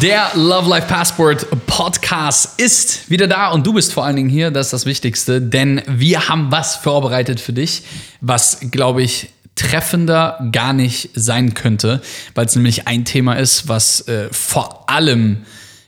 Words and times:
Der 0.00 0.30
Love 0.36 0.70
Life 0.70 0.86
Passport 0.86 1.44
Podcast 1.66 2.60
ist 2.60 3.10
wieder 3.10 3.26
da 3.26 3.50
und 3.50 3.66
du 3.66 3.72
bist 3.72 3.92
vor 3.92 4.04
allen 4.04 4.14
Dingen 4.14 4.28
hier, 4.28 4.52
das 4.52 4.68
ist 4.68 4.72
das 4.72 4.86
Wichtigste, 4.86 5.42
denn 5.42 5.82
wir 5.88 6.28
haben 6.28 6.52
was 6.52 6.76
vorbereitet 6.76 7.40
für 7.40 7.52
dich, 7.52 7.82
was, 8.20 8.60
glaube 8.70 9.02
ich, 9.02 9.30
treffender 9.56 10.48
gar 10.52 10.72
nicht 10.72 11.10
sein 11.14 11.54
könnte, 11.54 12.00
weil 12.36 12.46
es 12.46 12.54
nämlich 12.54 12.86
ein 12.86 13.04
Thema 13.04 13.34
ist, 13.34 13.66
was 13.66 14.06
äh, 14.06 14.28
vor 14.30 14.88
allem 14.88 15.38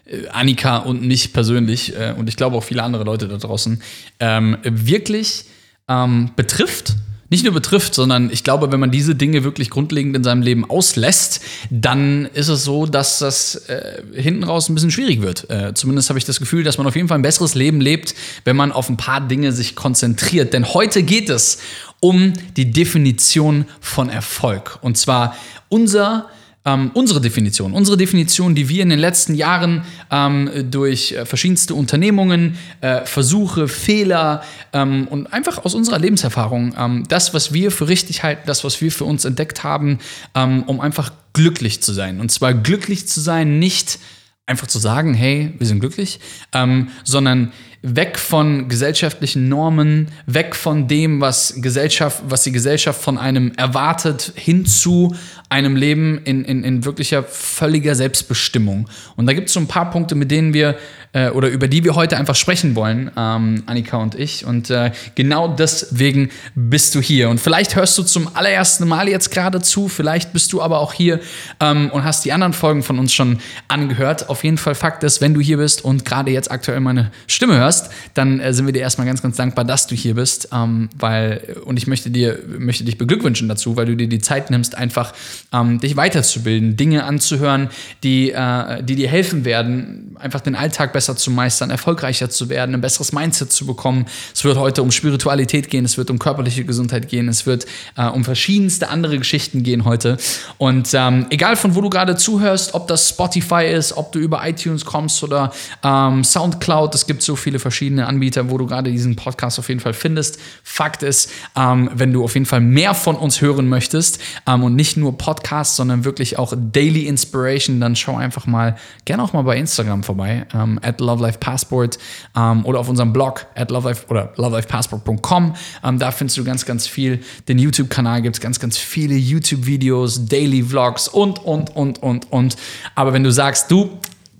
äh, 0.06 0.26
Annika 0.26 0.78
und 0.78 1.02
mich 1.02 1.32
persönlich 1.32 1.96
äh, 1.96 2.14
und 2.18 2.28
ich 2.28 2.34
glaube 2.36 2.56
auch 2.56 2.64
viele 2.64 2.82
andere 2.82 3.04
Leute 3.04 3.28
da 3.28 3.36
draußen 3.36 3.80
ähm, 4.18 4.58
wirklich 4.64 5.44
ähm, 5.88 6.32
betrifft 6.34 6.94
nicht 7.34 7.42
nur 7.42 7.52
betrifft, 7.52 7.96
sondern 7.96 8.30
ich 8.30 8.44
glaube, 8.44 8.70
wenn 8.70 8.78
man 8.78 8.92
diese 8.92 9.16
Dinge 9.16 9.42
wirklich 9.42 9.68
grundlegend 9.68 10.14
in 10.14 10.22
seinem 10.22 10.40
Leben 10.40 10.64
auslässt, 10.70 11.40
dann 11.68 12.26
ist 12.32 12.46
es 12.46 12.62
so, 12.62 12.86
dass 12.86 13.18
das 13.18 13.56
äh, 13.66 14.02
hinten 14.14 14.44
raus 14.44 14.68
ein 14.68 14.74
bisschen 14.74 14.92
schwierig 14.92 15.20
wird. 15.20 15.50
Äh, 15.50 15.74
zumindest 15.74 16.10
habe 16.10 16.18
ich 16.20 16.24
das 16.24 16.38
Gefühl, 16.38 16.62
dass 16.62 16.78
man 16.78 16.86
auf 16.86 16.94
jeden 16.94 17.08
Fall 17.08 17.18
ein 17.18 17.22
besseres 17.22 17.56
Leben 17.56 17.80
lebt, 17.80 18.14
wenn 18.44 18.54
man 18.54 18.70
auf 18.70 18.88
ein 18.88 18.96
paar 18.96 19.20
Dinge 19.20 19.50
sich 19.50 19.74
konzentriert. 19.74 20.52
Denn 20.52 20.74
heute 20.74 21.02
geht 21.02 21.28
es 21.28 21.58
um 21.98 22.34
die 22.56 22.70
Definition 22.70 23.64
von 23.80 24.10
Erfolg. 24.10 24.78
Und 24.80 24.96
zwar 24.96 25.36
unser 25.68 26.28
ähm, 26.64 26.90
unsere 26.94 27.20
Definition, 27.20 27.72
unsere 27.72 27.96
Definition, 27.96 28.54
die 28.54 28.68
wir 28.68 28.82
in 28.82 28.88
den 28.88 28.98
letzten 28.98 29.34
Jahren 29.34 29.84
ähm, 30.10 30.50
durch 30.70 31.12
äh, 31.12 31.26
verschiedenste 31.26 31.74
Unternehmungen, 31.74 32.56
äh, 32.80 33.04
Versuche, 33.04 33.68
Fehler 33.68 34.42
ähm, 34.72 35.06
und 35.08 35.32
einfach 35.32 35.64
aus 35.64 35.74
unserer 35.74 35.98
Lebenserfahrung, 35.98 36.74
ähm, 36.78 37.04
das, 37.08 37.34
was 37.34 37.52
wir 37.52 37.70
für 37.70 37.88
richtig 37.88 38.22
halten, 38.22 38.42
das, 38.46 38.64
was 38.64 38.80
wir 38.80 38.90
für 38.90 39.04
uns 39.04 39.24
entdeckt 39.24 39.62
haben, 39.62 39.98
ähm, 40.34 40.62
um 40.64 40.80
einfach 40.80 41.12
glücklich 41.34 41.82
zu 41.82 41.92
sein. 41.92 42.20
Und 42.20 42.32
zwar 42.32 42.54
glücklich 42.54 43.06
zu 43.08 43.20
sein, 43.20 43.58
nicht 43.58 43.98
einfach 44.46 44.66
zu 44.66 44.78
sagen, 44.78 45.14
hey, 45.14 45.52
wir 45.58 45.66
sind 45.66 45.80
glücklich, 45.80 46.20
ähm, 46.52 46.88
sondern 47.02 47.52
weg 47.86 48.18
von 48.18 48.68
gesellschaftlichen 48.68 49.50
Normen, 49.50 50.08
weg 50.24 50.56
von 50.56 50.88
dem, 50.88 51.20
was 51.20 51.60
Gesellschaft, 51.60 52.22
was 52.26 52.42
die 52.42 52.50
Gesellschaft 52.50 53.02
von 53.02 53.18
einem 53.18 53.52
erwartet, 53.58 54.32
hin 54.36 54.64
zu 54.64 55.14
einem 55.50 55.76
Leben 55.76 56.22
in, 56.24 56.46
in, 56.46 56.64
in 56.64 56.86
wirklicher 56.86 57.22
völliger 57.22 57.94
Selbstbestimmung. 57.94 58.88
Und 59.16 59.26
da 59.26 59.34
gibt 59.34 59.48
es 59.48 59.54
so 59.54 59.60
ein 59.60 59.68
paar 59.68 59.90
Punkte, 59.90 60.14
mit 60.14 60.30
denen 60.30 60.54
wir 60.54 60.78
äh, 61.14 61.30
oder 61.30 61.48
über 61.48 61.68
die 61.68 61.84
wir 61.84 61.94
heute 61.94 62.18
einfach 62.18 62.34
sprechen 62.34 62.74
wollen, 62.74 63.10
ähm, 63.16 63.62
Annika 63.66 63.96
und 63.96 64.14
ich. 64.14 64.44
Und 64.44 64.68
äh, 64.68 64.90
genau 65.14 65.48
deswegen 65.48 66.28
bist 66.54 66.94
du 66.94 67.00
hier. 67.00 67.30
Und 67.30 67.40
vielleicht 67.40 67.76
hörst 67.76 67.96
du 67.96 68.02
zum 68.02 68.28
allerersten 68.34 68.86
Mal 68.86 69.08
jetzt 69.08 69.30
gerade 69.30 69.62
zu, 69.62 69.88
vielleicht 69.88 70.32
bist 70.32 70.52
du 70.52 70.60
aber 70.60 70.80
auch 70.80 70.92
hier 70.92 71.20
ähm, 71.60 71.90
und 71.90 72.04
hast 72.04 72.24
die 72.24 72.32
anderen 72.32 72.52
Folgen 72.52 72.82
von 72.82 72.98
uns 72.98 73.14
schon 73.14 73.38
angehört. 73.68 74.28
Auf 74.28 74.44
jeden 74.44 74.58
Fall 74.58 74.74
Fakt 74.74 75.04
ist, 75.04 75.20
wenn 75.20 75.32
du 75.32 75.40
hier 75.40 75.56
bist 75.56 75.84
und 75.84 76.04
gerade 76.04 76.32
jetzt 76.32 76.50
aktuell 76.50 76.80
meine 76.80 77.12
Stimme 77.28 77.56
hörst, 77.56 77.90
dann 78.14 78.40
äh, 78.40 78.52
sind 78.52 78.66
wir 78.66 78.72
dir 78.72 78.80
erstmal 78.80 79.06
ganz, 79.06 79.22
ganz 79.22 79.36
dankbar, 79.36 79.64
dass 79.64 79.86
du 79.86 79.94
hier 79.94 80.16
bist. 80.16 80.48
Ähm, 80.52 80.90
weil, 80.98 81.56
und 81.64 81.76
ich 81.76 81.86
möchte 81.86 82.10
dir, 82.10 82.40
möchte 82.58 82.84
dich 82.84 82.98
beglückwünschen 82.98 83.48
dazu, 83.48 83.76
weil 83.76 83.86
du 83.86 83.96
dir 83.96 84.08
die 84.08 84.18
Zeit 84.18 84.50
nimmst, 84.50 84.76
einfach 84.76 85.12
ähm, 85.52 85.78
dich 85.78 85.96
weiterzubilden, 85.96 86.76
Dinge 86.76 87.04
anzuhören, 87.04 87.68
die, 88.02 88.32
äh, 88.32 88.82
die 88.82 88.96
dir 88.96 89.08
helfen 89.08 89.44
werden, 89.44 90.16
einfach 90.18 90.40
den 90.40 90.56
Alltag 90.56 90.92
besser 90.92 91.03
besser 91.04 91.16
zu 91.16 91.30
meistern, 91.30 91.68
erfolgreicher 91.68 92.30
zu 92.30 92.48
werden, 92.48 92.74
ein 92.74 92.80
besseres 92.80 93.12
Mindset 93.12 93.52
zu 93.52 93.66
bekommen. 93.66 94.06
Es 94.32 94.42
wird 94.42 94.56
heute 94.56 94.82
um 94.82 94.90
Spiritualität 94.90 95.68
gehen, 95.68 95.84
es 95.84 95.98
wird 95.98 96.08
um 96.08 96.18
körperliche 96.18 96.64
Gesundheit 96.64 97.10
gehen, 97.10 97.28
es 97.28 97.44
wird 97.44 97.66
äh, 97.98 98.06
um 98.06 98.24
verschiedenste 98.24 98.88
andere 98.88 99.18
Geschichten 99.18 99.62
gehen 99.62 99.84
heute. 99.84 100.16
Und 100.56 100.88
ähm, 100.94 101.26
egal 101.28 101.56
von 101.56 101.74
wo 101.74 101.82
du 101.82 101.90
gerade 101.90 102.16
zuhörst, 102.16 102.72
ob 102.72 102.88
das 102.88 103.10
Spotify 103.10 103.66
ist, 103.66 103.94
ob 103.98 104.12
du 104.12 104.18
über 104.18 104.48
iTunes 104.48 104.86
kommst 104.86 105.22
oder 105.22 105.52
ähm, 105.82 106.24
Soundcloud, 106.24 106.94
es 106.94 107.06
gibt 107.06 107.22
so 107.22 107.36
viele 107.36 107.58
verschiedene 107.58 108.06
Anbieter, 108.06 108.48
wo 108.48 108.56
du 108.56 108.64
gerade 108.64 108.90
diesen 108.90 109.14
Podcast 109.14 109.58
auf 109.58 109.68
jeden 109.68 109.80
Fall 109.80 109.92
findest. 109.92 110.38
Fakt 110.62 111.02
ist, 111.02 111.30
ähm, 111.54 111.90
wenn 111.92 112.14
du 112.14 112.24
auf 112.24 112.32
jeden 112.32 112.46
Fall 112.46 112.62
mehr 112.62 112.94
von 112.94 113.16
uns 113.16 113.42
hören 113.42 113.68
möchtest 113.68 114.20
ähm, 114.46 114.64
und 114.64 114.74
nicht 114.74 114.96
nur 114.96 115.18
Podcasts, 115.18 115.76
sondern 115.76 116.06
wirklich 116.06 116.38
auch 116.38 116.54
Daily 116.56 117.02
Inspiration, 117.02 117.78
dann 117.78 117.94
schau 117.94 118.16
einfach 118.16 118.46
mal 118.46 118.76
gerne 119.04 119.22
auch 119.22 119.34
mal 119.34 119.42
bei 119.42 119.58
Instagram 119.58 120.02
vorbei. 120.02 120.46
Ähm, 120.54 120.78
at 120.94 121.00
Love 121.00 121.22
Life 121.22 121.38
Passport 121.38 121.98
ähm, 122.36 122.64
oder 122.64 122.80
auf 122.80 122.88
unserem 122.88 123.12
Blog 123.12 123.46
at 123.54 123.70
lovelife 123.70 124.06
oder 124.08 124.32
lovelifepassport.com. 124.36 125.54
Ähm, 125.82 125.98
da 125.98 126.10
findest 126.10 126.38
du 126.38 126.44
ganz, 126.44 126.64
ganz 126.64 126.86
viel. 126.86 127.20
Den 127.48 127.58
YouTube-Kanal 127.58 128.22
gibt 128.22 128.36
es 128.36 128.40
ganz, 128.40 128.60
ganz 128.60 128.78
viele 128.78 129.14
YouTube-Videos, 129.14 130.26
Daily 130.26 130.62
Vlogs 130.62 131.08
und, 131.08 131.44
und, 131.44 131.74
und, 131.76 132.02
und, 132.02 132.32
und. 132.32 132.56
Aber 132.94 133.12
wenn 133.12 133.24
du 133.24 133.32
sagst, 133.32 133.70
du, 133.70 133.90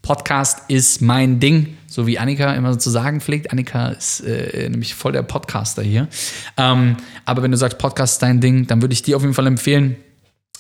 Podcast 0.03 0.69
ist 0.69 1.01
mein 1.01 1.41
Ding, 1.41 1.79
so 1.87 2.07
wie 2.07 2.19
Annika 2.19 2.53
immer 2.53 2.75
so 2.75 2.79
zu 2.79 2.91
sagen 2.91 3.23
pflegt. 3.23 3.51
Annika 3.51 3.89
ist 3.89 4.21
äh, 4.21 4.69
nämlich 4.69 4.95
voll 4.95 5.13
der 5.13 5.23
Podcaster 5.23 5.83
hier. 5.83 6.09
Ähm, 6.59 6.99
aber 7.25 7.43
wenn 7.43 7.51
du 7.51 7.57
sagst, 7.57 7.79
Podcast 7.79 8.15
ist 8.15 8.23
dein 8.23 8.41
Ding, 8.41 8.67
dann 8.67 8.83
würde 8.83 8.93
ich 8.93 9.03
dir 9.03 9.17
auf 9.17 9.23
jeden 9.23 9.33
Fall 9.33 9.47
empfehlen, 9.47 9.97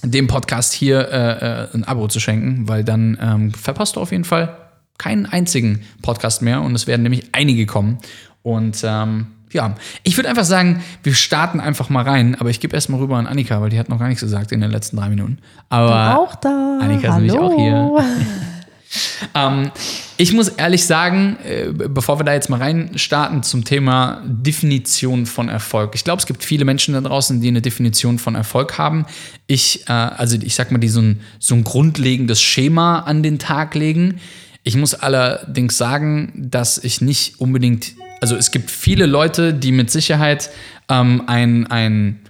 dem 0.02 0.26
Podcast 0.26 0.72
hier 0.72 1.08
äh, 1.10 1.64
äh, 1.64 1.68
ein 1.74 1.84
Abo 1.84 2.08
zu 2.08 2.20
schenken, 2.20 2.68
weil 2.68 2.84
dann 2.84 3.18
ähm, 3.20 3.52
verpasst 3.52 3.96
du 3.96 4.00
auf 4.00 4.12
jeden 4.12 4.24
Fall 4.24 4.56
keinen 4.98 5.26
einzigen 5.26 5.82
Podcast 6.02 6.42
mehr 6.42 6.62
und 6.62 6.74
es 6.74 6.86
werden 6.86 7.02
nämlich 7.02 7.28
einige 7.32 7.66
kommen. 7.66 7.98
Und 8.42 8.82
ähm, 8.84 9.26
ja, 9.54 9.76
ich 10.02 10.16
würde 10.16 10.28
einfach 10.28 10.44
sagen, 10.44 10.82
wir 11.02 11.14
starten 11.14 11.60
einfach 11.60 11.88
mal 11.88 12.02
rein, 12.02 12.36
aber 12.38 12.50
ich 12.50 12.60
gebe 12.60 12.74
erstmal 12.74 13.00
rüber 13.00 13.16
an 13.16 13.26
Annika, 13.26 13.60
weil 13.60 13.70
die 13.70 13.78
hat 13.78 13.88
noch 13.88 13.98
gar 13.98 14.08
nichts 14.08 14.22
gesagt 14.22 14.52
in 14.52 14.60
den 14.60 14.70
letzten 14.70 14.96
drei 14.96 15.08
Minuten. 15.08 15.38
Aber 15.68 16.18
auch 16.18 16.34
da. 16.34 16.78
Annika 16.80 17.08
ist 17.08 17.14
nämlich 17.14 17.38
auch 17.38 17.56
hier. 17.56 18.04
ähm, 19.34 19.70
ich 20.16 20.32
muss 20.32 20.48
ehrlich 20.48 20.84
sagen, 20.84 21.36
äh, 21.44 21.72
bevor 21.72 22.18
wir 22.18 22.24
da 22.24 22.32
jetzt 22.32 22.50
mal 22.50 22.60
reinstarten 22.60 23.42
zum 23.42 23.64
Thema 23.64 24.22
Definition 24.26 25.26
von 25.26 25.48
Erfolg. 25.48 25.94
Ich 25.94 26.04
glaube, 26.04 26.20
es 26.20 26.26
gibt 26.26 26.44
viele 26.44 26.64
Menschen 26.64 26.94
da 26.94 27.00
draußen, 27.00 27.40
die 27.40 27.48
eine 27.48 27.62
Definition 27.62 28.18
von 28.18 28.34
Erfolg 28.34 28.78
haben. 28.78 29.06
Ich, 29.46 29.88
äh, 29.88 29.92
also 29.92 30.36
ich 30.40 30.54
sag 30.54 30.70
mal, 30.70 30.78
die 30.78 30.88
so 30.88 31.00
ein, 31.00 31.20
so 31.38 31.54
ein 31.54 31.64
grundlegendes 31.64 32.40
Schema 32.40 33.00
an 33.00 33.22
den 33.22 33.38
Tag 33.38 33.74
legen. 33.74 34.20
Ich 34.64 34.76
muss 34.76 34.94
allerdings 34.94 35.76
sagen, 35.76 36.32
dass 36.34 36.78
ich 36.78 37.02
nicht 37.02 37.38
unbedingt, 37.38 37.92
also 38.20 38.34
es 38.34 38.50
gibt 38.50 38.70
viele 38.70 39.04
Leute, 39.04 39.52
die 39.52 39.72
mit 39.72 39.90
Sicherheit 39.90 40.50
ähm, 40.88 41.24
ein, 41.26 41.66
ein, 41.66 42.20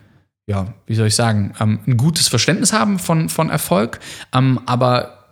ja, 0.46 0.74
wie 0.86 0.96
soll 0.96 1.06
ich 1.06 1.14
sagen, 1.14 1.54
ähm, 1.60 1.78
ein 1.86 1.96
gutes 1.96 2.26
Verständnis 2.26 2.72
haben 2.72 2.98
von, 2.98 3.28
von 3.28 3.50
Erfolg, 3.50 4.00
ähm, 4.34 4.60
aber 4.66 5.24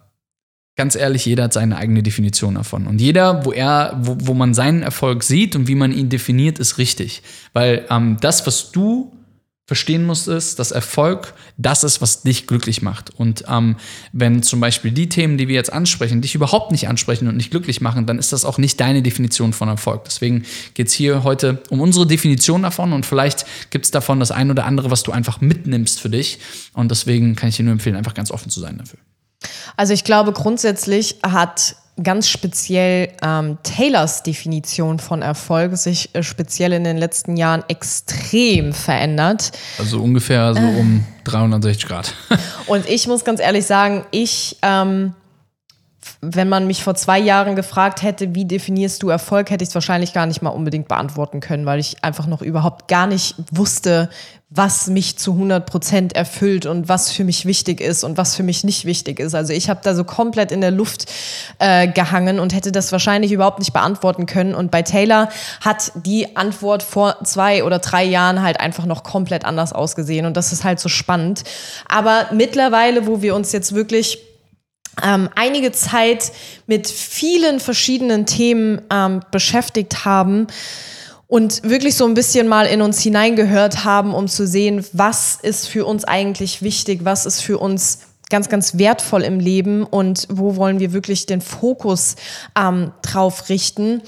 ganz 0.76 0.94
ehrlich, 0.94 1.26
jeder 1.26 1.44
hat 1.44 1.52
seine 1.52 1.76
eigene 1.76 2.04
Definition 2.04 2.54
davon. 2.54 2.86
Und 2.86 3.00
jeder, 3.00 3.44
wo 3.44 3.52
er, 3.52 3.98
wo, 4.00 4.16
wo 4.20 4.34
man 4.34 4.54
seinen 4.54 4.82
Erfolg 4.82 5.24
sieht 5.24 5.56
und 5.56 5.66
wie 5.66 5.74
man 5.74 5.92
ihn 5.92 6.08
definiert, 6.08 6.60
ist 6.60 6.78
richtig. 6.78 7.22
Weil 7.52 7.84
ähm, 7.90 8.16
das, 8.20 8.46
was 8.46 8.70
du 8.70 9.12
verstehen 9.72 10.04
musst, 10.04 10.28
ist, 10.28 10.58
dass 10.58 10.70
Erfolg 10.70 11.32
das 11.56 11.82
ist, 11.82 12.02
was 12.02 12.22
dich 12.22 12.46
glücklich 12.46 12.82
macht. 12.82 13.08
Und 13.08 13.44
ähm, 13.48 13.76
wenn 14.12 14.42
zum 14.42 14.60
Beispiel 14.60 14.90
die 14.90 15.08
Themen, 15.08 15.38
die 15.38 15.48
wir 15.48 15.54
jetzt 15.54 15.72
ansprechen, 15.72 16.20
dich 16.20 16.34
überhaupt 16.34 16.72
nicht 16.72 16.88
ansprechen 16.88 17.26
und 17.26 17.38
nicht 17.38 17.50
glücklich 17.50 17.80
machen, 17.80 18.04
dann 18.04 18.18
ist 18.18 18.34
das 18.34 18.44
auch 18.44 18.58
nicht 18.58 18.78
deine 18.80 19.00
Definition 19.00 19.54
von 19.54 19.68
Erfolg. 19.68 20.04
Deswegen 20.04 20.44
geht 20.74 20.88
es 20.88 20.92
hier 20.92 21.24
heute 21.24 21.62
um 21.70 21.80
unsere 21.80 22.06
Definition 22.06 22.62
davon 22.62 22.92
und 22.92 23.06
vielleicht 23.06 23.46
gibt 23.70 23.86
es 23.86 23.90
davon 23.90 24.20
das 24.20 24.30
ein 24.30 24.50
oder 24.50 24.66
andere, 24.66 24.90
was 24.90 25.04
du 25.04 25.12
einfach 25.12 25.40
mitnimmst 25.40 26.00
für 26.00 26.10
dich. 26.10 26.38
Und 26.74 26.90
deswegen 26.90 27.34
kann 27.34 27.48
ich 27.48 27.56
dir 27.56 27.62
nur 27.62 27.72
empfehlen, 27.72 27.96
einfach 27.96 28.12
ganz 28.12 28.30
offen 28.30 28.50
zu 28.50 28.60
sein 28.60 28.76
dafür. 28.76 28.98
Also 29.78 29.94
ich 29.94 30.04
glaube, 30.04 30.32
grundsätzlich 30.32 31.16
hat 31.22 31.76
ganz 32.02 32.28
speziell 32.28 33.08
ähm, 33.22 33.58
Taylors 33.62 34.22
Definition 34.22 34.98
von 34.98 35.22
Erfolg 35.22 35.76
sich 35.76 36.14
äh, 36.14 36.22
speziell 36.22 36.72
in 36.72 36.84
den 36.84 36.96
letzten 36.96 37.36
Jahren 37.36 37.64
extrem 37.68 38.72
verändert. 38.72 39.52
Also 39.78 40.00
ungefähr 40.00 40.54
so 40.54 40.60
um 40.60 41.04
360 41.24 41.86
Grad. 41.86 42.14
Und 42.66 42.88
ich 42.88 43.06
muss 43.06 43.24
ganz 43.24 43.40
ehrlich 43.40 43.66
sagen, 43.66 44.04
ich 44.10 44.56
ähm, 44.62 45.14
wenn 46.20 46.48
man 46.48 46.66
mich 46.66 46.82
vor 46.82 46.94
zwei 46.94 47.18
Jahren 47.18 47.56
gefragt 47.56 48.02
hätte, 48.02 48.34
wie 48.34 48.44
definierst 48.44 49.02
du 49.02 49.08
Erfolg, 49.08 49.50
hätte 49.50 49.64
ich 49.64 49.70
es 49.70 49.74
wahrscheinlich 49.74 50.12
gar 50.12 50.26
nicht 50.26 50.42
mal 50.42 50.50
unbedingt 50.50 50.88
beantworten 50.88 51.40
können, 51.40 51.66
weil 51.66 51.80
ich 51.80 52.02
einfach 52.02 52.26
noch 52.26 52.42
überhaupt 52.42 52.88
gar 52.88 53.06
nicht 53.06 53.34
wusste, 53.50 54.08
was 54.54 54.86
mich 54.88 55.16
zu 55.16 55.32
100 55.32 55.64
Prozent 55.64 56.14
erfüllt 56.14 56.66
und 56.66 56.88
was 56.88 57.10
für 57.10 57.24
mich 57.24 57.46
wichtig 57.46 57.80
ist 57.80 58.04
und 58.04 58.18
was 58.18 58.36
für 58.36 58.42
mich 58.42 58.64
nicht 58.64 58.84
wichtig 58.84 59.18
ist. 59.18 59.34
Also 59.34 59.54
ich 59.54 59.70
habe 59.70 59.80
da 59.82 59.94
so 59.94 60.04
komplett 60.04 60.52
in 60.52 60.60
der 60.60 60.70
Luft 60.70 61.10
äh, 61.58 61.88
gehangen 61.88 62.38
und 62.38 62.54
hätte 62.54 62.70
das 62.70 62.92
wahrscheinlich 62.92 63.32
überhaupt 63.32 63.60
nicht 63.60 63.72
beantworten 63.72 64.26
können. 64.26 64.54
Und 64.54 64.70
bei 64.70 64.82
Taylor 64.82 65.30
hat 65.62 65.92
die 65.94 66.36
Antwort 66.36 66.82
vor 66.82 67.16
zwei 67.24 67.64
oder 67.64 67.78
drei 67.78 68.04
Jahren 68.04 68.42
halt 68.42 68.60
einfach 68.60 68.84
noch 68.84 69.04
komplett 69.04 69.46
anders 69.46 69.72
ausgesehen. 69.72 70.26
Und 70.26 70.36
das 70.36 70.52
ist 70.52 70.64
halt 70.64 70.80
so 70.80 70.90
spannend. 70.90 71.44
Aber 71.88 72.26
mittlerweile, 72.32 73.06
wo 73.06 73.22
wir 73.22 73.34
uns 73.34 73.52
jetzt 73.52 73.74
wirklich 73.74 74.18
ähm, 75.02 75.28
einige 75.34 75.72
Zeit 75.72 76.32
mit 76.66 76.88
vielen 76.88 77.60
verschiedenen 77.60 78.26
Themen 78.26 78.82
ähm, 78.90 79.20
beschäftigt 79.30 80.04
haben 80.04 80.48
und 81.28 81.62
wirklich 81.62 81.96
so 81.96 82.04
ein 82.04 82.14
bisschen 82.14 82.46
mal 82.46 82.66
in 82.66 82.82
uns 82.82 83.00
hineingehört 83.00 83.84
haben, 83.84 84.12
um 84.12 84.28
zu 84.28 84.46
sehen, 84.46 84.84
was 84.92 85.38
ist 85.40 85.66
für 85.66 85.86
uns 85.86 86.04
eigentlich 86.04 86.60
wichtig, 86.60 87.04
was 87.04 87.24
ist 87.24 87.40
für 87.40 87.58
uns 87.58 88.00
ganz, 88.28 88.48
ganz 88.48 88.76
wertvoll 88.76 89.22
im 89.22 89.40
Leben 89.40 89.84
und 89.84 90.26
wo 90.30 90.56
wollen 90.56 90.78
wir 90.78 90.92
wirklich 90.92 91.26
den 91.26 91.40
Fokus 91.40 92.16
ähm, 92.58 92.92
drauf 93.02 93.48
richten. 93.48 94.02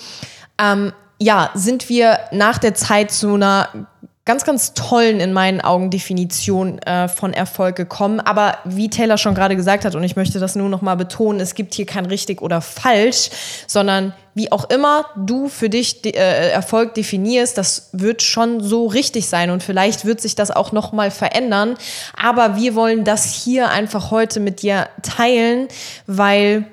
Ähm, 0.58 0.92
ja, 1.18 1.50
sind 1.54 1.88
wir 1.88 2.18
nach 2.32 2.58
der 2.58 2.74
Zeit 2.74 3.10
zu 3.10 3.34
einer 3.34 3.88
ganz, 4.26 4.44
ganz 4.44 4.72
tollen 4.72 5.20
in 5.20 5.34
meinen 5.34 5.60
Augen 5.60 5.90
Definition 5.90 6.78
äh, 6.78 7.08
von 7.08 7.34
Erfolg 7.34 7.76
gekommen. 7.76 8.20
Aber 8.20 8.58
wie 8.64 8.88
Taylor 8.88 9.18
schon 9.18 9.34
gerade 9.34 9.54
gesagt 9.54 9.84
hat, 9.84 9.94
und 9.94 10.02
ich 10.02 10.16
möchte 10.16 10.38
das 10.38 10.56
nur 10.56 10.70
noch 10.70 10.80
mal 10.80 10.94
betonen, 10.94 11.40
es 11.40 11.54
gibt 11.54 11.74
hier 11.74 11.84
kein 11.84 12.06
richtig 12.06 12.40
oder 12.40 12.62
falsch, 12.62 13.28
sondern 13.66 14.14
wie 14.34 14.50
auch 14.50 14.68
immer 14.70 15.04
du 15.14 15.48
für 15.48 15.68
dich 15.68 16.04
äh, 16.06 16.50
Erfolg 16.50 16.94
definierst, 16.94 17.58
das 17.58 17.90
wird 17.92 18.22
schon 18.22 18.62
so 18.62 18.86
richtig 18.86 19.28
sein 19.28 19.50
und 19.50 19.62
vielleicht 19.62 20.06
wird 20.06 20.20
sich 20.22 20.34
das 20.34 20.50
auch 20.50 20.72
noch 20.72 20.92
mal 20.92 21.10
verändern. 21.10 21.76
Aber 22.20 22.56
wir 22.56 22.74
wollen 22.74 23.04
das 23.04 23.30
hier 23.32 23.70
einfach 23.70 24.10
heute 24.10 24.40
mit 24.40 24.62
dir 24.62 24.88
teilen, 25.02 25.68
weil 26.06 26.64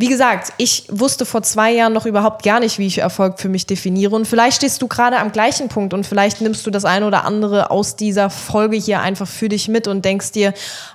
wie 0.00 0.08
gesagt, 0.08 0.54
ich 0.56 0.86
wusste 0.88 1.26
vor 1.26 1.42
zwei 1.42 1.72
Jahren 1.72 1.92
noch 1.92 2.06
überhaupt 2.06 2.42
gar 2.42 2.58
nicht, 2.58 2.78
wie 2.78 2.86
ich 2.86 2.98
Erfolg 2.98 3.38
für 3.38 3.50
mich 3.50 3.66
definiere. 3.66 4.16
Und 4.16 4.24
vielleicht 4.24 4.56
stehst 4.56 4.80
du 4.80 4.88
gerade 4.88 5.18
am 5.18 5.30
gleichen 5.30 5.68
Punkt 5.68 5.92
und 5.92 6.06
vielleicht 6.06 6.40
nimmst 6.40 6.66
du 6.66 6.70
das 6.70 6.86
eine 6.86 7.06
oder 7.06 7.26
andere 7.26 7.70
aus 7.70 7.96
dieser 7.96 8.30
Folge 8.30 8.78
hier 8.78 9.02
einfach 9.02 9.28
für 9.28 9.50
dich 9.50 9.68
mit 9.68 9.86
und 9.88 10.02
denkst 10.02 10.32
dir, 10.32 10.54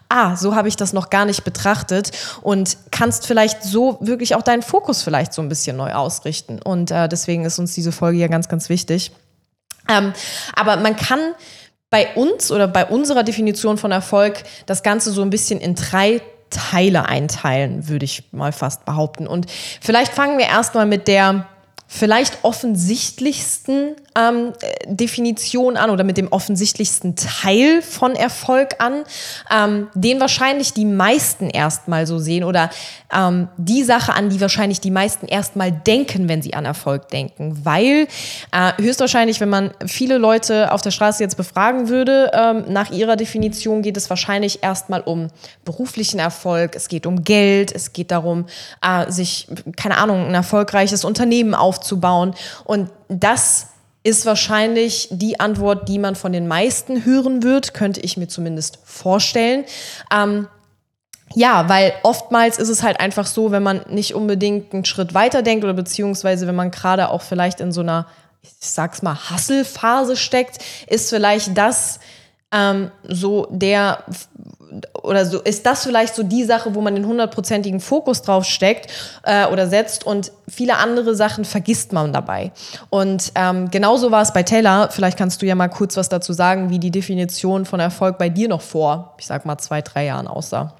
ah, 0.09 0.35
so 0.35 0.55
habe 0.55 0.69
ich 0.69 0.75
das 0.75 0.91
noch 0.91 1.11
gar 1.11 1.25
nicht 1.25 1.43
betrachtet 1.43 2.09
und 2.41 2.77
kannst 2.89 3.27
vielleicht 3.27 3.61
so 3.61 3.99
wirklich 4.01 4.33
auch 4.33 4.41
deinen 4.41 4.63
Fokus 4.63 5.03
vielleicht 5.03 5.33
so 5.33 5.41
ein 5.43 5.49
bisschen 5.49 5.77
neu 5.77 5.93
ausrichten. 5.93 6.59
Und 6.59 6.89
äh, 6.89 7.07
deswegen 7.07 7.45
ist 7.45 7.59
uns 7.59 7.75
diese 7.75 7.91
Folge 7.91 8.17
ja 8.17 8.27
ganz, 8.27 8.49
ganz 8.49 8.69
wichtig. 8.69 9.11
Ähm, 9.87 10.13
aber 10.55 10.77
man 10.77 10.95
kann 10.95 11.19
bei 11.91 12.07
uns 12.15 12.51
oder 12.51 12.67
bei 12.67 12.87
unserer 12.87 13.21
Definition 13.21 13.77
von 13.77 13.91
Erfolg 13.91 14.41
das 14.65 14.81
Ganze 14.81 15.11
so 15.11 15.21
ein 15.21 15.29
bisschen 15.29 15.61
in 15.61 15.75
drei 15.75 16.23
Teile 16.49 17.05
einteilen, 17.05 17.87
würde 17.87 18.05
ich 18.05 18.23
mal 18.31 18.51
fast 18.51 18.85
behaupten. 18.85 19.27
Und 19.27 19.49
vielleicht 19.49 20.13
fangen 20.13 20.37
wir 20.37 20.45
erstmal 20.45 20.85
mit 20.85 21.07
der 21.07 21.47
vielleicht 21.87 22.43
offensichtlichsten 22.43 23.95
ähm, 24.17 24.53
Definition 24.87 25.77
an 25.77 25.89
oder 25.89 26.03
mit 26.03 26.17
dem 26.17 26.29
offensichtlichsten 26.31 27.15
Teil 27.15 27.81
von 27.81 28.15
Erfolg 28.15 28.75
an, 28.79 29.03
ähm, 29.53 29.87
den 29.93 30.19
wahrscheinlich 30.19 30.73
die 30.73 30.85
meisten 30.85 31.49
erstmal 31.49 32.07
so 32.07 32.17
sehen 32.17 32.43
oder 32.43 32.69
ähm, 33.13 33.49
die 33.57 33.83
Sache 33.83 34.13
an, 34.13 34.29
die 34.29 34.41
wahrscheinlich 34.41 34.81
die 34.81 34.91
meisten 34.91 35.27
erstmal 35.27 35.71
denken, 35.71 36.27
wenn 36.27 36.41
sie 36.41 36.53
an 36.53 36.65
Erfolg 36.65 37.09
denken. 37.09 37.59
Weil 37.63 38.07
äh, 38.51 38.71
höchstwahrscheinlich, 38.81 39.39
wenn 39.39 39.49
man 39.49 39.71
viele 39.85 40.17
Leute 40.17 40.71
auf 40.71 40.81
der 40.81 40.91
Straße 40.91 41.21
jetzt 41.21 41.37
befragen 41.37 41.89
würde, 41.89 42.31
ähm, 42.33 42.65
nach 42.67 42.91
ihrer 42.91 43.15
Definition 43.15 43.81
geht 43.81 43.97
es 43.97 44.09
wahrscheinlich 44.09 44.63
erstmal 44.63 45.01
um 45.01 45.27
beruflichen 45.65 46.19
Erfolg, 46.19 46.75
es 46.75 46.87
geht 46.87 47.05
um 47.05 47.23
Geld, 47.23 47.73
es 47.73 47.93
geht 47.93 48.11
darum, 48.11 48.45
äh, 48.81 49.11
sich, 49.11 49.47
keine 49.75 49.97
Ahnung, 49.97 50.27
ein 50.27 50.33
erfolgreiches 50.33 51.05
Unternehmen 51.05 51.53
aufzubauen. 51.53 51.84
Und 52.63 52.89
das 53.07 53.67
ist 54.03 54.25
wahrscheinlich 54.25 55.07
die 55.11 55.39
Antwort, 55.39 55.89
die 55.89 55.97
man 55.97 56.15
von 56.15 56.31
den 56.31 56.47
meisten 56.47 57.05
hören 57.05 57.41
wird, 57.41 57.73
könnte 57.73 58.01
ich 58.01 58.17
mir 58.17 58.27
zumindest 58.27 58.77
vorstellen. 58.83 59.65
Ähm, 60.13 60.47
ja, 61.33 61.67
weil 61.69 61.93
oftmals 62.03 62.59
ist 62.59 62.69
es 62.69 62.83
halt 62.83 62.99
einfach 62.99 63.25
so, 63.25 63.51
wenn 63.51 63.63
man 63.63 63.81
nicht 63.89 64.13
unbedingt 64.13 64.73
einen 64.73 64.85
Schritt 64.85 65.15
weiter 65.15 65.41
denkt 65.41 65.63
oder 65.63 65.73
beziehungsweise 65.73 66.45
wenn 66.45 66.55
man 66.55 66.69
gerade 66.69 67.09
auch 67.09 67.23
vielleicht 67.23 67.59
in 67.59 67.71
so 67.71 67.81
einer, 67.81 68.05
ich 68.41 68.51
sag's 68.59 69.01
mal, 69.01 69.15
Hasselphase 69.15 70.15
steckt, 70.15 70.63
ist 70.87 71.09
vielleicht 71.09 71.57
das 71.57 71.99
ähm, 72.51 72.91
so 73.03 73.47
der 73.49 74.03
oder 75.01 75.25
so 75.25 75.41
ist 75.41 75.65
das 75.65 75.83
vielleicht 75.83 76.15
so 76.15 76.23
die 76.23 76.43
Sache, 76.43 76.75
wo 76.75 76.81
man 76.81 76.95
den 76.95 77.05
hundertprozentigen 77.05 77.79
Fokus 77.79 78.21
drauf 78.21 78.45
steckt 78.45 78.91
äh, 79.23 79.45
oder 79.47 79.67
setzt 79.67 80.05
und 80.05 80.31
viele 80.47 80.77
andere 80.77 81.15
Sachen 81.15 81.45
vergisst 81.45 81.93
man 81.93 82.13
dabei. 82.13 82.51
Und 82.89 83.31
ähm, 83.35 83.69
genauso 83.71 84.11
war 84.11 84.21
es 84.21 84.33
bei 84.33 84.43
Taylor. 84.43 84.89
Vielleicht 84.91 85.17
kannst 85.17 85.41
du 85.41 85.45
ja 85.45 85.55
mal 85.55 85.69
kurz 85.69 85.97
was 85.97 86.09
dazu 86.09 86.33
sagen, 86.33 86.69
wie 86.69 86.79
die 86.79 86.91
Definition 86.91 87.65
von 87.65 87.79
Erfolg 87.79 88.17
bei 88.17 88.29
dir 88.29 88.47
noch 88.47 88.61
vor, 88.61 89.15
ich 89.19 89.25
sag 89.25 89.45
mal, 89.45 89.57
zwei, 89.57 89.81
drei 89.81 90.05
Jahren 90.05 90.27
aussah. 90.27 90.75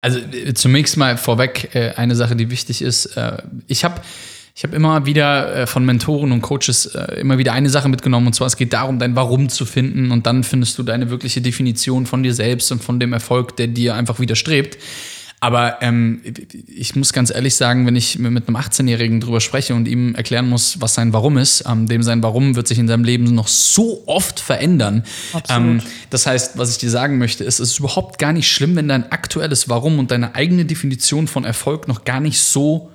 Also 0.00 0.18
äh, 0.18 0.54
zunächst 0.54 0.96
mal 0.96 1.16
vorweg 1.16 1.74
äh, 1.74 1.92
eine 1.96 2.14
Sache, 2.14 2.36
die 2.36 2.50
wichtig 2.50 2.82
ist. 2.82 3.16
Äh, 3.16 3.38
ich 3.66 3.84
habe 3.84 4.00
ich 4.58 4.64
habe 4.64 4.74
immer 4.74 5.06
wieder 5.06 5.54
äh, 5.54 5.66
von 5.68 5.84
Mentoren 5.84 6.32
und 6.32 6.42
Coaches 6.42 6.86
äh, 6.86 7.20
immer 7.20 7.38
wieder 7.38 7.52
eine 7.52 7.70
Sache 7.70 7.88
mitgenommen 7.88 8.26
und 8.26 8.32
zwar 8.32 8.48
es 8.48 8.56
geht 8.56 8.72
darum, 8.72 8.98
dein 8.98 9.14
Warum 9.14 9.48
zu 9.48 9.64
finden 9.64 10.10
und 10.10 10.26
dann 10.26 10.42
findest 10.42 10.76
du 10.78 10.82
deine 10.82 11.10
wirkliche 11.10 11.40
Definition 11.40 12.06
von 12.06 12.24
dir 12.24 12.34
selbst 12.34 12.72
und 12.72 12.82
von 12.82 12.98
dem 12.98 13.12
Erfolg, 13.12 13.56
der 13.56 13.68
dir 13.68 13.94
einfach 13.94 14.18
widerstrebt. 14.18 14.76
Aber 15.38 15.80
ähm, 15.80 16.22
ich 16.66 16.96
muss 16.96 17.12
ganz 17.12 17.32
ehrlich 17.32 17.54
sagen, 17.54 17.86
wenn 17.86 17.94
ich 17.94 18.18
mit 18.18 18.48
einem 18.48 18.56
18-Jährigen 18.56 19.20
drüber 19.20 19.40
spreche 19.40 19.76
und 19.76 19.86
ihm 19.86 20.16
erklären 20.16 20.48
muss, 20.48 20.80
was 20.80 20.94
sein 20.94 21.12
Warum 21.12 21.38
ist, 21.38 21.62
ähm, 21.64 21.86
dem 21.86 22.02
sein 22.02 22.20
Warum 22.24 22.56
wird 22.56 22.66
sich 22.66 22.80
in 22.80 22.88
seinem 22.88 23.04
Leben 23.04 23.32
noch 23.32 23.46
so 23.46 24.02
oft 24.06 24.40
verändern. 24.40 25.04
Ähm, 25.48 25.80
das 26.10 26.26
heißt, 26.26 26.58
was 26.58 26.72
ich 26.72 26.78
dir 26.78 26.90
sagen 26.90 27.18
möchte, 27.18 27.44
ist, 27.44 27.60
es 27.60 27.70
ist 27.70 27.78
überhaupt 27.78 28.18
gar 28.18 28.32
nicht 28.32 28.50
schlimm, 28.50 28.74
wenn 28.74 28.88
dein 28.88 29.12
aktuelles 29.12 29.68
Warum 29.68 30.00
und 30.00 30.10
deine 30.10 30.34
eigene 30.34 30.64
Definition 30.64 31.28
von 31.28 31.44
Erfolg 31.44 31.86
noch 31.86 32.02
gar 32.02 32.18
nicht 32.18 32.40
so 32.40 32.90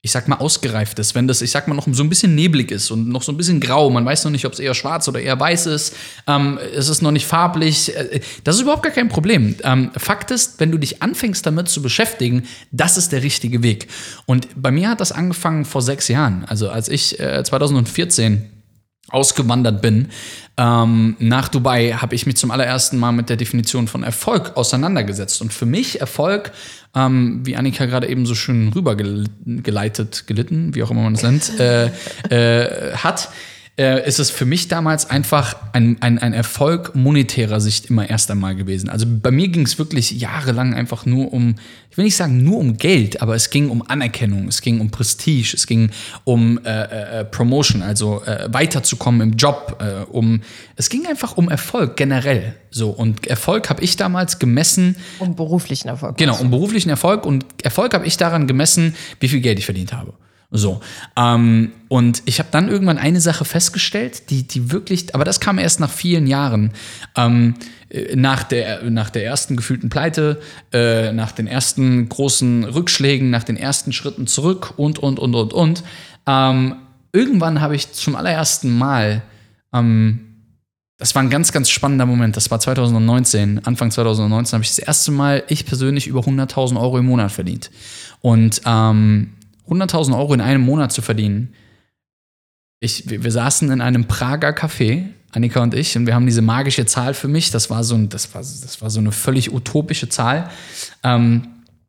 ich 0.00 0.12
sag 0.12 0.28
mal, 0.28 0.36
ausgereift 0.36 0.98
ist, 1.00 1.16
wenn 1.16 1.26
das, 1.26 1.42
ich 1.42 1.50
sag 1.50 1.66
mal, 1.66 1.74
noch 1.74 1.86
so 1.90 2.04
ein 2.04 2.08
bisschen 2.08 2.36
neblig 2.36 2.70
ist 2.70 2.92
und 2.92 3.08
noch 3.08 3.22
so 3.22 3.32
ein 3.32 3.36
bisschen 3.36 3.58
grau, 3.58 3.90
man 3.90 4.04
weiß 4.04 4.24
noch 4.24 4.30
nicht, 4.30 4.44
ob 4.46 4.52
es 4.52 4.60
eher 4.60 4.74
schwarz 4.74 5.08
oder 5.08 5.20
eher 5.20 5.38
weiß 5.38 5.66
ist, 5.66 5.96
ähm, 6.28 6.58
es 6.72 6.88
ist 6.88 7.02
noch 7.02 7.10
nicht 7.10 7.26
farblich, 7.26 7.96
äh, 7.96 8.20
das 8.44 8.56
ist 8.56 8.62
überhaupt 8.62 8.84
gar 8.84 8.92
kein 8.92 9.08
Problem. 9.08 9.56
Ähm, 9.64 9.90
Fakt 9.96 10.30
ist, 10.30 10.60
wenn 10.60 10.70
du 10.70 10.78
dich 10.78 11.02
anfängst 11.02 11.44
damit 11.44 11.68
zu 11.68 11.82
beschäftigen, 11.82 12.44
das 12.70 12.96
ist 12.96 13.10
der 13.10 13.24
richtige 13.24 13.64
Weg. 13.64 13.88
Und 14.24 14.46
bei 14.54 14.70
mir 14.70 14.88
hat 14.88 15.00
das 15.00 15.10
angefangen 15.10 15.64
vor 15.64 15.82
sechs 15.82 16.06
Jahren, 16.06 16.44
also 16.44 16.70
als 16.70 16.88
ich 16.88 17.18
äh, 17.18 17.42
2014 17.42 18.57
ausgewandert 19.10 19.80
bin 19.82 20.08
ähm, 20.58 21.16
nach 21.20 21.48
Dubai, 21.48 21.92
habe 21.92 22.14
ich 22.14 22.26
mich 22.26 22.36
zum 22.36 22.50
allerersten 22.50 22.98
Mal 22.98 23.12
mit 23.12 23.28
der 23.28 23.36
Definition 23.36 23.86
von 23.86 24.02
Erfolg 24.02 24.56
auseinandergesetzt. 24.56 25.40
Und 25.40 25.52
für 25.52 25.66
mich 25.66 26.00
Erfolg, 26.00 26.50
ähm, 26.96 27.40
wie 27.44 27.56
Annika 27.56 27.86
gerade 27.86 28.08
eben 28.08 28.26
so 28.26 28.34
schön 28.34 28.68
rübergeleitet, 28.68 30.26
gelitten, 30.26 30.74
wie 30.74 30.82
auch 30.82 30.90
immer 30.90 31.02
man 31.02 31.14
das 31.14 31.22
nennt, 31.22 31.60
äh, 31.60 31.90
äh, 32.28 32.92
hat, 32.94 33.30
äh, 33.78 34.06
ist 34.06 34.18
es 34.18 34.30
für 34.30 34.44
mich 34.44 34.66
damals 34.66 35.08
einfach 35.08 35.56
ein, 35.72 35.96
ein, 36.00 36.18
ein 36.18 36.32
Erfolg 36.32 36.96
monetärer 36.96 37.60
Sicht 37.60 37.86
immer 37.86 38.10
erst 38.10 38.30
einmal 38.30 38.56
gewesen. 38.56 38.88
Also 38.88 39.06
bei 39.08 39.30
mir 39.30 39.48
ging 39.48 39.64
es 39.64 39.78
wirklich 39.78 40.10
jahrelang 40.10 40.74
einfach 40.74 41.06
nur 41.06 41.32
um, 41.32 41.54
ich 41.88 41.96
will 41.96 42.04
nicht 42.04 42.16
sagen 42.16 42.42
nur 42.42 42.58
um 42.58 42.76
Geld, 42.76 43.22
aber 43.22 43.36
es 43.36 43.50
ging 43.50 43.70
um 43.70 43.88
Anerkennung, 43.88 44.48
es 44.48 44.62
ging 44.62 44.80
um 44.80 44.90
Prestige, 44.90 45.54
es 45.54 45.66
ging 45.68 45.90
um 46.24 46.58
äh, 46.64 47.20
äh, 47.20 47.24
Promotion, 47.24 47.82
also 47.82 48.22
äh, 48.24 48.48
weiterzukommen 48.50 49.20
im 49.20 49.36
Job, 49.36 49.80
äh, 49.80 50.04
um 50.10 50.40
es 50.74 50.90
ging 50.90 51.06
einfach 51.06 51.36
um 51.36 51.48
Erfolg 51.48 51.96
generell. 51.96 52.56
So 52.70 52.90
und 52.90 53.28
Erfolg 53.28 53.70
habe 53.70 53.82
ich 53.82 53.96
damals 53.96 54.40
gemessen. 54.40 54.96
Um 55.20 55.36
beruflichen 55.36 55.88
Erfolg. 55.88 56.16
Genau, 56.16 56.36
um 56.38 56.50
beruflichen 56.50 56.90
Erfolg 56.90 57.24
und 57.24 57.44
Erfolg 57.62 57.94
habe 57.94 58.06
ich 58.06 58.16
daran 58.16 58.48
gemessen, 58.48 58.96
wie 59.20 59.28
viel 59.28 59.40
Geld 59.40 59.60
ich 59.60 59.66
verdient 59.66 59.92
habe. 59.92 60.14
So. 60.50 60.80
Ähm, 61.14 61.72
und 61.88 62.22
ich 62.24 62.38
habe 62.38 62.48
dann 62.50 62.68
irgendwann 62.68 62.96
eine 62.96 63.20
Sache 63.20 63.44
festgestellt, 63.44 64.30
die, 64.30 64.48
die 64.48 64.72
wirklich, 64.72 65.14
aber 65.14 65.24
das 65.24 65.40
kam 65.40 65.58
erst 65.58 65.78
nach 65.78 65.90
vielen 65.90 66.26
Jahren. 66.26 66.72
Ähm, 67.16 67.54
äh, 67.90 68.16
nach, 68.16 68.44
der, 68.44 68.82
nach 68.90 69.10
der 69.10 69.26
ersten 69.26 69.56
gefühlten 69.56 69.90
Pleite, 69.90 70.40
äh, 70.72 71.12
nach 71.12 71.32
den 71.32 71.46
ersten 71.46 72.08
großen 72.08 72.64
Rückschlägen, 72.64 73.28
nach 73.28 73.44
den 73.44 73.56
ersten 73.56 73.92
Schritten 73.92 74.26
zurück 74.26 74.74
und, 74.78 74.98
und, 74.98 75.18
und, 75.18 75.34
und, 75.34 75.52
und. 75.52 75.84
Ähm, 76.26 76.76
irgendwann 77.12 77.60
habe 77.60 77.76
ich 77.76 77.92
zum 77.92 78.16
allerersten 78.16 78.76
Mal 78.76 79.22
ähm, 79.74 80.24
das 80.98 81.14
war 81.14 81.22
ein 81.22 81.30
ganz, 81.30 81.52
ganz 81.52 81.70
spannender 81.70 82.06
Moment. 82.06 82.36
Das 82.36 82.50
war 82.50 82.58
2019, 82.58 83.64
Anfang 83.64 83.92
2019 83.92 84.56
habe 84.56 84.64
ich 84.64 84.70
das 84.70 84.80
erste 84.80 85.12
Mal, 85.12 85.44
ich 85.46 85.64
persönlich, 85.64 86.08
über 86.08 86.20
100.000 86.20 86.78
Euro 86.80 86.98
im 86.98 87.06
Monat 87.06 87.30
verdient. 87.30 87.70
Und 88.20 88.60
ähm, 88.66 89.34
100.000 89.68 90.16
Euro 90.16 90.34
in 90.34 90.40
einem 90.40 90.62
Monat 90.62 90.92
zu 90.92 91.02
verdienen, 91.02 91.54
ich, 92.80 93.08
wir, 93.10 93.24
wir 93.24 93.32
saßen 93.32 93.70
in 93.70 93.80
einem 93.80 94.06
Prager 94.06 94.50
Café, 94.50 95.06
Annika 95.32 95.62
und 95.62 95.74
ich, 95.74 95.96
und 95.96 96.06
wir 96.06 96.14
haben 96.14 96.26
diese 96.26 96.42
magische 96.42 96.86
Zahl 96.86 97.12
für 97.14 97.28
mich, 97.28 97.50
das 97.50 97.70
war 97.70 97.84
so, 97.84 97.94
ein, 97.94 98.08
das 98.08 98.34
war, 98.34 98.40
das 98.40 98.80
war 98.80 98.90
so 98.90 99.00
eine 99.00 99.12
völlig 99.12 99.52
utopische 99.52 100.08
Zahl, 100.08 100.50
ähm, 101.02 101.48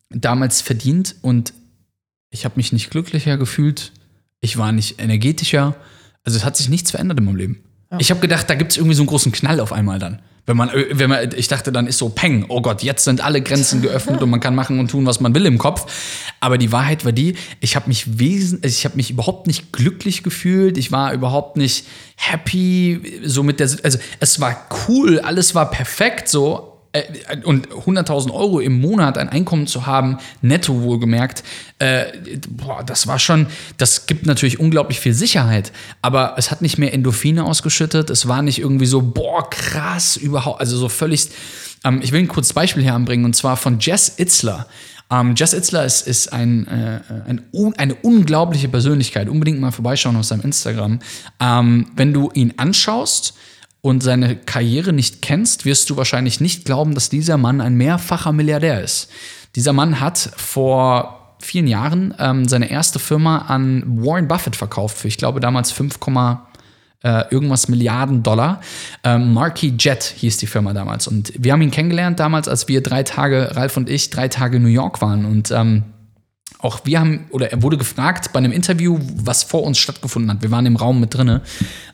damals 0.09 0.61
verdient 0.61 1.15
und 1.21 1.53
ich 2.31 2.45
habe 2.45 2.55
mich 2.57 2.73
nicht 2.73 2.89
glücklicher 2.89 3.37
gefühlt, 3.37 3.91
ich 4.41 4.57
war 4.57 4.71
nicht 4.71 4.99
energetischer, 5.01 5.75
also 6.23 6.37
es 6.37 6.43
hat 6.43 6.57
sich 6.57 6.69
nichts 6.69 6.91
verändert 6.91 7.19
in 7.19 7.25
meinem 7.25 7.35
Leben. 7.35 7.63
Ich 7.97 8.11
habe 8.11 8.19
gedacht, 8.19 8.49
da 8.49 8.55
gibt 8.55 8.71
es 8.71 8.77
irgendwie 8.77 8.95
so 8.95 9.01
einen 9.01 9.07
großen 9.07 9.31
Knall 9.31 9.59
auf 9.59 9.73
einmal 9.73 9.97
dann. 9.97 10.21
Wenn 10.49 10.57
man, 10.57 10.71
wenn 10.73 11.11
man, 11.11 11.29
ich 11.35 11.47
dachte, 11.47 11.71
dann 11.71 11.85
ist 11.85 11.99
so 11.99 12.09
Peng, 12.09 12.45
oh 12.47 12.59
Gott, 12.59 12.81
jetzt 12.81 13.03
sind 13.03 13.23
alle 13.23 13.39
Grenzen 13.39 13.83
geöffnet 13.83 14.23
und 14.23 14.31
man 14.31 14.39
kann 14.39 14.55
machen 14.55 14.79
und 14.79 14.89
tun, 14.89 15.05
was 15.05 15.19
man 15.19 15.35
will 15.35 15.45
im 15.45 15.59
Kopf. 15.59 15.85
Aber 16.39 16.57
die 16.57 16.71
Wahrheit 16.71 17.05
war 17.05 17.11
die, 17.11 17.35
ich 17.59 17.75
habe 17.75 17.87
mich 17.87 18.17
wesen, 18.17 18.59
ich 18.63 18.83
habe 18.83 18.95
mich 18.95 19.11
überhaupt 19.11 19.45
nicht 19.45 19.71
glücklich 19.71 20.23
gefühlt, 20.23 20.79
ich 20.79 20.91
war 20.91 21.13
überhaupt 21.13 21.55
nicht 21.55 21.85
happy, 22.15 23.21
so 23.25 23.43
mit 23.43 23.59
der, 23.59 23.69
also 23.83 23.99
es 24.19 24.39
war 24.39 24.67
cool, 24.87 25.19
alles 25.19 25.53
war 25.53 25.69
perfekt, 25.69 26.27
so, 26.27 26.78
äh, 26.91 27.03
und 27.43 27.69
100.000 27.69 28.31
Euro 28.33 28.59
im 28.59 28.81
Monat 28.81 29.17
ein 29.17 29.29
Einkommen 29.29 29.67
zu 29.67 29.85
haben, 29.85 30.17
netto 30.41 30.81
wohlgemerkt, 30.81 31.43
äh, 31.77 32.05
boah, 32.49 32.83
das 32.83 33.05
war 33.05 33.19
schon, 33.19 33.47
das 33.77 34.07
gibt 34.07 34.25
natürlich 34.25 34.59
unglaublich 34.59 34.99
viel 34.99 35.13
Sicherheit, 35.13 35.71
aber 36.01 36.33
es 36.37 36.49
hat 36.49 36.61
nicht 36.61 36.77
mehr 36.77 36.93
Endorphine 36.93 37.45
ausgeschüttet, 37.45 38.09
es 38.09 38.27
war 38.27 38.41
nicht 38.41 38.59
irgendwie 38.59 38.87
so, 38.87 39.01
boah, 39.01 39.47
krass, 39.49 40.17
überhaupt, 40.17 40.59
also 40.61 40.77
so 40.77 40.89
völlig, 40.89 41.29
ähm, 41.83 41.99
ich 42.01 42.11
will 42.11 42.21
ein 42.21 42.27
kurzes 42.27 42.53
Beispiel 42.53 42.81
hier 42.81 42.95
anbringen 42.95 43.25
und 43.25 43.35
zwar 43.35 43.55
von 43.55 43.79
Jess 43.79 44.17
Itzler. 44.17 44.65
Ähm, 45.11 45.33
Jess 45.35 45.53
Itzler 45.53 45.85
ist, 45.85 46.07
ist 46.07 46.33
ein, 46.33 46.67
äh, 46.67 47.01
ein, 47.27 47.41
eine 47.77 47.95
unglaubliche 47.95 48.67
Persönlichkeit. 48.67 49.27
Unbedingt 49.27 49.59
mal 49.59 49.71
vorbeischauen 49.71 50.15
auf 50.15 50.25
seinem 50.25 50.41
Instagram. 50.41 50.99
Ähm, 51.39 51.87
wenn 51.95 52.13
du 52.13 52.29
ihn 52.33 52.53
anschaust, 52.57 53.33
und 53.81 54.03
seine 54.03 54.35
Karriere 54.35 54.93
nicht 54.93 55.21
kennst, 55.21 55.65
wirst 55.65 55.89
du 55.89 55.97
wahrscheinlich 55.97 56.41
nicht 56.41 56.65
glauben, 56.65 56.93
dass 56.93 57.09
dieser 57.09 57.37
Mann 57.37 57.61
ein 57.61 57.75
mehrfacher 57.75 58.31
Milliardär 58.31 58.81
ist. 58.83 59.09
Dieser 59.55 59.73
Mann 59.73 59.99
hat 59.99 60.17
vor 60.35 61.35
vielen 61.39 61.67
Jahren 61.67 62.13
ähm, 62.19 62.47
seine 62.47 62.69
erste 62.69 62.99
Firma 62.99 63.39
an 63.47 63.83
Warren 63.85 64.27
Buffett 64.27 64.55
verkauft 64.55 64.97
für, 64.97 65.07
ich 65.07 65.17
glaube, 65.17 65.39
damals 65.39 65.71
5, 65.71 65.97
äh, 67.01 67.23
irgendwas 67.31 67.69
Milliarden 67.69 68.23
Dollar. 68.23 68.59
Ähm, 69.03 69.33
Marquis 69.33 69.73
Jet 69.79 70.03
hieß 70.03 70.37
die 70.37 70.47
Firma 70.47 70.73
damals. 70.73 71.07
Und 71.07 71.31
wir 71.37 71.53
haben 71.53 71.61
ihn 71.61 71.71
kennengelernt 71.71 72.19
damals, 72.19 72.49
als 72.49 72.67
wir 72.67 72.83
drei 72.83 73.03
Tage, 73.03 73.55
Ralf 73.55 73.77
und 73.77 73.89
ich, 73.89 74.09
drei 74.09 74.27
Tage 74.27 74.57
in 74.57 74.63
New 74.63 74.69
York 74.69 75.01
waren. 75.01 75.23
Und 75.25 75.51
ähm, 75.51 75.83
auch 76.57 76.81
wir 76.83 76.99
haben, 76.99 77.27
oder 77.29 77.51
er 77.51 77.61
wurde 77.63 77.77
gefragt 77.77 78.33
bei 78.33 78.39
einem 78.39 78.51
Interview, 78.51 78.99
was 79.15 79.43
vor 79.43 79.63
uns 79.63 79.77
stattgefunden 79.77 80.29
hat. 80.31 80.41
Wir 80.41 80.51
waren 80.51 80.65
im 80.65 80.75
Raum 80.75 80.99
mit 80.99 81.13
drinne, 81.13 81.41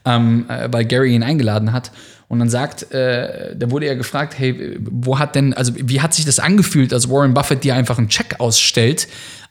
ähm, 0.05 0.45
äh, 0.49 0.69
weil 0.71 0.85
Gary 0.85 1.13
ihn 1.13 1.23
eingeladen 1.23 1.71
hat. 1.71 1.91
Und 2.27 2.39
dann 2.39 2.49
sagt, 2.49 2.91
äh, 2.91 3.55
da 3.55 3.69
wurde 3.69 3.85
er 3.85 3.95
gefragt, 3.95 4.37
hey, 4.37 4.79
wo 4.79 5.19
hat 5.19 5.35
denn, 5.35 5.53
also 5.53 5.73
wie 5.75 6.01
hat 6.01 6.13
sich 6.13 6.25
das 6.25 6.39
angefühlt, 6.39 6.91
als 6.93 7.09
Warren 7.09 7.35
Buffett 7.35 7.63
dir 7.63 7.75
einfach 7.75 7.99
einen 7.99 8.09
Check 8.09 8.39
ausstellt 8.39 9.07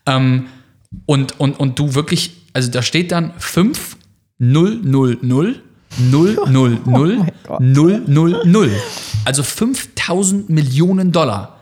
ähm, 0.07 0.47
und, 1.07 1.39
und, 1.39 1.61
und 1.61 1.79
du 1.79 1.95
wirklich, 1.95 2.33
also 2.53 2.71
da 2.71 2.83
steht 2.83 3.13
dann 3.13 3.33
5 3.39 3.97
0 4.39 4.81
0 4.83 5.19
0 5.23 5.63
0 5.99 6.39
0 6.47 6.81
0 6.85 7.27
0 7.61 8.03
0 8.07 8.43
0. 8.45 8.71
Also 9.25 9.43
5000 9.45 10.51
Millionen 10.51 11.13
Dollar. 11.13 11.61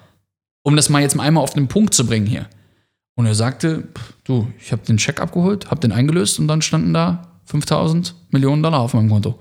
Um 0.62 0.76
das 0.76 0.88
mal 0.88 1.02
jetzt 1.02 1.16
mal 1.16 1.24
einmal 1.24 1.42
auf 1.42 1.54
den 1.54 1.68
Punkt 1.68 1.92
zu 1.92 2.06
bringen 2.06 2.26
hier. 2.26 2.46
Und 3.14 3.26
er 3.26 3.34
sagte, 3.34 3.88
du, 4.24 4.48
ich 4.58 4.72
habe 4.72 4.84
den 4.86 4.98
Scheck 4.98 5.20
abgeholt, 5.20 5.70
habe 5.70 5.80
den 5.80 5.92
eingelöst 5.92 6.38
und 6.38 6.48
dann 6.48 6.62
standen 6.62 6.94
da 6.94 7.28
5000 7.46 8.14
Millionen 8.30 8.62
Dollar 8.62 8.80
auf 8.80 8.94
meinem 8.94 9.10
Konto. 9.10 9.36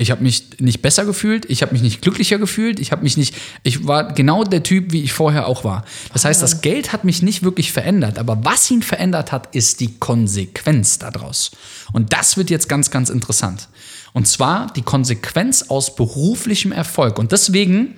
Ich 0.00 0.12
habe 0.12 0.22
mich 0.22 0.60
nicht 0.60 0.80
besser 0.80 1.04
gefühlt, 1.04 1.44
ich 1.50 1.60
habe 1.60 1.72
mich 1.72 1.82
nicht 1.82 2.00
glücklicher 2.02 2.38
gefühlt, 2.38 2.78
ich 2.78 2.92
habe 2.92 3.02
mich 3.02 3.16
nicht, 3.16 3.34
ich 3.64 3.84
war 3.88 4.12
genau 4.12 4.44
der 4.44 4.62
Typ, 4.62 4.92
wie 4.92 5.02
ich 5.02 5.12
vorher 5.12 5.48
auch 5.48 5.64
war. 5.64 5.84
Das 6.12 6.24
heißt, 6.24 6.40
das 6.40 6.60
Geld 6.60 6.92
hat 6.92 7.02
mich 7.02 7.20
nicht 7.20 7.42
wirklich 7.42 7.72
verändert, 7.72 8.16
aber 8.16 8.44
was 8.44 8.70
ihn 8.70 8.82
verändert 8.82 9.32
hat, 9.32 9.56
ist 9.56 9.80
die 9.80 9.98
Konsequenz 9.98 11.00
daraus. 11.00 11.50
Und 11.92 12.12
das 12.12 12.36
wird 12.36 12.48
jetzt 12.48 12.68
ganz, 12.68 12.92
ganz 12.92 13.10
interessant. 13.10 13.68
Und 14.12 14.28
zwar 14.28 14.72
die 14.72 14.82
Konsequenz 14.82 15.64
aus 15.68 15.96
beruflichem 15.96 16.70
Erfolg. 16.70 17.18
Und 17.18 17.32
deswegen 17.32 17.96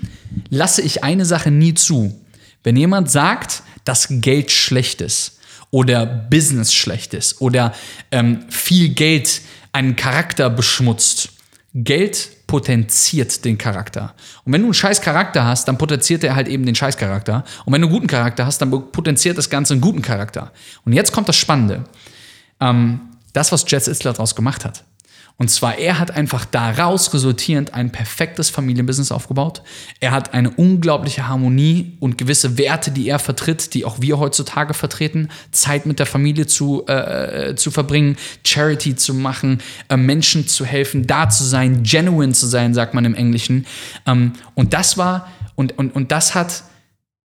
lasse 0.48 0.80
ich 0.80 1.04
eine 1.04 1.26
Sache 1.26 1.50
nie 1.50 1.74
zu. 1.74 2.18
Wenn 2.62 2.76
jemand 2.76 3.10
sagt, 3.10 3.62
dass 3.90 4.06
Geld 4.08 4.52
schlecht 4.52 5.00
ist 5.00 5.40
oder 5.72 6.06
Business 6.06 6.72
schlecht 6.72 7.12
ist 7.12 7.40
oder 7.40 7.74
ähm, 8.12 8.44
viel 8.48 8.90
Geld 8.90 9.40
einen 9.72 9.96
Charakter 9.96 10.48
beschmutzt. 10.48 11.30
Geld 11.74 12.46
potenziert 12.46 13.44
den 13.44 13.58
Charakter. 13.58 14.14
Und 14.44 14.52
wenn 14.52 14.60
du 14.60 14.68
einen 14.68 14.74
scheiß 14.74 15.00
Charakter 15.00 15.44
hast, 15.44 15.66
dann 15.66 15.76
potenziert 15.76 16.22
er 16.22 16.36
halt 16.36 16.46
eben 16.46 16.64
den 16.66 16.76
scheiß 16.76 16.96
Charakter. 16.96 17.44
Und 17.64 17.72
wenn 17.72 17.80
du 17.80 17.88
einen 17.88 17.94
guten 17.94 18.06
Charakter 18.06 18.46
hast, 18.46 18.58
dann 18.62 18.70
potenziert 18.92 19.36
das 19.36 19.50
Ganze 19.50 19.74
einen 19.74 19.80
guten 19.80 20.02
Charakter. 20.02 20.52
Und 20.84 20.92
jetzt 20.92 21.10
kommt 21.10 21.28
das 21.28 21.36
Spannende. 21.36 21.82
Ähm, 22.60 23.00
das, 23.32 23.50
was 23.50 23.64
Jets 23.66 23.88
Isler 23.88 24.12
daraus 24.12 24.36
gemacht 24.36 24.64
hat. 24.64 24.84
Und 25.40 25.50
zwar, 25.50 25.78
er 25.78 25.98
hat 25.98 26.10
einfach 26.10 26.44
daraus 26.44 27.14
resultierend 27.14 27.72
ein 27.72 27.90
perfektes 27.90 28.50
Familienbusiness 28.50 29.10
aufgebaut. 29.10 29.62
Er 29.98 30.10
hat 30.10 30.34
eine 30.34 30.50
unglaubliche 30.50 31.28
Harmonie 31.28 31.96
und 31.98 32.18
gewisse 32.18 32.58
Werte, 32.58 32.90
die 32.90 33.08
er 33.08 33.18
vertritt, 33.18 33.72
die 33.72 33.86
auch 33.86 34.02
wir 34.02 34.18
heutzutage 34.18 34.74
vertreten. 34.74 35.30
Zeit 35.50 35.86
mit 35.86 35.98
der 35.98 36.04
Familie 36.04 36.46
zu, 36.46 36.86
äh, 36.86 37.54
zu 37.56 37.70
verbringen, 37.70 38.18
Charity 38.44 38.96
zu 38.96 39.14
machen, 39.14 39.62
äh, 39.88 39.96
Menschen 39.96 40.46
zu 40.46 40.66
helfen, 40.66 41.06
da 41.06 41.30
zu 41.30 41.44
sein, 41.44 41.84
genuine 41.84 42.34
zu 42.34 42.46
sein, 42.46 42.74
sagt 42.74 42.92
man 42.92 43.06
im 43.06 43.14
Englischen. 43.14 43.64
Ähm, 44.06 44.34
und 44.54 44.74
das 44.74 44.98
war, 44.98 45.26
und, 45.54 45.78
und, 45.78 45.94
und 45.96 46.12
das 46.12 46.34
hat 46.34 46.64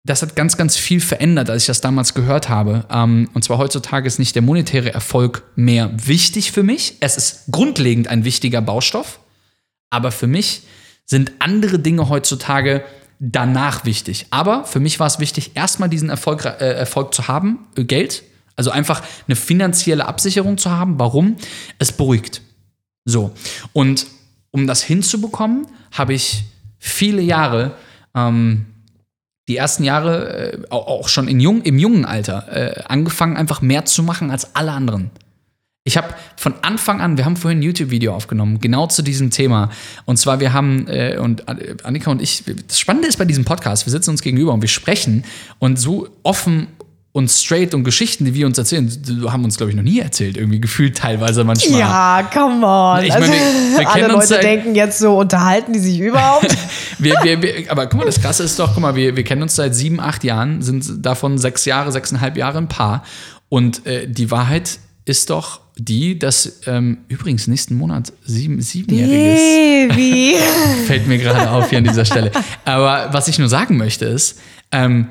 das 0.03 0.21
hat 0.21 0.35
ganz, 0.35 0.57
ganz 0.57 0.77
viel 0.77 1.01
verändert, 1.01 1.49
als 1.49 1.63
ich 1.63 1.67
das 1.67 1.81
damals 1.81 2.13
gehört 2.13 2.49
habe. 2.49 2.85
Ähm, 2.89 3.29
und 3.33 3.43
zwar 3.43 3.57
heutzutage 3.57 4.07
ist 4.07 4.19
nicht 4.19 4.35
der 4.35 4.41
monetäre 4.41 4.93
Erfolg 4.93 5.43
mehr 5.55 5.91
wichtig 5.93 6.51
für 6.51 6.63
mich. 6.63 6.95
Es 7.01 7.17
ist 7.17 7.43
grundlegend 7.51 8.07
ein 8.07 8.23
wichtiger 8.23 8.61
Baustoff. 8.61 9.19
Aber 9.89 10.11
für 10.11 10.27
mich 10.27 10.63
sind 11.05 11.33
andere 11.39 11.79
Dinge 11.79 12.09
heutzutage 12.09 12.83
danach 13.19 13.83
wichtig. 13.85 14.27
Aber 14.29 14.63
für 14.63 14.79
mich 14.79 14.99
war 14.99 15.07
es 15.07 15.19
wichtig, 15.19 15.51
erstmal 15.55 15.89
diesen 15.89 16.09
Erfolg, 16.09 16.45
äh, 16.45 16.73
Erfolg 16.73 17.13
zu 17.13 17.27
haben, 17.27 17.67
äh, 17.75 17.83
Geld. 17.83 18.23
Also 18.55 18.71
einfach 18.71 19.03
eine 19.27 19.35
finanzielle 19.35 20.05
Absicherung 20.05 20.57
zu 20.57 20.71
haben. 20.71 20.99
Warum? 20.99 21.37
Es 21.77 21.91
beruhigt. 21.91 22.41
So. 23.05 23.31
Und 23.73 24.07
um 24.51 24.67
das 24.67 24.81
hinzubekommen, 24.81 25.67
habe 25.91 26.13
ich 26.13 26.45
viele 26.77 27.21
Jahre 27.21 27.75
ähm, 28.15 28.65
die 29.49 29.57
ersten 29.57 29.83
Jahre, 29.83 30.53
äh, 30.53 30.57
auch 30.69 31.09
schon 31.09 31.27
in 31.27 31.39
jung, 31.39 31.63
im 31.63 31.77
jungen 31.79 32.05
Alter, 32.05 32.45
äh, 32.49 32.83
angefangen, 32.87 33.35
einfach 33.35 33.61
mehr 33.61 33.83
zu 33.83 34.03
machen 34.03 34.31
als 34.31 34.55
alle 34.55 34.71
anderen. 34.71 35.09
Ich 35.83 35.97
habe 35.97 36.13
von 36.37 36.53
Anfang 36.61 37.01
an, 37.01 37.17
wir 37.17 37.25
haben 37.25 37.35
vorhin 37.35 37.59
ein 37.59 37.63
YouTube-Video 37.63 38.13
aufgenommen, 38.13 38.59
genau 38.59 38.85
zu 38.85 39.01
diesem 39.01 39.31
Thema. 39.31 39.71
Und 40.05 40.17
zwar, 40.17 40.39
wir 40.39 40.53
haben, 40.53 40.87
äh, 40.87 41.17
und 41.17 41.49
Annika 41.83 42.11
und 42.11 42.21
ich, 42.21 42.43
das 42.67 42.79
Spannende 42.79 43.07
ist 43.07 43.17
bei 43.17 43.25
diesem 43.25 43.43
Podcast, 43.43 43.87
wir 43.87 43.91
sitzen 43.91 44.11
uns 44.11 44.21
gegenüber 44.21 44.53
und 44.53 44.61
wir 44.61 44.69
sprechen 44.69 45.25
und 45.57 45.79
so 45.79 46.09
offen 46.21 46.67
und 47.11 47.29
straight 47.29 47.73
und 47.73 47.83
Geschichten, 47.83 48.25
die 48.25 48.33
wir 48.35 48.45
uns 48.45 48.57
erzählen, 48.57 48.89
haben 49.27 49.43
uns, 49.43 49.57
glaube 49.57 49.71
ich, 49.71 49.75
noch 49.75 49.83
nie 49.83 49.99
erzählt, 49.99 50.37
irgendwie 50.37 50.61
gefühlt 50.61 50.95
teilweise 50.95 51.43
manchmal. 51.43 51.79
Ja, 51.79 52.29
come 52.31 52.65
on. 52.65 53.03
Ich 53.03 53.09
meine, 53.09 53.27
wir, 53.27 53.31
wir 53.79 53.89
Alle 53.89 54.07
Leute 54.07 54.27
seit, 54.27 54.43
denken 54.43 54.75
jetzt 54.75 54.99
so, 54.99 55.17
unterhalten 55.17 55.73
die 55.73 55.79
sich 55.79 55.99
überhaupt? 55.99 56.55
wir, 56.99 57.15
wir, 57.23 57.41
wir, 57.41 57.71
aber 57.71 57.87
guck 57.87 57.99
mal, 57.99 58.05
das 58.05 58.21
Krasse 58.21 58.43
ist 58.43 58.59
doch, 58.59 58.73
guck 58.73 58.81
mal, 58.81 58.95
wir, 58.95 59.15
wir 59.15 59.23
kennen 59.23 59.41
uns 59.41 59.55
seit 59.55 59.73
sieben, 59.73 59.99
acht 59.99 60.23
Jahren, 60.23 60.61
sind 60.61 61.03
davon 61.03 61.39
sechs 61.39 61.65
Jahre, 61.65 61.91
sechseinhalb 61.91 62.37
Jahre 62.37 62.59
ein 62.59 62.67
Paar. 62.67 63.03
Und 63.49 63.87
äh, 63.87 64.07
die 64.07 64.29
Wahrheit 64.29 64.77
ist 65.05 65.31
doch 65.31 65.61
die, 65.75 66.19
dass 66.19 66.61
ähm, 66.67 66.99
übrigens 67.07 67.47
nächsten 67.47 67.75
Monat 67.75 68.13
sieben, 68.23 68.61
siebenjähriges 68.61 69.95
Baby. 69.95 70.35
fällt 70.85 71.07
mir 71.07 71.17
gerade 71.17 71.49
auf 71.49 71.69
hier 71.69 71.79
an 71.79 71.85
dieser 71.85 72.05
Stelle. 72.05 72.31
Aber 72.65 73.09
was 73.11 73.27
ich 73.27 73.39
nur 73.39 73.49
sagen 73.49 73.77
möchte 73.77 74.05
ist, 74.05 74.39
ähm, 74.71 75.07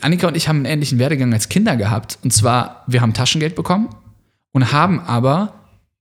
Annika 0.00 0.28
und 0.28 0.36
ich 0.36 0.48
haben 0.48 0.58
einen 0.58 0.66
ähnlichen 0.66 0.98
Werdegang 0.98 1.32
als 1.32 1.48
Kinder 1.48 1.76
gehabt. 1.76 2.18
Und 2.22 2.32
zwar, 2.32 2.84
wir 2.86 3.00
haben 3.00 3.14
Taschengeld 3.14 3.54
bekommen 3.54 3.88
und 4.52 4.72
haben 4.72 5.00
aber 5.00 5.54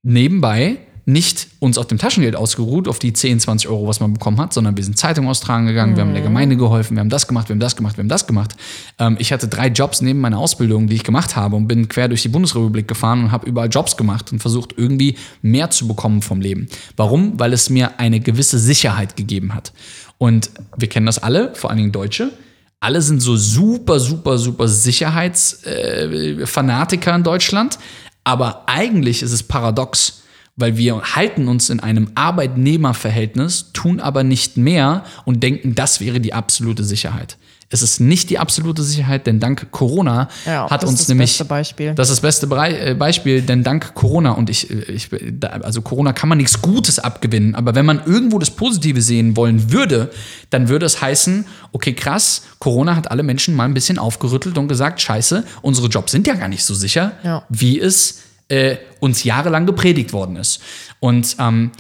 nebenbei 0.03 0.77
nicht 1.05 1.47
uns 1.59 1.79
auf 1.79 1.87
dem 1.87 1.97
Taschengeld 1.97 2.35
ausgeruht, 2.35 2.87
auf 2.87 2.99
die 2.99 3.11
10, 3.11 3.39
20 3.39 3.69
Euro, 3.69 3.87
was 3.87 3.99
man 3.99 4.13
bekommen 4.13 4.39
hat, 4.39 4.53
sondern 4.53 4.77
wir 4.77 4.83
sind 4.83 4.97
Zeitung 4.97 5.27
austragen 5.27 5.65
gegangen, 5.65 5.95
wir 5.95 6.03
haben 6.03 6.13
der 6.13 6.21
Gemeinde 6.21 6.55
geholfen, 6.57 6.95
wir 6.95 7.01
haben 7.01 7.09
das 7.09 7.27
gemacht, 7.27 7.49
wir 7.49 7.55
haben 7.55 7.59
das 7.59 7.75
gemacht, 7.75 7.97
wir 7.97 8.03
haben 8.03 8.09
das 8.09 8.27
gemacht. 8.27 8.55
Ähm, 8.99 9.17
ich 9.19 9.33
hatte 9.33 9.47
drei 9.47 9.67
Jobs 9.67 10.01
neben 10.01 10.19
meiner 10.19 10.37
Ausbildung, 10.37 10.87
die 10.87 10.95
ich 10.95 11.03
gemacht 11.03 11.35
habe 11.35 11.55
und 11.55 11.67
bin 11.67 11.89
quer 11.89 12.07
durch 12.07 12.21
die 12.21 12.29
Bundesrepublik 12.29 12.87
gefahren 12.87 13.23
und 13.23 13.31
habe 13.31 13.47
überall 13.47 13.69
Jobs 13.69 13.97
gemacht 13.97 14.31
und 14.31 14.39
versucht, 14.39 14.75
irgendwie 14.77 15.17
mehr 15.41 15.71
zu 15.71 15.87
bekommen 15.87 16.21
vom 16.21 16.39
Leben. 16.39 16.67
Warum? 16.97 17.39
Weil 17.39 17.51
es 17.51 17.69
mir 17.71 17.99
eine 17.99 18.19
gewisse 18.19 18.59
Sicherheit 18.59 19.15
gegeben 19.15 19.55
hat. 19.55 19.73
Und 20.19 20.51
wir 20.77 20.87
kennen 20.87 21.07
das 21.07 21.17
alle, 21.17 21.55
vor 21.55 21.71
allen 21.71 21.77
Dingen 21.77 21.91
Deutsche. 21.91 22.31
Alle 22.83 23.03
sind 23.03 23.21
so 23.21 23.37
super, 23.37 23.99
super, 23.99 24.39
super 24.39 24.67
Sicherheitsfanatiker 24.67 27.15
in 27.15 27.23
Deutschland. 27.23 27.77
Aber 28.23 28.67
eigentlich 28.67 29.21
ist 29.21 29.31
es 29.31 29.43
paradox, 29.43 30.23
weil 30.55 30.77
wir 30.77 30.99
halten 31.15 31.47
uns 31.47 31.69
in 31.69 31.79
einem 31.79 32.09
Arbeitnehmerverhältnis, 32.15 33.71
tun 33.73 33.99
aber 33.99 34.23
nicht 34.23 34.57
mehr 34.57 35.03
und 35.25 35.43
denken, 35.43 35.75
das 35.75 36.01
wäre 36.01 36.19
die 36.19 36.33
absolute 36.33 36.83
Sicherheit. 36.83 37.37
Es 37.71 37.81
ist 37.81 37.99
nicht 37.99 38.29
die 38.29 38.37
absolute 38.37 38.83
Sicherheit, 38.83 39.25
denn 39.27 39.39
dank 39.39 39.71
Corona 39.71 40.27
Ja, 40.45 40.69
hat 40.69 40.83
das 40.83 40.89
uns 40.89 40.99
ist 40.99 41.05
das 41.05 41.07
nämlich 41.09 41.31
beste 41.31 41.45
Beispiel. 41.45 41.93
das 41.95 42.09
ist 42.09 42.17
das 42.17 42.21
beste 42.21 42.47
Berei 42.47 42.89
äh, 42.91 42.93
Beispiel, 42.93 43.41
denn 43.41 43.63
dank 43.63 43.93
Corona 43.95 44.31
und 44.33 44.49
ich, 44.49 44.69
ich 44.69 45.09
da- 45.31 45.47
also 45.47 45.81
Corona 45.81 46.11
kann 46.13 46.27
man 46.29 46.37
nichts 46.37 46.61
Gutes 46.61 46.99
abgewinnen, 46.99 47.55
aber 47.55 47.73
wenn 47.73 47.85
man 47.85 48.01
irgendwo 48.05 48.39
das 48.39 48.51
Positive 48.51 49.01
sehen 49.01 49.35
wollen 49.37 49.71
würde, 49.71 50.11
dann 50.49 50.67
würde 50.69 50.85
es 50.85 51.01
heißen, 51.01 51.45
okay, 51.71 51.93
krass, 51.93 52.43
Corona 52.59 52.95
hat 52.95 53.09
alle 53.09 53.23
Menschen 53.23 53.55
mal 53.55 53.65
ein 53.65 53.73
bisschen 53.73 53.97
aufgerüttelt 53.97 54.57
und 54.57 54.67
gesagt, 54.67 54.99
scheiße, 55.01 55.43
unsere 55.61 55.87
Jobs 55.87 56.11
sind 56.11 56.27
ja 56.27 56.33
gar 56.35 56.49
nicht 56.49 56.63
so 56.65 56.73
sicher, 56.73 57.13
Ja. 57.23 57.43
wie 57.49 57.79
es 57.79 58.19
äh, 58.49 58.75
uns 58.99 59.23
jahrelang 59.23 59.65
gepredigt 59.65 60.11
worden 60.11 60.35
ist. 60.35 60.59
Und 60.99 61.37
ähm, 61.39 61.71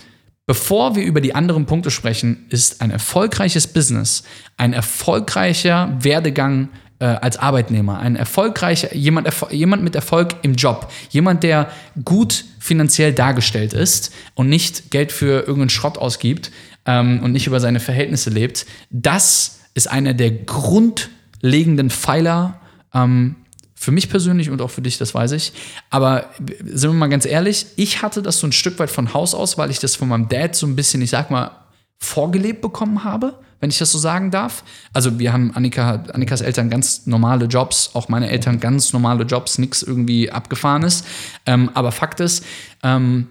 Bevor 0.51 0.97
wir 0.97 1.05
über 1.05 1.21
die 1.21 1.33
anderen 1.33 1.65
Punkte 1.65 1.91
sprechen, 1.91 2.45
ist 2.49 2.81
ein 2.81 2.91
erfolgreiches 2.91 3.67
Business, 3.67 4.23
ein 4.57 4.73
erfolgreicher 4.73 5.95
Werdegang 6.01 6.67
äh, 6.99 7.05
als 7.05 7.37
Arbeitnehmer, 7.37 7.99
ein 7.99 8.17
erfolgreicher, 8.17 8.93
jemand, 8.93 9.29
jemand 9.51 9.81
mit 9.81 9.95
Erfolg 9.95 10.35
im 10.41 10.55
Job, 10.55 10.91
jemand, 11.09 11.43
der 11.43 11.71
gut 12.03 12.43
finanziell 12.59 13.13
dargestellt 13.13 13.71
ist 13.71 14.13
und 14.35 14.49
nicht 14.49 14.91
Geld 14.91 15.13
für 15.13 15.39
irgendeinen 15.39 15.69
Schrott 15.69 15.97
ausgibt 15.97 16.51
ähm, 16.85 17.21
und 17.23 17.31
nicht 17.31 17.47
über 17.47 17.61
seine 17.61 17.79
Verhältnisse 17.79 18.29
lebt, 18.29 18.65
das 18.89 19.61
ist 19.73 19.89
einer 19.89 20.13
der 20.13 20.31
grundlegenden 20.31 21.89
Pfeiler 21.89 22.59
ähm, 22.93 23.37
für 23.81 23.91
mich 23.91 24.09
persönlich 24.09 24.51
und 24.51 24.61
auch 24.61 24.69
für 24.69 24.83
dich, 24.83 24.99
das 24.99 25.15
weiß 25.15 25.31
ich. 25.31 25.53
Aber 25.89 26.29
sind 26.65 26.91
wir 26.91 26.93
mal 26.93 27.07
ganz 27.07 27.25
ehrlich, 27.25 27.65
ich 27.77 28.03
hatte 28.03 28.21
das 28.21 28.37
so 28.37 28.45
ein 28.45 28.51
Stück 28.51 28.77
weit 28.77 28.91
von 28.91 29.15
Haus 29.15 29.33
aus, 29.33 29.57
weil 29.57 29.71
ich 29.71 29.79
das 29.79 29.95
von 29.95 30.07
meinem 30.07 30.29
Dad 30.29 30.55
so 30.55 30.67
ein 30.67 30.75
bisschen, 30.75 31.01
ich 31.01 31.09
sag 31.09 31.31
mal, 31.31 31.49
vorgelebt 31.97 32.61
bekommen 32.61 33.03
habe, 33.03 33.39
wenn 33.59 33.71
ich 33.71 33.79
das 33.79 33.91
so 33.91 33.97
sagen 33.97 34.29
darf. 34.29 34.63
Also 34.93 35.17
wir 35.17 35.33
haben 35.33 35.55
Annika, 35.55 36.03
Annikas 36.13 36.41
Eltern 36.41 36.69
ganz 36.69 37.07
normale 37.07 37.45
Jobs, 37.45 37.89
auch 37.95 38.07
meine 38.07 38.29
Eltern 38.29 38.59
ganz 38.59 38.93
normale 38.93 39.23
Jobs, 39.23 39.57
nichts 39.57 39.81
irgendwie 39.81 40.29
abgefahrenes. 40.29 41.03
Ähm, 41.47 41.71
aber 41.73 41.91
Fakt 41.91 42.19
ist, 42.19 42.45
ähm, 42.83 43.29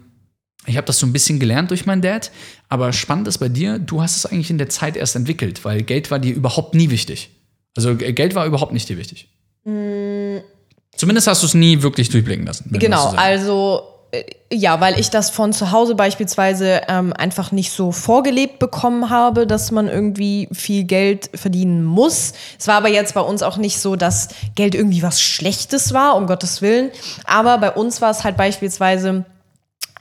ich 0.66 0.76
habe 0.76 0.86
das 0.86 0.98
so 0.98 1.06
ein 1.06 1.12
bisschen 1.12 1.38
gelernt 1.38 1.70
durch 1.70 1.86
meinen 1.86 2.02
Dad. 2.02 2.32
Aber 2.68 2.92
spannend 2.92 3.28
ist 3.28 3.38
bei 3.38 3.48
dir, 3.48 3.78
du 3.78 4.02
hast 4.02 4.16
es 4.16 4.26
eigentlich 4.26 4.50
in 4.50 4.58
der 4.58 4.68
Zeit 4.68 4.96
erst 4.96 5.14
entwickelt, 5.14 5.64
weil 5.64 5.82
Geld 5.84 6.10
war 6.10 6.18
dir 6.18 6.34
überhaupt 6.34 6.74
nie 6.74 6.90
wichtig. 6.90 7.30
Also 7.76 7.94
Geld 7.94 8.34
war 8.34 8.46
überhaupt 8.46 8.72
nicht 8.72 8.88
dir 8.88 8.98
wichtig. 8.98 9.28
Zumindest 9.64 11.26
hast 11.26 11.42
du 11.42 11.46
es 11.46 11.54
nie 11.54 11.82
wirklich 11.82 12.08
durchblicken 12.08 12.46
lassen. 12.46 12.70
Genau, 12.72 13.10
also 13.16 13.82
äh, 14.12 14.24
ja, 14.52 14.80
weil 14.80 14.98
ich 14.98 15.10
das 15.10 15.30
von 15.30 15.52
zu 15.52 15.70
Hause 15.70 15.94
beispielsweise 15.94 16.82
ähm, 16.88 17.12
einfach 17.12 17.52
nicht 17.52 17.70
so 17.70 17.92
vorgelebt 17.92 18.58
bekommen 18.58 19.08
habe, 19.10 19.46
dass 19.46 19.70
man 19.70 19.88
irgendwie 19.88 20.48
viel 20.52 20.84
Geld 20.84 21.30
verdienen 21.34 21.84
muss. 21.84 22.32
Es 22.58 22.66
war 22.66 22.76
aber 22.76 22.88
jetzt 22.88 23.14
bei 23.14 23.20
uns 23.20 23.42
auch 23.42 23.56
nicht 23.56 23.78
so, 23.78 23.94
dass 23.94 24.28
Geld 24.56 24.74
irgendwie 24.74 25.02
was 25.02 25.20
Schlechtes 25.20 25.94
war, 25.94 26.16
um 26.16 26.26
Gottes 26.26 26.62
Willen. 26.62 26.90
Aber 27.24 27.58
bei 27.58 27.70
uns 27.70 28.00
war 28.00 28.10
es 28.10 28.24
halt 28.24 28.36
beispielsweise 28.36 29.24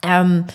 ähm, 0.03 0.45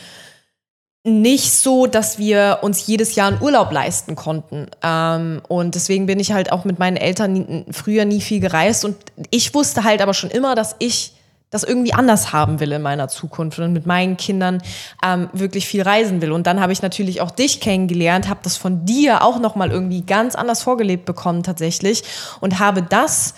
nicht 1.07 1.53
so, 1.53 1.87
dass 1.87 2.19
wir 2.19 2.61
uns 2.63 2.87
jedes 2.87 3.15
Jahr 3.15 3.29
einen 3.29 3.43
Urlaub 3.43 3.71
leisten 3.71 4.17
konnten. 4.17 4.69
Ähm, 4.83 5.43
und 5.49 5.75
deswegen 5.75 6.07
bin 6.07 6.19
ich 6.19 6.33
halt 6.33 6.51
auch 6.51 6.65
mit 6.65 6.79
meinen 6.79 6.97
Eltern 6.97 7.67
früher 7.71 8.07
nie 8.07 8.23
viel 8.23 8.41
gereist. 8.41 8.87
Und 8.87 8.97
ich 9.31 9.53
wusste 9.55 9.85
halt 9.85 10.01
aber 10.01 10.15
schon 10.15 10.31
immer, 10.31 10.55
dass 10.55 10.75
ich 10.79 11.13
das 11.51 11.63
irgendwie 11.63 11.93
anders 11.93 12.33
haben 12.33 12.59
will 12.59 12.73
in 12.73 12.83
meiner 12.83 13.07
Zukunft 13.09 13.59
und 13.59 13.73
mit 13.73 13.87
meinen 13.87 14.17
Kindern 14.17 14.61
ähm, 15.05 15.29
wirklich 15.35 15.69
viel 15.69 15.83
reisen 15.83 16.23
will. 16.23 16.33
Und 16.33 16.47
dann 16.47 16.59
habe 16.59 16.73
ich 16.73 16.81
natürlich 16.83 17.21
auch 17.21 17.31
dich 17.31 17.61
kennengelernt, 17.61 18.29
habe 18.29 18.41
das 18.43 18.57
von 18.57 18.87
dir 18.87 19.23
auch 19.23 19.39
noch 19.39 19.55
mal 19.55 19.71
irgendwie 19.71 20.01
ganz 20.01 20.35
anders 20.35 20.63
vorgelebt 20.63 21.05
bekommen 21.05 21.43
tatsächlich 21.45 22.03
und 22.41 22.59
habe 22.59 22.83
das 22.83 23.35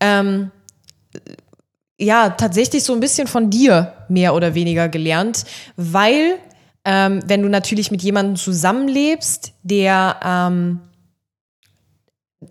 ähm, 0.00 0.50
ja 1.98 2.30
tatsächlich 2.30 2.84
so 2.84 2.94
ein 2.94 3.00
bisschen 3.00 3.26
von 3.26 3.50
dir 3.50 3.92
mehr 4.08 4.34
oder 4.34 4.54
weniger 4.54 4.88
gelernt, 4.88 5.44
weil 5.76 6.38
ähm, 6.86 7.20
wenn 7.26 7.42
du 7.42 7.48
natürlich 7.48 7.90
mit 7.90 8.02
jemandem 8.02 8.36
zusammenlebst, 8.36 9.52
der 9.64 10.20
ähm, 10.24 10.80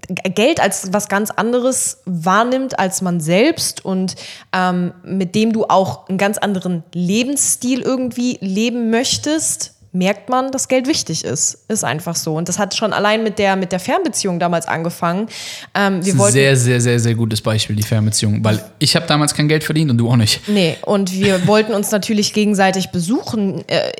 Geld 0.07 0.59
als 0.59 0.91
was 0.91 1.07
ganz 1.07 1.31
anderes 1.31 2.01
wahrnimmt 2.05 2.77
als 2.77 3.01
man 3.01 3.21
selbst 3.21 3.85
und 3.85 4.15
ähm, 4.51 4.93
mit 5.03 5.35
dem 5.35 5.53
du 5.53 5.65
auch 5.65 6.09
einen 6.09 6.17
ganz 6.17 6.37
anderen 6.37 6.83
Lebensstil 6.93 7.81
irgendwie 7.81 8.37
leben 8.41 8.89
möchtest, 8.89 9.74
merkt 9.95 10.29
man, 10.29 10.51
dass 10.51 10.67
Geld 10.67 10.87
wichtig 10.87 11.23
ist. 11.23 11.65
Ist 11.69 11.83
einfach 11.83 12.15
so. 12.15 12.35
Und 12.35 12.49
das 12.49 12.59
hat 12.59 12.75
schon 12.75 12.93
allein 12.93 13.23
mit 13.23 13.39
der, 13.39 13.55
mit 13.55 13.71
der 13.71 13.79
Fernbeziehung 13.79 14.39
damals 14.39 14.67
angefangen. 14.67 15.27
Ähm, 15.73 15.93
wir 15.93 15.99
Das 15.99 16.07
ist 16.07 16.17
wollten 16.17 16.33
sehr, 16.33 16.57
sehr, 16.57 16.81
sehr, 16.81 16.99
sehr 16.99 17.15
gutes 17.15 17.41
Beispiel, 17.41 17.75
die 17.75 17.83
Fernbeziehung. 17.83 18.43
Weil 18.43 18.63
ich 18.79 18.95
habe 18.95 19.07
damals 19.07 19.33
kein 19.33 19.47
Geld 19.47 19.63
verdient 19.63 19.89
und 19.89 19.97
du 19.97 20.09
auch 20.09 20.17
nicht. 20.17 20.47
Nee, 20.47 20.77
und 20.85 21.13
wir 21.13 21.47
wollten 21.47 21.73
uns 21.73 21.91
natürlich 21.91 22.33
gegenseitig 22.33 22.89
besuchen, 22.89 23.67
äh, 23.67 23.91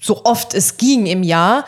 so 0.00 0.24
oft 0.24 0.52
es 0.52 0.76
ging 0.76 1.06
im 1.06 1.22
Jahr. 1.22 1.64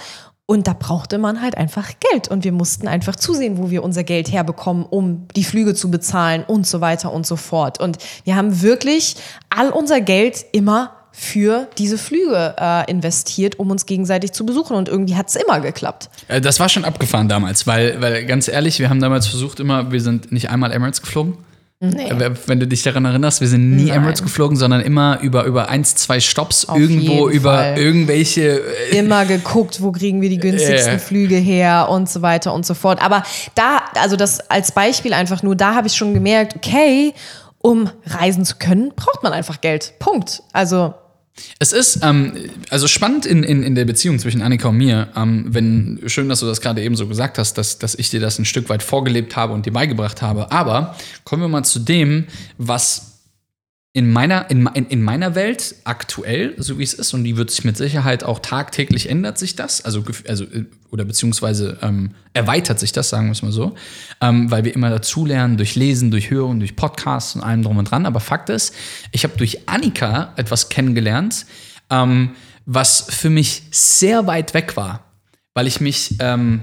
Und 0.51 0.67
da 0.67 0.73
brauchte 0.73 1.19
man 1.19 1.43
halt 1.43 1.59
einfach 1.59 1.93
Geld. 2.11 2.29
Und 2.29 2.43
wir 2.43 2.53
mussten 2.53 2.89
einfach 2.89 3.15
zusehen, 3.15 3.59
wo 3.59 3.71
wir 3.71 3.85
unser 3.85 4.03
Geld 4.03 4.33
herbekommen, 4.33 4.87
um 4.87 5.29
die 5.37 5.45
Flüge 5.45 5.75
zu 5.75 5.91
bezahlen 5.91 6.43
und 6.43 6.67
so 6.67 6.81
weiter 6.81 7.13
und 7.13 7.27
so 7.27 7.37
fort. 7.37 7.79
Und 7.81 7.99
wir 8.25 8.35
haben 8.35 8.63
wirklich 8.63 9.17
all 9.51 9.69
unser 9.69 10.01
Geld 10.01 10.47
immer 10.53 10.98
für 11.21 11.67
diese 11.79 11.99
Flüge 11.99 12.55
äh, 12.61 12.89
investiert, 12.89 13.59
um 13.59 13.71
uns 13.73 13.87
gegenseitig 13.87 14.31
zu 14.33 14.47
besuchen. 14.47 14.77
Und 14.77 14.89
irgendwie 14.89 15.17
hat 15.17 15.29
es 15.29 15.35
immer 15.37 15.59
geklappt. 15.61 16.09
Äh, 16.29 16.41
Das 16.41 16.61
war 16.61 16.69
schon 16.69 16.85
abgefahren 16.85 17.29
damals, 17.29 17.67
weil, 17.67 18.01
weil 18.01 18.25
ganz 18.25 18.47
ehrlich, 18.47 18.79
wir 18.79 18.89
haben 18.89 19.01
damals 19.01 19.27
versucht 19.27 19.59
immer, 19.59 19.91
wir 19.91 20.01
sind 20.01 20.31
nicht 20.31 20.49
einmal 20.51 20.71
Emirates 20.73 21.03
geflogen. 21.03 21.37
Nee. 21.81 22.09
Äh, 22.09 22.31
Wenn 22.47 22.61
du 22.61 22.67
dich 22.69 22.83
daran 22.85 23.05
erinnerst, 23.05 23.41
wir 23.41 23.49
sind 23.49 23.77
nie 23.77 23.87
Nein. 23.87 23.97
Emirates 23.99 24.23
geflogen, 24.23 24.57
sondern 24.57 24.81
immer 24.81 25.19
über, 25.21 25.43
über 25.45 25.69
eins, 25.69 25.97
zwei 25.97 26.21
Stops 26.21 26.69
Auf 26.69 26.79
irgendwo 26.79 27.29
über 27.29 27.55
Fall. 27.55 27.79
irgendwelche. 27.79 28.61
äh, 28.93 28.99
immer 28.99 29.25
geguckt, 29.27 29.83
wo 29.83 29.91
kriegen 29.91 30.21
wir 30.21 30.29
die 30.29 30.39
günstigsten 30.41 30.95
Äh. 30.95 30.99
Flüge 31.01 31.37
her 31.37 31.89
und 31.91 32.09
so 32.09 32.23
weiter 32.23 32.55
und 32.55 32.65
so 32.65 32.75
fort. 32.75 33.03
Aber 33.03 33.25
da, 33.57 33.79
also 34.01 34.15
das 34.17 34.39
als 34.51 34.71
Beispiel 34.73 35.13
einfach 35.13 35.43
nur, 35.43 35.57
da 35.57 35.75
habe 35.75 35.89
ich 35.89 35.95
schon 35.95 36.15
gemerkt, 36.15 36.55
okay, 36.57 37.13
um 37.61 37.91
reisen 38.07 38.45
zu 38.45 38.55
können, 38.57 38.93
braucht 38.95 39.25
man 39.25 39.33
einfach 39.33 39.61
Geld. 39.61 39.95
Punkt. 39.99 40.43
Also 40.53 40.95
Es 41.59 41.73
ist 41.73 42.01
ähm, 42.03 42.35
also 42.71 42.87
spannend 42.89 43.27
in, 43.27 43.43
in, 43.43 43.63
in 43.63 43.75
der 43.75 43.85
Beziehung 43.85 44.19
zwischen 44.19 44.43
Annika 44.43 44.69
und 44.69 44.77
mir, 44.77 45.09
ähm, 45.17 45.47
wenn 45.49 46.01
schön, 46.07 46.29
dass 46.29 46.41
du 46.41 46.47
das 46.47 46.61
gerade 46.61 46.83
eben 46.83 46.97
so 46.97 47.07
gesagt 47.07 47.39
hast, 47.39 47.55
dass, 47.59 47.79
dass 47.79 47.95
ich 47.95 48.11
dir 48.11 48.21
das 48.21 48.39
ein 48.39 48.45
Stück 48.45 48.69
weit 48.69 48.83
vorgelebt 48.83 49.37
habe 49.37 49.53
und 49.55 49.67
dir 49.67 49.73
beigebracht 49.73 50.23
habe. 50.23 50.53
Aber 50.53 50.97
kommen 51.25 51.43
wir 51.43 51.49
mal 51.49 51.65
zu 51.65 51.81
dem, 51.81 52.27
was 52.59 53.08
in 53.95 54.13
meiner, 54.13 54.51
in, 54.51 54.67
in, 54.75 54.87
in 54.87 55.03
meiner 55.03 55.35
Welt 55.35 55.75
aktuell, 55.85 56.55
so 56.59 56.79
wie 56.79 56.83
es 56.83 56.95
ist, 56.95 57.15
und 57.15 57.25
die 57.25 57.37
wird 57.37 57.51
sich 57.51 57.65
mit 57.65 57.77
Sicherheit 57.77 58.23
auch 58.23 58.39
tagtäglich 58.39 59.09
ändert 59.09 59.39
sich 59.39 59.57
das, 59.57 59.85
also, 59.85 60.05
also 60.29 60.45
äh, 60.45 60.67
oder 60.91 61.05
beziehungsweise 61.05 61.79
ähm, 61.83 62.11
erweitert 62.33 62.79
sich 62.79 62.93
das, 62.93 63.09
sagen 63.09 63.27
wir 63.27 63.33
es 63.33 63.43
mal 63.43 63.53
so, 63.53 63.75
ähm, 64.21 64.51
weil 64.51 64.65
wir 64.65 64.75
immer 64.75 64.91
dazulernen, 64.91 65.57
durch 65.57 65.75
Lesen, 65.75 66.11
durch 66.11 66.31
Hören, 66.31 66.61
durch 66.61 66.77
Podcasts 66.77 67.35
und 67.35 67.43
allem 67.43 67.63
drum 67.63 67.79
und 67.79 67.91
dran. 67.91 68.07
Aber 68.07 68.21
Fakt 68.21 68.51
ist, 68.51 68.75
ich 69.11 69.25
habe 69.25 69.37
durch 69.37 69.69
Annika 69.69 70.33
etwas 70.37 70.69
kennengelernt, 70.69 71.47
ähm, 71.91 72.31
was 72.67 73.07
für 73.09 73.31
mich 73.31 73.63
sehr 73.71 74.27
weit 74.27 74.53
weg 74.55 74.77
war, 74.77 75.05
weil 75.55 75.67
ich 75.67 75.81
mich 75.81 76.17
ähm, 76.21 76.61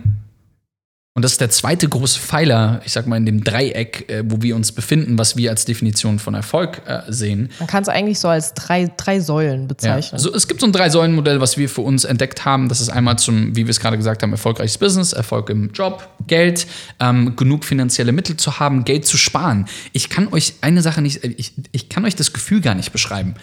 und 1.15 1.21
das 1.21 1.31
ist 1.31 1.39
der 1.39 1.49
zweite 1.49 1.87
große 1.87 2.19
Pfeiler, 2.19 2.81
ich 2.83 2.91
sag 2.91 3.07
mal, 3.07 3.15
in 3.15 3.25
dem 3.25 3.41
Dreieck, 3.41 4.09
äh, 4.11 4.23
wo 4.27 4.41
wir 4.41 4.53
uns 4.53 4.73
befinden, 4.73 5.17
was 5.17 5.37
wir 5.37 5.49
als 5.49 5.63
Definition 5.63 6.19
von 6.19 6.33
Erfolg 6.33 6.81
äh, 6.85 7.03
sehen. 7.07 7.49
man 7.59 7.69
kann 7.69 7.83
es 7.83 7.87
eigentlich 7.87 8.19
so 8.19 8.27
als 8.27 8.53
drei, 8.53 8.91
drei 8.97 9.21
Säulen 9.21 9.61
Ja. 9.61 9.67
bezeichnen. 9.67 10.19
So, 10.19 10.33
es 10.33 10.45
gibt 10.49 10.59
so 10.59 10.65
ein 10.67 10.73
Drei-Säulen-Modell, 10.73 11.39
was 11.39 11.57
wir 11.57 11.69
für 11.69 11.81
uns 11.81 12.03
entdeckt 12.03 12.43
haben. 12.43 12.67
Das 12.67 12.81
ist 12.81 12.89
einmal 12.89 13.17
zum, 13.17 13.55
wie 13.55 13.65
wir 13.65 13.69
es 13.69 13.79
gerade 13.79 13.95
gesagt 13.95 14.23
haben, 14.23 14.33
erfolgreiches 14.33 14.77
Business, 14.77 15.13
Erfolg 15.13 15.49
im 15.49 15.71
Job, 15.71 16.05
Geld, 16.27 16.67
ähm, 16.99 17.37
genug 17.37 17.63
finanzielle 17.63 18.11
Mittel 18.11 18.35
zu 18.35 18.59
haben, 18.59 18.83
Geld 18.83 19.05
zu 19.05 19.15
sparen. 19.17 19.67
Ich 19.93 20.09
kann 20.09 20.27
euch 20.33 20.55
eine 20.59 20.81
Sache 20.81 21.01
nicht, 21.01 21.23
äh, 21.23 21.27
ich, 21.37 21.53
ich 21.71 21.87
kann 21.87 22.03
euch 22.03 22.17
das 22.17 22.33
Gefühl 22.33 22.59
gar 22.59 22.75
nicht 22.75 22.91
beschreiben. 22.91 23.35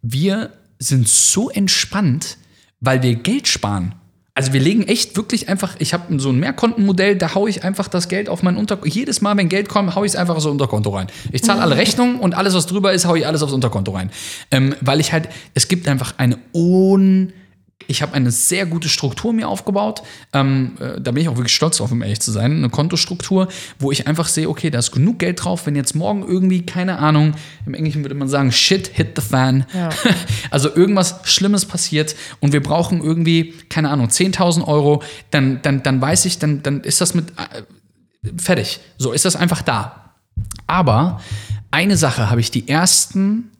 Wir 0.00 0.50
sind 0.78 1.08
so 1.08 1.50
entspannt, 1.50 2.36
weil 2.80 3.02
wir 3.02 3.16
Geld 3.16 3.48
sparen. 3.48 3.96
Also 4.34 4.52
wir 4.52 4.60
legen 4.60 4.82
echt 4.84 5.16
wirklich 5.16 5.48
einfach, 5.48 5.74
ich 5.78 5.92
habe 5.92 6.18
so 6.20 6.30
ein 6.30 6.38
Mehrkontenmodell, 6.38 7.16
da 7.16 7.34
haue 7.34 7.50
ich 7.50 7.64
einfach 7.64 7.88
das 7.88 8.08
Geld 8.08 8.28
auf 8.28 8.42
mein 8.42 8.56
Unterkonto. 8.56 8.94
Jedes 8.94 9.20
Mal, 9.20 9.36
wenn 9.36 9.48
Geld 9.48 9.68
kommt, 9.68 9.94
haue 9.96 10.06
ich 10.06 10.12
es 10.12 10.16
einfach 10.16 10.38
so 10.40 10.50
Unterkonto 10.50 10.90
rein. 10.90 11.08
Ich 11.32 11.42
zahle 11.42 11.60
alle 11.60 11.76
Rechnungen 11.76 12.20
und 12.20 12.34
alles, 12.34 12.54
was 12.54 12.66
drüber 12.66 12.92
ist, 12.92 13.06
haue 13.06 13.18
ich 13.18 13.26
alles 13.26 13.42
aufs 13.42 13.52
Unterkonto 13.52 13.92
rein. 13.92 14.10
Ähm, 14.50 14.74
weil 14.80 15.00
ich 15.00 15.12
halt, 15.12 15.28
es 15.54 15.68
gibt 15.68 15.88
einfach 15.88 16.14
eine 16.18 16.38
un 16.54 17.32
ich 17.86 18.02
habe 18.02 18.14
eine 18.14 18.30
sehr 18.30 18.66
gute 18.66 18.88
Struktur 18.88 19.32
mir 19.32 19.48
aufgebaut. 19.48 20.02
Ähm, 20.32 20.76
äh, 20.78 21.00
da 21.00 21.10
bin 21.10 21.22
ich 21.22 21.28
auch 21.28 21.36
wirklich 21.36 21.54
stolz 21.54 21.78
drauf, 21.78 21.90
um 21.90 22.02
ehrlich 22.02 22.20
zu 22.20 22.30
sein. 22.30 22.52
Eine 22.52 22.68
Kontostruktur, 22.68 23.48
wo 23.78 23.90
ich 23.90 24.06
einfach 24.06 24.28
sehe, 24.28 24.48
okay, 24.48 24.70
da 24.70 24.78
ist 24.78 24.92
genug 24.92 25.18
Geld 25.18 25.44
drauf, 25.44 25.66
wenn 25.66 25.74
jetzt 25.74 25.94
morgen 25.94 26.22
irgendwie, 26.26 26.64
keine 26.64 26.98
Ahnung, 26.98 27.34
im 27.66 27.74
Englischen 27.74 28.04
würde 28.04 28.14
man 28.14 28.28
sagen, 28.28 28.52
shit 28.52 28.88
hit 28.88 29.12
the 29.16 29.22
fan. 29.22 29.66
Ja. 29.74 29.90
Also 30.50 30.74
irgendwas 30.74 31.20
Schlimmes 31.24 31.64
passiert 31.64 32.16
und 32.40 32.52
wir 32.52 32.62
brauchen 32.62 33.02
irgendwie, 33.02 33.54
keine 33.68 33.90
Ahnung, 33.90 34.08
10.000 34.08 34.66
Euro, 34.66 35.02
dann, 35.30 35.62
dann, 35.62 35.82
dann 35.82 36.00
weiß 36.00 36.24
ich, 36.24 36.38
dann, 36.38 36.62
dann 36.62 36.80
ist 36.80 37.00
das 37.00 37.14
mit 37.14 37.30
äh, 37.30 37.62
fertig. 38.36 38.80
So 38.98 39.12
ist 39.12 39.24
das 39.24 39.36
einfach 39.36 39.62
da. 39.62 40.14
Aber 40.66 41.20
eine 41.70 41.96
Sache 41.96 42.30
habe 42.30 42.40
ich 42.40 42.50
die 42.50 42.68
ersten 42.68 43.50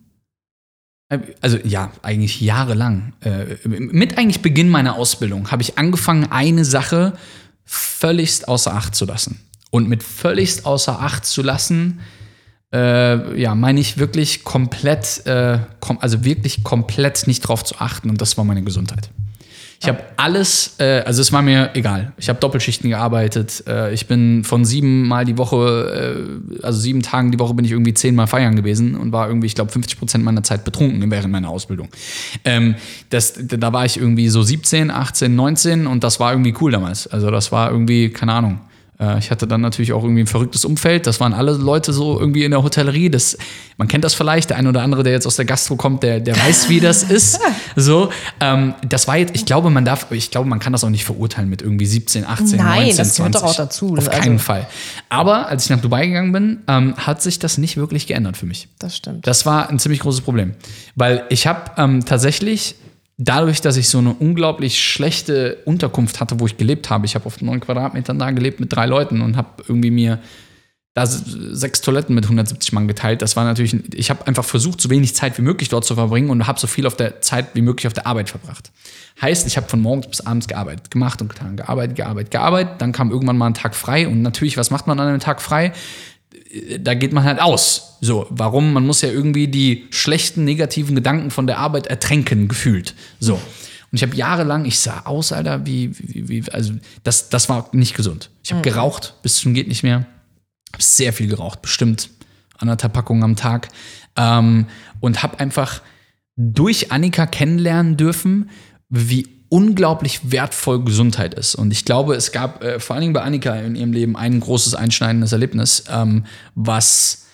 also 1.40 1.58
ja, 1.64 1.90
eigentlich 2.02 2.40
jahrelang. 2.40 3.12
Äh, 3.20 3.56
mit 3.66 4.16
eigentlich 4.16 4.42
Beginn 4.42 4.68
meiner 4.68 4.94
Ausbildung 4.94 5.50
habe 5.50 5.62
ich 5.62 5.76
angefangen, 5.76 6.30
eine 6.30 6.64
Sache 6.64 7.14
völligst 7.64 8.48
außer 8.48 8.74
Acht 8.74 8.94
zu 8.94 9.04
lassen. 9.04 9.40
Und 9.70 9.88
mit 9.88 10.02
völligst 10.02 10.66
außer 10.66 11.00
Acht 11.00 11.24
zu 11.24 11.42
lassen, 11.42 12.00
äh, 12.72 13.40
ja, 13.40 13.54
meine 13.54 13.80
ich 13.80 13.98
wirklich 13.98 14.44
komplett, 14.44 15.26
äh, 15.26 15.58
kom 15.80 15.98
also 15.98 16.24
wirklich 16.24 16.62
komplett 16.62 17.26
nicht 17.26 17.40
drauf 17.40 17.64
zu 17.64 17.76
achten. 17.78 18.10
Und 18.10 18.20
das 18.20 18.36
war 18.36 18.44
meine 18.44 18.62
Gesundheit. 18.62 19.10
Ich 19.82 19.88
habe 19.88 20.02
alles, 20.18 20.74
äh, 20.78 21.00
also 21.06 21.22
es 21.22 21.32
war 21.32 21.40
mir 21.40 21.70
egal. 21.72 22.12
Ich 22.18 22.28
habe 22.28 22.38
Doppelschichten 22.38 22.90
gearbeitet. 22.90 23.64
Äh, 23.66 23.94
ich 23.94 24.06
bin 24.06 24.44
von 24.44 24.66
sieben 24.66 25.08
Mal 25.08 25.24
die 25.24 25.38
Woche, 25.38 26.18
äh, 26.60 26.62
also 26.62 26.78
sieben 26.78 27.00
Tagen 27.00 27.32
die 27.32 27.38
Woche 27.38 27.54
bin 27.54 27.64
ich 27.64 27.70
irgendwie 27.70 27.94
zehnmal 27.94 28.26
feiern 28.26 28.56
gewesen 28.56 28.94
und 28.94 29.12
war 29.12 29.28
irgendwie, 29.28 29.46
ich 29.46 29.54
glaube, 29.54 29.72
50 29.72 29.98
Prozent 29.98 30.22
meiner 30.22 30.42
Zeit 30.42 30.64
betrunken 30.64 31.10
während 31.10 31.32
meiner 31.32 31.48
Ausbildung. 31.48 31.88
Ähm, 32.44 32.74
das, 33.08 33.32
da 33.38 33.72
war 33.72 33.86
ich 33.86 33.96
irgendwie 33.96 34.28
so 34.28 34.42
17, 34.42 34.90
18, 34.90 35.34
19 35.34 35.86
und 35.86 36.04
das 36.04 36.20
war 36.20 36.32
irgendwie 36.32 36.54
cool 36.60 36.72
damals. 36.72 37.06
Also 37.06 37.30
das 37.30 37.50
war 37.50 37.70
irgendwie, 37.70 38.10
keine 38.10 38.34
Ahnung. 38.34 38.60
Äh, 39.00 39.18
ich 39.18 39.30
hatte 39.30 39.46
dann 39.46 39.60
natürlich 39.60 39.92
auch 39.92 40.02
irgendwie 40.02 40.22
ein 40.22 40.26
verrücktes 40.26 40.64
Umfeld. 40.64 41.06
Das 41.06 41.18
waren 41.20 41.32
alle 41.32 41.52
Leute 41.52 41.92
so 41.92 42.20
irgendwie 42.20 42.44
in 42.44 42.50
der 42.50 42.62
Hotellerie. 42.62 43.10
Das, 43.10 43.36
man 43.78 43.88
kennt 43.88 44.04
das 44.04 44.14
vielleicht, 44.14 44.50
der 44.50 44.58
ein 44.58 44.66
oder 44.66 44.82
andere, 44.82 45.02
der 45.02 45.12
jetzt 45.12 45.26
aus 45.26 45.36
der 45.36 45.44
Gastro 45.46 45.76
kommt, 45.76 46.02
der, 46.02 46.20
der 46.20 46.36
weiß, 46.36 46.68
wie 46.68 46.80
das 46.80 47.02
ist. 47.02 47.40
So, 47.76 48.10
ähm, 48.40 48.74
das 48.86 49.06
war 49.06 49.16
jetzt, 49.16 49.34
ich 49.34 49.46
glaube, 49.46 49.70
man 49.70 49.84
darf, 49.84 50.10
ich 50.10 50.30
glaube, 50.30 50.48
man 50.48 50.58
kann 50.58 50.72
das 50.72 50.82
auch 50.82 50.90
nicht 50.90 51.04
verurteilen 51.04 51.48
mit 51.48 51.62
irgendwie 51.62 51.86
17, 51.86 52.26
18, 52.26 52.58
Nein, 52.58 52.82
19, 52.86 52.96
das 52.96 53.14
gehört 53.16 53.32
20. 53.32 53.40
doch 53.40 53.48
auch 53.48 53.56
dazu. 53.56 53.92
Auf 53.92 53.98
Also- 53.98 54.10
keinen 54.10 54.38
Fall. 54.38 54.66
Aber 55.08 55.46
als 55.48 55.64
ich 55.64 55.70
nach 55.70 55.80
Dubai 55.80 56.06
gegangen 56.08 56.32
bin, 56.32 56.58
ähm, 56.68 56.94
hat 56.96 57.22
sich 57.22 57.38
das 57.38 57.58
nicht 57.58 57.76
wirklich 57.76 58.06
geändert 58.08 58.36
für 58.36 58.46
mich. 58.46 58.68
Das 58.78 58.96
stimmt. 58.96 59.26
Das 59.26 59.46
war 59.46 59.70
ein 59.70 59.78
ziemlich 59.78 60.00
großes 60.00 60.20
Problem. 60.22 60.54
Weil 60.96 61.22
ich 61.30 61.46
habe 61.46 61.70
ähm, 61.76 62.04
tatsächlich, 62.04 62.74
dadurch, 63.22 63.60
dass 63.60 63.76
ich 63.76 63.88
so 63.88 63.98
eine 63.98 64.14
unglaublich 64.14 64.82
schlechte 64.82 65.58
Unterkunft 65.66 66.20
hatte, 66.20 66.40
wo 66.40 66.46
ich 66.46 66.56
gelebt 66.56 66.88
habe, 66.88 67.04
ich 67.04 67.14
habe 67.14 67.26
auf 67.26 67.40
neun 67.42 67.60
Quadratmetern 67.60 68.18
da 68.18 68.30
gelebt 68.30 68.60
mit 68.60 68.72
drei 68.74 68.86
Leuten 68.86 69.20
und 69.20 69.36
habe 69.36 69.62
irgendwie 69.68 69.90
mir 69.90 70.18
da 70.94 71.06
sechs 71.06 71.82
Toiletten 71.82 72.14
mit 72.14 72.24
170 72.24 72.72
Mann 72.72 72.88
geteilt. 72.88 73.22
Das 73.22 73.36
war 73.36 73.44
natürlich, 73.44 73.76
ich 73.94 74.10
habe 74.10 74.26
einfach 74.26 74.44
versucht, 74.44 74.80
so 74.80 74.90
wenig 74.90 75.14
Zeit 75.14 75.38
wie 75.38 75.42
möglich 75.42 75.68
dort 75.68 75.84
zu 75.84 75.94
verbringen 75.94 76.30
und 76.30 76.46
habe 76.46 76.58
so 76.58 76.66
viel 76.66 76.86
auf 76.86 76.96
der 76.96 77.20
Zeit 77.20 77.48
wie 77.54 77.60
möglich 77.60 77.86
auf 77.86 77.92
der 77.92 78.06
Arbeit 78.06 78.30
verbracht. 78.30 78.72
Heißt, 79.20 79.46
ich 79.46 79.56
habe 79.56 79.68
von 79.68 79.80
morgens 79.80 80.08
bis 80.08 80.20
abends 80.22 80.48
gearbeitet, 80.48 80.90
gemacht 80.90 81.20
und 81.22 81.28
getan, 81.28 81.56
gearbeitet, 81.56 81.96
gearbeitet, 81.96 82.30
gearbeitet. 82.30 82.72
Dann 82.78 82.92
kam 82.92 83.10
irgendwann 83.10 83.38
mal 83.38 83.46
ein 83.46 83.54
Tag 83.54 83.76
frei 83.76 84.08
und 84.08 84.22
natürlich, 84.22 84.56
was 84.56 84.70
macht 84.70 84.86
man 84.86 84.98
an 84.98 85.08
einem 85.08 85.20
Tag 85.20 85.42
frei? 85.42 85.72
Da 86.80 86.94
geht 86.94 87.12
man 87.12 87.24
halt 87.24 87.40
aus. 87.40 87.96
So, 88.00 88.26
warum? 88.30 88.72
Man 88.72 88.86
muss 88.86 89.02
ja 89.02 89.10
irgendwie 89.10 89.48
die 89.48 89.86
schlechten, 89.90 90.44
negativen 90.44 90.94
Gedanken 90.94 91.30
von 91.30 91.46
der 91.46 91.58
Arbeit 91.58 91.86
ertränken, 91.86 92.48
gefühlt. 92.48 92.94
So. 93.18 93.34
Und 93.34 93.96
ich 93.96 94.02
habe 94.02 94.14
jahrelang, 94.14 94.64
ich 94.64 94.78
sah 94.78 95.00
aus, 95.00 95.32
Alter, 95.32 95.66
wie, 95.66 95.96
wie, 95.98 96.28
wie 96.28 96.52
also 96.52 96.74
das, 97.02 97.28
das 97.28 97.48
war 97.48 97.68
nicht 97.72 97.96
gesund. 97.96 98.30
Ich 98.42 98.52
habe 98.52 98.62
geraucht, 98.62 99.14
bis 99.22 99.36
zum 99.36 99.52
geht 99.52 99.68
nicht 99.68 99.82
mehr. 99.82 100.06
Habe 100.72 100.82
sehr 100.82 101.12
viel 101.12 101.26
geraucht, 101.26 101.62
bestimmt 101.62 102.10
anderthalb 102.56 102.92
Packungen 102.92 103.24
am 103.24 103.36
Tag. 103.36 103.68
Ähm, 104.16 104.66
und 105.00 105.22
habe 105.22 105.40
einfach 105.40 105.82
durch 106.36 106.92
Annika 106.92 107.26
kennenlernen 107.26 107.96
dürfen, 107.96 108.50
wie 108.88 109.39
unglaublich 109.50 110.30
wertvoll 110.30 110.82
Gesundheit 110.84 111.34
ist. 111.34 111.54
Und 111.54 111.72
ich 111.72 111.84
glaube, 111.84 112.14
es 112.14 112.32
gab 112.32 112.64
äh, 112.64 112.80
vor 112.80 112.94
allen 112.94 113.02
Dingen 113.02 113.12
bei 113.12 113.22
Annika 113.22 113.54
in 113.56 113.74
ihrem 113.74 113.92
Leben 113.92 114.16
ein 114.16 114.40
großes 114.40 114.74
einschneidendes 114.74 115.32
Erlebnis, 115.32 115.84
ähm, 115.90 116.24
was, 116.54 117.26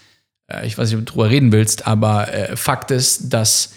äh, 0.48 0.66
ich 0.66 0.76
weiß 0.76 0.90
nicht, 0.90 0.98
ob 0.98 1.06
du 1.06 1.12
drüber 1.12 1.30
reden 1.30 1.52
willst, 1.52 1.86
aber 1.86 2.32
äh, 2.32 2.56
Fakt 2.56 2.90
ist, 2.90 3.32
dass 3.32 3.74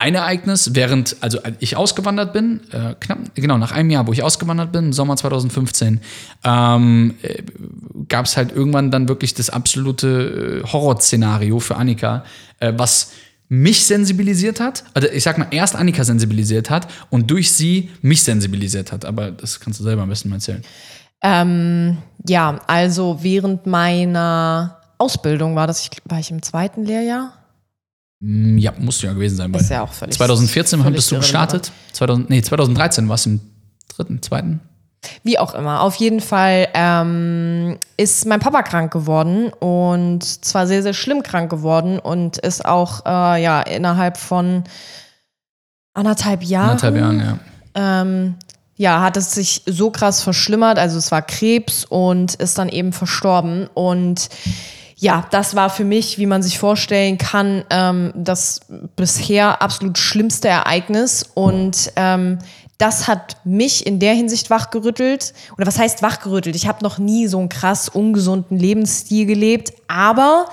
ein 0.00 0.14
Ereignis, 0.14 0.74
während 0.74 1.16
also 1.20 1.38
ich 1.58 1.76
ausgewandert 1.76 2.32
bin, 2.32 2.60
äh, 2.72 2.94
knapp, 2.98 3.18
genau, 3.34 3.58
nach 3.58 3.72
einem 3.72 3.90
Jahr, 3.90 4.06
wo 4.06 4.12
ich 4.12 4.22
ausgewandert 4.22 4.70
bin, 4.70 4.92
Sommer 4.92 5.16
2015, 5.16 6.00
ähm, 6.44 7.14
äh, 7.22 7.42
gab 8.08 8.26
es 8.26 8.36
halt 8.36 8.52
irgendwann 8.52 8.90
dann 8.90 9.08
wirklich 9.08 9.34
das 9.34 9.50
absolute 9.50 10.62
äh, 10.64 10.68
Horrorszenario 10.68 11.58
für 11.58 11.76
Annika, 11.76 12.24
äh, 12.58 12.72
was 12.76 13.12
mich 13.48 13.86
sensibilisiert 13.86 14.60
hat, 14.60 14.84
also 14.94 15.08
ich 15.08 15.22
sag 15.22 15.38
mal, 15.38 15.46
erst 15.50 15.74
Annika 15.74 16.04
sensibilisiert 16.04 16.68
hat 16.70 16.86
und 17.10 17.30
durch 17.30 17.50
sie 17.52 17.90
mich 18.02 18.22
sensibilisiert 18.22 18.92
hat. 18.92 19.04
Aber 19.04 19.30
das 19.30 19.58
kannst 19.60 19.80
du 19.80 19.84
selber 19.84 20.02
am 20.02 20.08
besten 20.10 20.28
mal 20.28 20.36
erzählen. 20.36 20.62
Ähm, 21.22 21.98
ja, 22.28 22.60
also 22.66 23.18
während 23.22 23.66
meiner 23.66 24.78
Ausbildung 24.98 25.56
war 25.56 25.66
das, 25.66 25.80
ich, 25.82 25.90
war 26.04 26.18
ich 26.20 26.30
im 26.30 26.42
zweiten 26.42 26.84
Lehrjahr? 26.84 27.32
Mm, 28.20 28.58
Ja, 28.58 28.72
musst 28.78 29.02
du 29.02 29.06
ja 29.06 29.12
gewesen 29.14 29.36
sein. 29.36 29.52
Ist 29.54 29.70
ja 29.70 29.82
auch 29.82 29.92
völlig- 29.92 30.16
2014 30.16 30.80
völlig 30.82 30.96
bist 30.96 31.10
du 31.10 31.16
gestartet. 31.16 31.72
2000, 31.92 32.30
nee, 32.30 32.42
2013 32.42 33.08
warst 33.08 33.26
du 33.26 33.30
im 33.30 33.40
dritten, 33.88 34.22
zweiten. 34.22 34.60
Wie 35.22 35.38
auch 35.38 35.54
immer. 35.54 35.82
Auf 35.82 35.94
jeden 35.96 36.20
Fall 36.20 36.68
ähm, 36.74 37.78
ist 37.96 38.26
mein 38.26 38.40
Papa 38.40 38.62
krank 38.62 38.92
geworden 38.92 39.52
und 39.60 40.22
zwar 40.22 40.66
sehr, 40.66 40.82
sehr 40.82 40.94
schlimm 40.94 41.22
krank 41.22 41.50
geworden 41.50 41.98
und 41.98 42.38
ist 42.38 42.64
auch 42.64 43.06
äh, 43.06 43.42
ja 43.42 43.60
innerhalb 43.62 44.16
von 44.16 44.64
anderthalb 45.94 46.42
Jahren. 46.42 46.70
Anderthalb 46.70 46.96
Jahren, 46.96 47.20
ja. 47.20 48.02
ähm, 48.02 48.34
ja, 48.76 49.02
hat 49.02 49.16
es 49.16 49.32
sich 49.32 49.62
so 49.66 49.90
krass 49.90 50.22
verschlimmert. 50.22 50.78
Also 50.78 50.98
es 50.98 51.10
war 51.10 51.20
Krebs 51.20 51.84
und 51.84 52.34
ist 52.36 52.58
dann 52.58 52.68
eben 52.68 52.92
verstorben. 52.92 53.68
Und 53.74 54.28
ja, 54.96 55.26
das 55.30 55.56
war 55.56 55.68
für 55.68 55.84
mich, 55.84 56.18
wie 56.18 56.26
man 56.26 56.42
sich 56.42 56.58
vorstellen 56.58 57.18
kann, 57.18 57.64
ähm, 57.70 58.12
das 58.14 58.60
bisher 58.94 59.62
absolut 59.62 59.98
schlimmste 59.98 60.48
Ereignis. 60.48 61.28
Und 61.34 61.92
ähm, 61.96 62.38
das 62.78 63.08
hat 63.08 63.36
mich 63.44 63.86
in 63.86 63.98
der 63.98 64.14
Hinsicht 64.14 64.50
wachgerüttelt. 64.50 65.34
Oder 65.56 65.66
was 65.66 65.78
heißt 65.78 66.00
wachgerüttelt? 66.00 66.54
Ich 66.54 66.68
habe 66.68 66.84
noch 66.84 66.98
nie 66.98 67.26
so 67.26 67.38
einen 67.40 67.48
krass 67.48 67.88
ungesunden 67.88 68.56
Lebensstil 68.56 69.26
gelebt. 69.26 69.72
Aber 69.88 70.46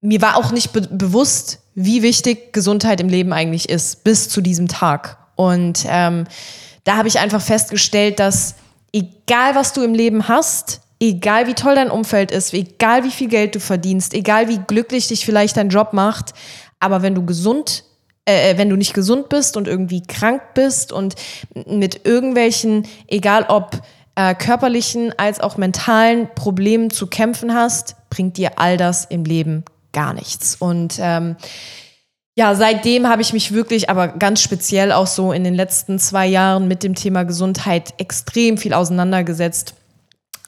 mir 0.00 0.20
war 0.20 0.36
auch 0.36 0.50
nicht 0.50 0.72
be 0.72 0.80
bewusst, 0.82 1.60
wie 1.74 2.02
wichtig 2.02 2.52
Gesundheit 2.52 3.00
im 3.00 3.08
Leben 3.08 3.32
eigentlich 3.32 3.68
ist, 3.68 4.02
bis 4.04 4.28
zu 4.28 4.40
diesem 4.40 4.66
Tag. 4.66 5.16
Und 5.36 5.86
ähm, 5.88 6.24
da 6.84 6.96
habe 6.96 7.08
ich 7.08 7.20
einfach 7.20 7.40
festgestellt, 7.40 8.18
dass 8.18 8.56
egal 8.92 9.54
was 9.54 9.72
du 9.72 9.82
im 9.82 9.94
Leben 9.94 10.26
hast, 10.28 10.80
egal 11.00 11.46
wie 11.46 11.54
toll 11.54 11.76
dein 11.76 11.90
Umfeld 11.90 12.32
ist, 12.32 12.52
egal 12.52 13.04
wie 13.04 13.10
viel 13.10 13.28
Geld 13.28 13.54
du 13.54 13.60
verdienst, 13.60 14.12
egal 14.12 14.48
wie 14.48 14.58
glücklich 14.58 15.08
dich 15.08 15.24
vielleicht 15.24 15.56
dein 15.56 15.70
Job 15.70 15.92
macht, 15.92 16.34
aber 16.80 17.02
wenn 17.02 17.14
du 17.14 17.24
gesund 17.24 17.84
äh, 18.24 18.56
wenn 18.56 18.68
du 18.68 18.76
nicht 18.76 18.94
gesund 18.94 19.28
bist 19.28 19.56
und 19.56 19.68
irgendwie 19.68 20.02
krank 20.02 20.42
bist 20.54 20.92
und 20.92 21.14
mit 21.66 22.04
irgendwelchen, 22.04 22.86
egal 23.08 23.46
ob 23.48 23.82
äh, 24.14 24.34
körperlichen 24.34 25.12
als 25.18 25.40
auch 25.40 25.56
mentalen 25.56 26.28
Problemen 26.34 26.90
zu 26.90 27.06
kämpfen 27.06 27.54
hast, 27.54 27.96
bringt 28.10 28.36
dir 28.36 28.58
all 28.58 28.76
das 28.76 29.04
im 29.06 29.24
Leben 29.24 29.64
gar 29.92 30.14
nichts. 30.14 30.56
Und 30.56 30.98
ähm, 31.00 31.36
ja, 32.34 32.54
seitdem 32.54 33.08
habe 33.08 33.22
ich 33.22 33.32
mich 33.32 33.52
wirklich, 33.52 33.90
aber 33.90 34.08
ganz 34.08 34.40
speziell 34.40 34.92
auch 34.92 35.06
so 35.06 35.32
in 35.32 35.44
den 35.44 35.54
letzten 35.54 35.98
zwei 35.98 36.26
Jahren 36.26 36.66
mit 36.66 36.82
dem 36.82 36.94
Thema 36.94 37.24
Gesundheit 37.24 37.94
extrem 37.98 38.56
viel 38.56 38.72
auseinandergesetzt. 38.72 39.74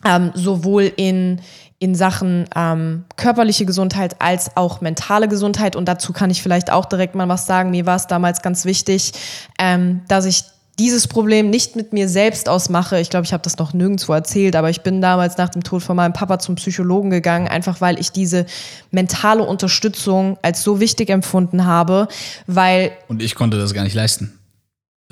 Ähm, 0.07 0.33
sowohl 0.35 0.93
in, 0.97 1.41
in 1.85 1.94
Sachen 1.94 2.47
ähm, 2.57 3.05
körperliche 3.16 3.66
Gesundheit 3.66 4.16
als 4.23 4.57
auch 4.57 4.81
mentale 4.81 5.29
Gesundheit. 5.29 5.77
Und 5.77 5.87
dazu 5.87 6.14
kann 6.14 6.31
ich 6.31 6.42
vielleicht 6.42 6.73
auch 6.73 6.87
direkt 6.87 7.14
mal 7.14 7.29
was 7.29 7.47
sagen. 7.47 7.70
Mir 7.70 7.85
war 7.85 7.97
es 7.97 8.07
damals 8.07 8.40
ganz 8.40 8.64
wichtig, 8.64 9.12
ähm, 9.59 10.01
dass 10.09 10.25
ich 10.25 10.44
dieses 10.79 11.07
Problem 11.07 11.51
nicht 11.51 11.77
mit 11.77 11.92
mir 11.92 12.09
selbst 12.09 12.49
ausmache. 12.49 12.99
Ich 12.99 13.11
glaube, 13.11 13.27
ich 13.27 13.35
habe 13.35 13.42
das 13.42 13.59
noch 13.59 13.75
nirgendwo 13.75 14.14
erzählt, 14.14 14.57
aber 14.57 14.70
ich 14.70 14.81
bin 14.81 15.03
damals 15.03 15.37
nach 15.37 15.51
dem 15.51 15.62
Tod 15.62 15.83
von 15.83 15.94
meinem 15.94 16.14
Papa 16.14 16.38
zum 16.38 16.55
Psychologen 16.55 17.11
gegangen, 17.11 17.47
einfach 17.49 17.83
weil 17.83 18.01
ich 18.01 18.11
diese 18.11 18.47
mentale 18.90 19.44
Unterstützung 19.44 20.38
als 20.40 20.62
so 20.62 20.81
wichtig 20.81 21.11
empfunden 21.11 21.66
habe, 21.66 22.09
weil 22.47 22.92
Und 23.09 23.23
ich 23.23 23.35
konnte 23.35 23.59
das 23.59 23.75
gar 23.75 23.85
nicht 23.85 23.94
leisten. 23.94 24.33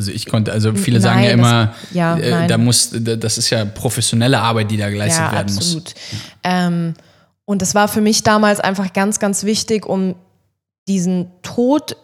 Also 0.03 0.11
ich 0.11 0.27
konnte, 0.27 0.51
also 0.51 0.75
viele 0.75 1.01
sagen 1.01 1.21
Nein, 1.21 1.25
ja 1.27 1.31
immer, 1.31 1.67
das- 1.67 1.95
ja, 1.95 2.17
äh, 2.17 2.47
da 2.49 2.59
muss, 2.59 2.91
das 2.93 3.39
ist 3.39 3.51
ja 3.51 3.65
professionelle 3.65 4.41
Arbeit, 4.41 4.69
die 4.73 4.77
da 4.77 4.91
geleistet 4.91 5.27
ja, 5.27 5.33
werden 5.33 5.55
muss. 5.55 5.65
absolut. 5.77 5.95
Ähm, 6.43 6.95
und 7.45 7.63
das 7.63 7.77
war 7.77 7.87
für 7.87 8.01
mich 8.01 8.25
damals 8.25 8.59
einfach 8.59 8.93
ganz, 8.93 9.21
ganz 9.21 9.45
wichtig, 9.45 9.87
um 9.87 10.17
diesen 10.89 11.29
Tod 11.43 11.97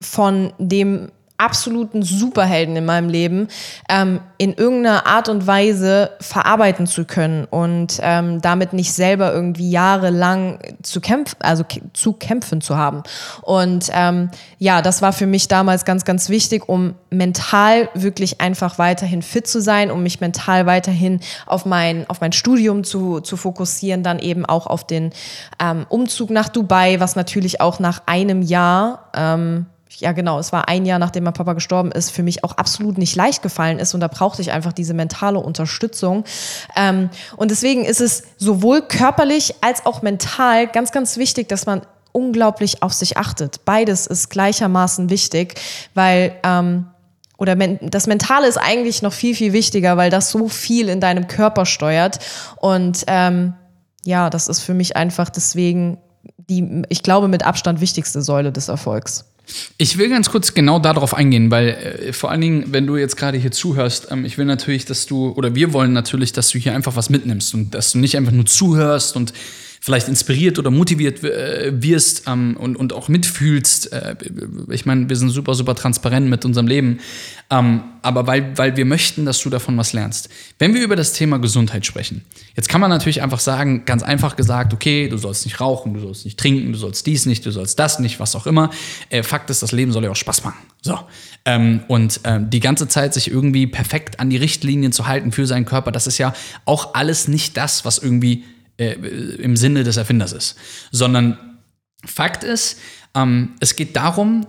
von 0.00 0.54
dem 0.58 1.10
absoluten 1.36 2.02
Superhelden 2.02 2.76
in 2.76 2.84
meinem 2.84 3.08
Leben 3.08 3.48
ähm, 3.88 4.20
in 4.38 4.52
irgendeiner 4.54 5.06
Art 5.06 5.28
und 5.28 5.46
Weise 5.46 6.12
verarbeiten 6.20 6.86
zu 6.86 7.04
können 7.04 7.44
und 7.44 7.98
ähm, 8.02 8.40
damit 8.40 8.72
nicht 8.72 8.92
selber 8.92 9.32
irgendwie 9.32 9.68
jahrelang 9.68 10.60
zu 10.82 11.00
kämpfen, 11.00 11.36
also 11.40 11.64
zu 11.92 12.12
kämpfen 12.12 12.60
zu 12.60 12.76
haben. 12.76 13.02
Und 13.42 13.90
ähm, 13.92 14.30
ja, 14.58 14.80
das 14.80 15.02
war 15.02 15.12
für 15.12 15.26
mich 15.26 15.48
damals 15.48 15.84
ganz, 15.84 16.04
ganz 16.04 16.28
wichtig, 16.28 16.68
um 16.68 16.94
mental 17.10 17.88
wirklich 17.94 18.40
einfach 18.40 18.78
weiterhin 18.78 19.22
fit 19.22 19.48
zu 19.48 19.60
sein, 19.60 19.90
um 19.90 20.04
mich 20.04 20.20
mental 20.20 20.66
weiterhin 20.66 21.18
auf 21.46 21.66
mein, 21.66 22.08
auf 22.08 22.20
mein 22.20 22.32
Studium 22.32 22.84
zu, 22.84 23.20
zu 23.20 23.36
fokussieren, 23.36 24.04
dann 24.04 24.20
eben 24.20 24.46
auch 24.46 24.68
auf 24.68 24.86
den 24.86 25.10
ähm, 25.60 25.84
Umzug 25.88 26.30
nach 26.30 26.48
Dubai, 26.48 27.00
was 27.00 27.16
natürlich 27.16 27.60
auch 27.60 27.80
nach 27.80 28.02
einem 28.06 28.40
Jahr 28.40 29.10
ähm, 29.14 29.66
ja 29.90 30.12
genau, 30.12 30.38
es 30.38 30.52
war 30.52 30.68
ein 30.68 30.86
Jahr, 30.86 30.98
nachdem 30.98 31.24
mein 31.24 31.34
Papa 31.34 31.52
gestorben 31.52 31.92
ist, 31.92 32.10
für 32.10 32.22
mich 32.22 32.44
auch 32.44 32.52
absolut 32.52 32.98
nicht 32.98 33.14
leicht 33.16 33.42
gefallen 33.42 33.78
ist 33.78 33.94
und 33.94 34.00
da 34.00 34.08
brauchte 34.08 34.42
ich 34.42 34.52
einfach 34.52 34.72
diese 34.72 34.94
mentale 34.94 35.38
Unterstützung. 35.38 36.24
Ähm, 36.76 37.10
und 37.36 37.50
deswegen 37.50 37.84
ist 37.84 38.00
es 38.00 38.24
sowohl 38.36 38.82
körperlich 38.82 39.54
als 39.60 39.86
auch 39.86 40.02
mental 40.02 40.66
ganz, 40.66 40.92
ganz 40.92 41.16
wichtig, 41.16 41.48
dass 41.48 41.66
man 41.66 41.82
unglaublich 42.12 42.82
auf 42.82 42.92
sich 42.92 43.16
achtet. 43.16 43.64
Beides 43.64 44.06
ist 44.06 44.30
gleichermaßen 44.30 45.10
wichtig, 45.10 45.60
weil 45.94 46.36
ähm, 46.44 46.86
oder 47.36 47.56
das 47.56 48.06
Mentale 48.06 48.46
ist 48.46 48.56
eigentlich 48.56 49.02
noch 49.02 49.12
viel, 49.12 49.34
viel 49.34 49.52
wichtiger, 49.52 49.96
weil 49.96 50.10
das 50.10 50.30
so 50.30 50.48
viel 50.48 50.88
in 50.88 51.00
deinem 51.00 51.26
Körper 51.26 51.66
steuert. 51.66 52.20
Und 52.56 53.04
ähm, 53.08 53.54
ja, 54.04 54.30
das 54.30 54.48
ist 54.48 54.60
für 54.60 54.74
mich 54.74 54.96
einfach 54.96 55.30
deswegen 55.30 55.98
die, 56.48 56.82
ich 56.88 57.02
glaube, 57.02 57.26
mit 57.28 57.44
Abstand 57.44 57.80
wichtigste 57.80 58.22
Säule 58.22 58.52
des 58.52 58.68
Erfolgs. 58.68 59.24
Ich 59.76 59.98
will 59.98 60.08
ganz 60.08 60.30
kurz 60.30 60.54
genau 60.54 60.78
darauf 60.78 61.14
eingehen, 61.14 61.50
weil 61.50 61.68
äh, 61.68 62.12
vor 62.12 62.30
allen 62.30 62.40
Dingen, 62.40 62.64
wenn 62.68 62.86
du 62.86 62.96
jetzt 62.96 63.16
gerade 63.16 63.36
hier 63.38 63.52
zuhörst, 63.52 64.08
ähm, 64.10 64.24
ich 64.24 64.38
will 64.38 64.46
natürlich, 64.46 64.84
dass 64.84 65.06
du, 65.06 65.30
oder 65.30 65.54
wir 65.54 65.72
wollen 65.72 65.92
natürlich, 65.92 66.32
dass 66.32 66.48
du 66.50 66.58
hier 66.58 66.74
einfach 66.74 66.96
was 66.96 67.10
mitnimmst 67.10 67.54
und 67.54 67.74
dass 67.74 67.92
du 67.92 67.98
nicht 67.98 68.16
einfach 68.16 68.32
nur 68.32 68.46
zuhörst 68.46 69.16
und 69.16 69.32
vielleicht 69.84 70.08
inspiriert 70.08 70.58
oder 70.58 70.70
motiviert 70.70 71.22
äh, 71.22 71.70
wirst 71.74 72.22
ähm, 72.26 72.56
und, 72.58 72.74
und 72.74 72.94
auch 72.94 73.08
mitfühlst. 73.08 73.92
Äh, 73.92 74.16
ich 74.70 74.86
meine, 74.86 75.10
wir 75.10 75.16
sind 75.16 75.28
super, 75.28 75.54
super 75.54 75.74
transparent 75.74 76.26
mit 76.26 76.46
unserem 76.46 76.66
Leben, 76.66 77.00
ähm, 77.50 77.82
aber 78.00 78.26
weil, 78.26 78.56
weil 78.56 78.78
wir 78.78 78.86
möchten, 78.86 79.26
dass 79.26 79.42
du 79.42 79.50
davon 79.50 79.76
was 79.76 79.92
lernst. 79.92 80.30
Wenn 80.58 80.72
wir 80.72 80.82
über 80.82 80.96
das 80.96 81.12
Thema 81.12 81.36
Gesundheit 81.36 81.84
sprechen, 81.84 82.24
jetzt 82.56 82.70
kann 82.70 82.80
man 82.80 82.88
natürlich 82.88 83.20
einfach 83.20 83.40
sagen, 83.40 83.84
ganz 83.84 84.02
einfach 84.02 84.36
gesagt, 84.36 84.72
okay, 84.72 85.06
du 85.10 85.18
sollst 85.18 85.44
nicht 85.44 85.60
rauchen, 85.60 85.92
du 85.92 86.00
sollst 86.00 86.24
nicht 86.24 86.38
trinken, 86.38 86.72
du 86.72 86.78
sollst 86.78 87.06
dies 87.06 87.26
nicht, 87.26 87.44
du 87.44 87.50
sollst 87.50 87.78
das 87.78 87.98
nicht, 87.98 88.18
was 88.18 88.34
auch 88.36 88.46
immer. 88.46 88.70
Äh, 89.10 89.22
Fakt 89.22 89.50
ist, 89.50 89.62
das 89.62 89.72
Leben 89.72 89.92
soll 89.92 90.04
ja 90.04 90.10
auch 90.10 90.16
Spaß 90.16 90.44
machen. 90.44 90.62
So. 90.80 90.98
Ähm, 91.44 91.80
und 91.88 92.20
ähm, 92.24 92.48
die 92.48 92.60
ganze 92.60 92.88
Zeit 92.88 93.12
sich 93.12 93.30
irgendwie 93.30 93.66
perfekt 93.66 94.18
an 94.18 94.30
die 94.30 94.38
Richtlinien 94.38 94.92
zu 94.92 95.06
halten 95.06 95.30
für 95.30 95.46
seinen 95.46 95.66
Körper, 95.66 95.92
das 95.92 96.06
ist 96.06 96.16
ja 96.16 96.32
auch 96.64 96.94
alles 96.94 97.28
nicht 97.28 97.58
das, 97.58 97.84
was 97.84 97.98
irgendwie 97.98 98.44
äh, 98.78 98.92
im 98.92 99.56
Sinne 99.56 99.84
des 99.84 99.96
Erfinders 99.96 100.32
ist. 100.32 100.56
Sondern 100.90 101.58
Fakt 102.04 102.44
ist, 102.44 102.78
ähm, 103.14 103.54
es 103.60 103.76
geht 103.76 103.96
darum, 103.96 104.46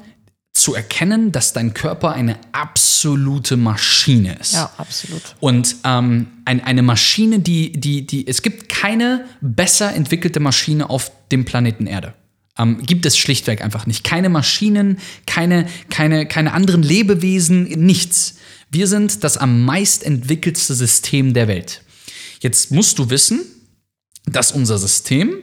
zu 0.56 0.74
erkennen, 0.74 1.34
dass 1.34 1.52
dein 1.52 1.74
Körper 1.74 2.14
eine 2.14 2.38
absolute 2.54 3.58
Maschine 3.58 4.38
ist. 4.40 4.54
Ja, 4.54 4.72
absolut. 4.78 5.22
Und 5.42 5.76
ähm, 5.84 6.28
ein, 6.46 6.64
eine 6.64 6.82
Maschine, 6.82 7.40
die, 7.40 7.74
die, 7.74 8.08
die, 8.08 8.26
es 8.26 8.42
gibt 8.42 8.70
keine 8.70 9.26
besser 9.42 9.94
entwickelte 9.94 10.40
Maschine 10.40 10.90
auf 10.90 11.12
dem 11.30 11.44
Planeten 11.44 11.88
Erde. 11.88 12.14
Ähm, 12.58 12.82
gibt 12.82 13.06
es 13.06 13.18
schlichtweg 13.18 13.62
einfach 13.62 13.86
nicht. 13.86 14.06
Keine 14.06 14.30
Maschinen, 14.30 15.00
keine, 15.26 15.68
keine, 15.90 16.26
keine 16.26 16.54
anderen 16.54 16.84
Lebewesen, 16.84 17.64
nichts. 17.64 18.36
Wir 18.72 18.88
sind 18.88 19.26
das 19.26 19.36
am 19.36 19.66
meist 19.66 20.04
entwickelste 20.04 20.74
System 20.74 21.34
der 21.34 21.50
Welt. 21.50 21.82
Jetzt 22.40 22.72
musst 22.72 22.98
du 22.98 23.10
wissen, 23.10 23.42
dass 24.26 24.52
unser 24.52 24.78
System 24.78 25.38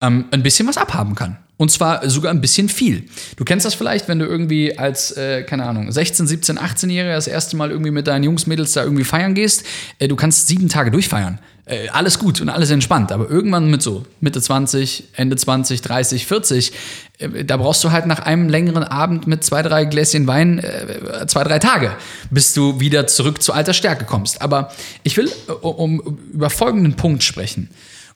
ähm, 0.00 0.26
ein 0.30 0.42
bisschen 0.42 0.68
was 0.68 0.76
abhaben 0.76 1.14
kann. 1.14 1.38
Und 1.58 1.72
zwar 1.72 2.08
sogar 2.08 2.32
ein 2.32 2.40
bisschen 2.40 2.68
viel. 2.68 3.08
Du 3.36 3.44
kennst 3.44 3.66
das 3.66 3.74
vielleicht, 3.74 4.06
wenn 4.06 4.20
du 4.20 4.26
irgendwie 4.26 4.78
als, 4.78 5.10
äh, 5.16 5.42
keine 5.42 5.64
Ahnung, 5.64 5.90
16, 5.90 6.28
17, 6.28 6.56
18-Jähriger 6.56 7.14
das 7.14 7.26
erste 7.26 7.56
Mal 7.56 7.72
irgendwie 7.72 7.90
mit 7.90 8.06
deinen 8.06 8.22
Jungs, 8.22 8.46
Mädels 8.46 8.74
da 8.74 8.84
irgendwie 8.84 9.02
feiern 9.02 9.34
gehst. 9.34 9.64
Äh, 9.98 10.06
du 10.06 10.14
kannst 10.14 10.46
sieben 10.46 10.68
Tage 10.68 10.92
durchfeiern. 10.92 11.40
Äh, 11.64 11.88
alles 11.88 12.20
gut 12.20 12.40
und 12.40 12.48
alles 12.48 12.70
entspannt. 12.70 13.10
Aber 13.10 13.28
irgendwann 13.28 13.72
mit 13.72 13.82
so 13.82 14.06
Mitte 14.20 14.40
20, 14.40 15.08
Ende 15.16 15.34
20, 15.34 15.82
30, 15.82 16.26
40, 16.26 16.72
äh, 17.18 17.44
da 17.44 17.56
brauchst 17.56 17.82
du 17.82 17.90
halt 17.90 18.06
nach 18.06 18.20
einem 18.20 18.48
längeren 18.48 18.84
Abend 18.84 19.26
mit 19.26 19.42
zwei, 19.42 19.62
drei 19.62 19.84
Gläschen 19.84 20.28
Wein 20.28 20.60
äh, 20.60 21.26
zwei, 21.26 21.42
drei 21.42 21.58
Tage, 21.58 21.90
bis 22.30 22.54
du 22.54 22.78
wieder 22.78 23.08
zurück 23.08 23.42
zu 23.42 23.52
alter 23.52 23.72
Stärke 23.72 24.04
kommst. 24.04 24.42
Aber 24.42 24.70
ich 25.02 25.16
will 25.16 25.28
äh, 25.48 25.52
um, 25.52 26.20
über 26.32 26.50
folgenden 26.50 26.94
Punkt 26.94 27.24
sprechen. 27.24 27.68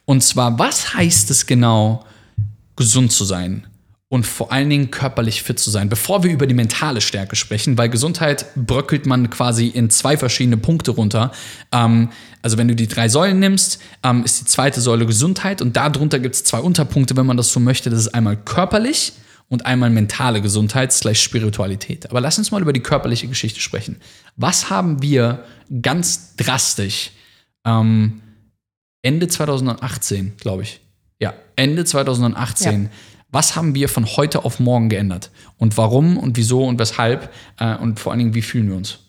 Und 0.05 0.23
zwar, 0.23 0.59
was 0.59 0.93
heißt 0.93 1.29
es 1.31 1.45
genau, 1.45 2.05
gesund 2.75 3.11
zu 3.11 3.25
sein 3.25 3.67
und 4.09 4.27
vor 4.27 4.51
allen 4.51 4.69
Dingen 4.69 4.91
körperlich 4.91 5.41
fit 5.41 5.59
zu 5.59 5.71
sein, 5.71 5.89
bevor 5.89 6.23
wir 6.23 6.31
über 6.31 6.45
die 6.45 6.53
mentale 6.53 7.01
Stärke 7.01 7.35
sprechen, 7.35 7.77
weil 7.77 7.89
Gesundheit 7.89 8.45
bröckelt 8.55 9.05
man 9.05 9.29
quasi 9.29 9.67
in 9.67 9.89
zwei 9.89 10.17
verschiedene 10.17 10.57
Punkte 10.57 10.91
runter. 10.91 11.31
Ähm, 11.71 12.09
also 12.41 12.57
wenn 12.57 12.67
du 12.67 12.75
die 12.75 12.87
drei 12.87 13.09
Säulen 13.09 13.39
nimmst, 13.39 13.79
ähm, 14.03 14.23
ist 14.23 14.41
die 14.41 14.45
zweite 14.45 14.81
Säule 14.81 15.05
Gesundheit 15.05 15.61
und 15.61 15.75
darunter 15.77 16.19
gibt 16.19 16.35
es 16.35 16.43
zwei 16.43 16.59
Unterpunkte, 16.59 17.15
wenn 17.15 17.25
man 17.25 17.37
das 17.37 17.51
so 17.51 17.59
möchte. 17.59 17.89
Das 17.89 17.99
ist 17.99 18.13
einmal 18.13 18.37
körperlich 18.37 19.13
und 19.49 19.65
einmal 19.65 19.89
mentale 19.89 20.41
Gesundheit 20.41 20.91
slash 20.93 21.21
Spiritualität. 21.21 22.09
Aber 22.09 22.21
lass 22.21 22.37
uns 22.37 22.51
mal 22.51 22.61
über 22.61 22.73
die 22.73 22.81
körperliche 22.81 23.27
Geschichte 23.27 23.61
sprechen. 23.61 23.97
Was 24.35 24.69
haben 24.69 25.01
wir 25.01 25.43
ganz 25.81 26.35
drastisch 26.35 27.11
ähm, 27.65 28.22
Ende 29.03 29.27
2018, 29.27 30.37
glaube 30.37 30.63
ich. 30.63 30.79
Ja, 31.19 31.33
Ende 31.55 31.85
2018. 31.85 32.83
Ja. 32.83 32.89
Was 33.29 33.55
haben 33.55 33.75
wir 33.75 33.89
von 33.89 34.05
heute 34.05 34.45
auf 34.45 34.59
morgen 34.59 34.89
geändert? 34.89 35.29
Und 35.57 35.77
warum 35.77 36.17
und 36.17 36.37
wieso 36.37 36.65
und 36.65 36.79
weshalb? 36.79 37.31
Äh, 37.59 37.75
und 37.75 37.99
vor 37.99 38.11
allen 38.11 38.19
Dingen, 38.19 38.33
wie 38.33 38.41
fühlen 38.41 38.69
wir 38.69 38.77
uns? 38.77 38.99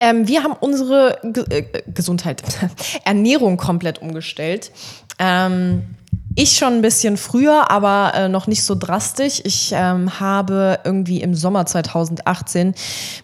Ähm, 0.00 0.28
wir 0.28 0.42
haben 0.42 0.52
unsere 0.52 1.18
Ge 1.22 1.44
äh, 1.48 1.82
Gesundheit, 1.86 2.42
Ernährung 3.04 3.56
komplett 3.56 4.02
umgestellt. 4.02 4.70
Ähm, 5.18 5.94
ich 6.36 6.56
schon 6.56 6.74
ein 6.74 6.82
bisschen 6.82 7.16
früher, 7.16 7.70
aber 7.70 8.12
äh, 8.14 8.28
noch 8.28 8.46
nicht 8.46 8.62
so 8.62 8.74
drastisch. 8.74 9.40
Ich 9.42 9.72
ähm, 9.74 10.20
habe 10.20 10.78
irgendwie 10.84 11.22
im 11.22 11.34
Sommer 11.34 11.66
2018 11.66 12.74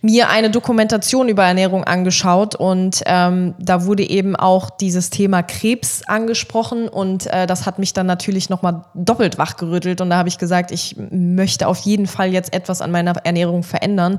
mir 0.00 0.30
eine 0.30 0.50
Dokumentation 0.50 1.28
über 1.28 1.44
Ernährung 1.44 1.84
angeschaut 1.84 2.54
und 2.54 3.02
ähm, 3.06 3.54
da 3.58 3.84
wurde 3.84 4.02
eben 4.08 4.34
auch 4.34 4.70
dieses 4.70 5.10
Thema 5.10 5.42
Krebs 5.42 6.02
angesprochen 6.06 6.88
und 6.88 7.26
äh, 7.26 7.46
das 7.46 7.66
hat 7.66 7.78
mich 7.78 7.92
dann 7.92 8.06
natürlich 8.06 8.48
nochmal 8.48 8.86
doppelt 8.94 9.36
wachgerüttelt 9.36 10.00
und 10.00 10.10
da 10.10 10.16
habe 10.16 10.30
ich 10.30 10.38
gesagt, 10.38 10.70
ich 10.70 10.96
möchte 11.10 11.68
auf 11.68 11.78
jeden 11.80 12.06
Fall 12.06 12.32
jetzt 12.32 12.54
etwas 12.54 12.80
an 12.80 12.90
meiner 12.90 13.12
Ernährung 13.24 13.62
verändern. 13.62 14.18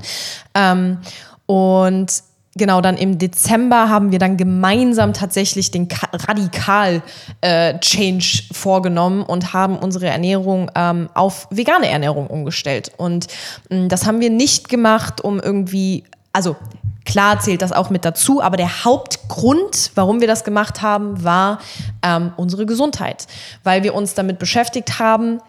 Ähm, 0.54 0.98
und 1.46 2.22
genau, 2.56 2.80
dann 2.80 2.96
im 2.96 3.18
Dezember 3.18 3.88
haben 3.88 4.12
wir 4.12 4.18
dann 4.18 4.36
gemeinsam 4.36 5.12
tatsächlich 5.12 5.70
den 5.70 5.88
Ka 5.88 6.08
Radikal-Change 6.12 8.44
vorgenommen 8.52 9.22
und 9.22 9.52
haben 9.52 9.78
unsere 9.78 10.06
Ernährung 10.06 10.70
ähm, 10.74 11.08
auf 11.14 11.48
vegane 11.50 11.88
Ernährung 11.88 12.26
umgestellt. 12.26 12.92
Und 12.96 13.26
mh, 13.70 13.88
das 13.88 14.06
haben 14.06 14.20
wir 14.20 14.30
nicht 14.30 14.68
gemacht, 14.68 15.22
um 15.22 15.40
irgendwie, 15.40 16.04
also 16.32 16.56
klar 17.04 17.40
zählt 17.40 17.62
das 17.62 17.72
auch 17.72 17.90
mit 17.90 18.04
dazu, 18.04 18.42
aber 18.42 18.56
der 18.56 18.84
Hauptgrund, 18.84 19.92
warum 19.94 20.20
wir 20.20 20.28
das 20.28 20.44
gemacht 20.44 20.82
haben, 20.82 21.22
war 21.22 21.60
ähm, 22.02 22.32
unsere 22.36 22.66
Gesundheit. 22.66 23.26
Weil 23.62 23.82
wir 23.82 23.94
uns 23.94 24.14
damit 24.14 24.38
beschäftigt 24.38 24.98
haben, 24.98 25.40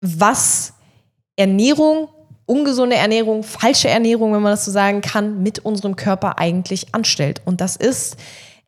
was 0.00 0.74
Ernährung 1.36 2.08
ungesunde 2.46 2.96
Ernährung, 2.96 3.42
falsche 3.42 3.88
Ernährung, 3.88 4.32
wenn 4.32 4.42
man 4.42 4.52
das 4.52 4.64
so 4.64 4.70
sagen 4.70 5.00
kann, 5.00 5.42
mit 5.42 5.58
unserem 5.60 5.96
Körper 5.96 6.38
eigentlich 6.38 6.94
anstellt. 6.94 7.42
Und 7.44 7.60
das 7.60 7.76
ist 7.76 8.16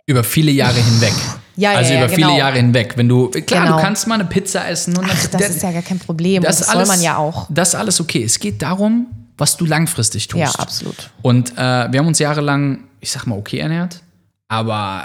Über 0.06 0.24
viele 0.24 0.50
Jahre 0.50 0.74
hinweg. 0.80 1.12
Ja, 1.56 1.72
ja, 1.72 1.78
also 1.78 1.92
ja, 1.92 1.98
über 2.00 2.08
viele 2.08 2.26
genau. 2.28 2.38
Jahre 2.38 2.56
hinweg. 2.56 2.96
Wenn 2.96 3.08
du, 3.08 3.28
klar, 3.30 3.64
Genau. 3.64 3.76
du 3.76 3.82
kannst 3.82 4.06
mal 4.06 4.14
eine 4.14 4.24
Pizza 4.24 4.68
essen. 4.68 4.96
Und 4.96 5.04
Ach, 5.06 5.26
das 5.26 5.30
der- 5.30 5.48
ist 5.50 5.62
ja 5.62 5.70
gar 5.72 5.82
kein 5.82 5.98
Problem. 5.98 6.42
das 6.42 6.58
das 6.58 6.68
alles, 6.68 6.88
soll 6.88 6.96
man 6.96 7.04
ja 7.04 7.16
auch. 7.18 7.46
Das 7.50 7.70
ist 7.70 7.74
alles 7.74 8.00
okay. 8.00 8.22
Es 8.24 8.38
geht 8.38 8.62
darum, 8.62 9.06
was 9.36 9.56
du 9.56 9.64
langfristig 9.66 10.26
tust. 10.28 10.40
Ja, 10.40 10.50
absolut. 10.60 11.10
Und 11.22 11.52
äh, 11.52 11.56
wir 11.56 11.98
haben 12.00 12.06
uns 12.06 12.18
jahrelang, 12.18 12.84
ich 13.00 13.10
sag 13.10 13.26
mal, 13.26 13.36
okay 13.38 13.58
ernährt, 13.58 14.00
aber 14.48 15.04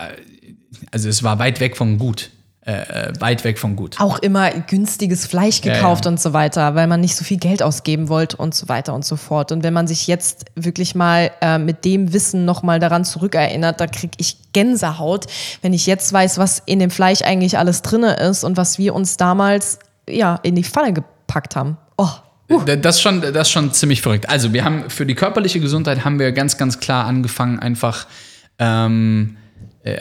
also 0.92 1.10
es 1.10 1.22
war 1.24 1.38
weit 1.40 1.60
weg 1.60 1.76
von 1.78 1.98
gut. 2.00 2.30
Äh, 2.66 3.10
äh 3.10 3.14
weit 3.20 3.44
weg 3.44 3.60
von 3.60 3.76
gut. 3.76 4.00
Auch 4.00 4.20
immer 4.20 4.50
günstiges 4.52 5.26
Fleisch 5.26 5.62
gekauft 5.62 6.06
ja, 6.06 6.10
ja. 6.10 6.14
und 6.14 6.20
so 6.20 6.32
weiter, 6.32 6.76
weil 6.76 6.88
man 6.88 7.02
nicht 7.02 7.16
so 7.16 7.26
viel 7.26 7.38
Geld 7.38 7.62
ausgeben 7.62 8.08
wollte 8.08 8.38
und 8.38 8.56
so 8.56 8.70
weiter 8.70 8.94
und 8.94 9.04
so 9.04 9.18
fort. 9.18 9.52
Und 9.52 9.64
wenn 9.64 9.74
man 9.74 9.88
sich 9.88 10.08
jetzt 10.08 10.46
wirklich 10.56 10.96
mal 10.96 11.32
äh, 11.42 11.58
mit 11.58 11.84
dem 11.84 12.14
Wissen 12.14 12.46
nochmal 12.46 12.80
daran 12.80 13.04
zurückerinnert, 13.04 13.82
da 13.82 13.88
kriege 13.88 14.14
ich 14.18 14.38
Gänsehaut, 14.54 15.26
wenn 15.62 15.74
ich 15.74 15.86
jetzt 15.88 16.14
weiß, 16.14 16.38
was 16.38 16.62
in 16.66 16.80
dem 16.80 16.90
Fleisch 16.90 17.22
eigentlich 17.22 17.58
alles 17.58 17.82
drin 17.82 18.04
ist 18.04 18.44
und 18.44 18.56
was 18.56 18.78
wir 18.78 18.96
uns 18.96 19.18
damals 19.18 19.80
ja 20.10 20.40
in 20.44 20.56
die 20.56 20.64
Pfanne 20.64 20.94
gepackt 20.94 21.56
haben. 21.56 21.78
Oh. 21.98 22.08
Uh. 22.50 22.62
Das, 22.62 22.96
ist 22.96 23.02
schon, 23.02 23.22
das 23.22 23.48
ist 23.48 23.52
schon 23.52 23.74
ziemlich 23.74 24.02
verrückt. 24.02 24.30
Also 24.30 24.54
wir 24.54 24.64
haben 24.64 24.90
für 24.90 25.06
die 25.06 25.16
körperliche 25.16 25.60
Gesundheit 25.60 26.06
haben 26.06 26.20
wir 26.20 26.32
ganz, 26.32 26.58
ganz 26.58 26.80
klar 26.80 27.06
angefangen, 27.06 27.60
einfach 27.60 28.06
ähm, 28.60 29.38
äh, 29.38 29.43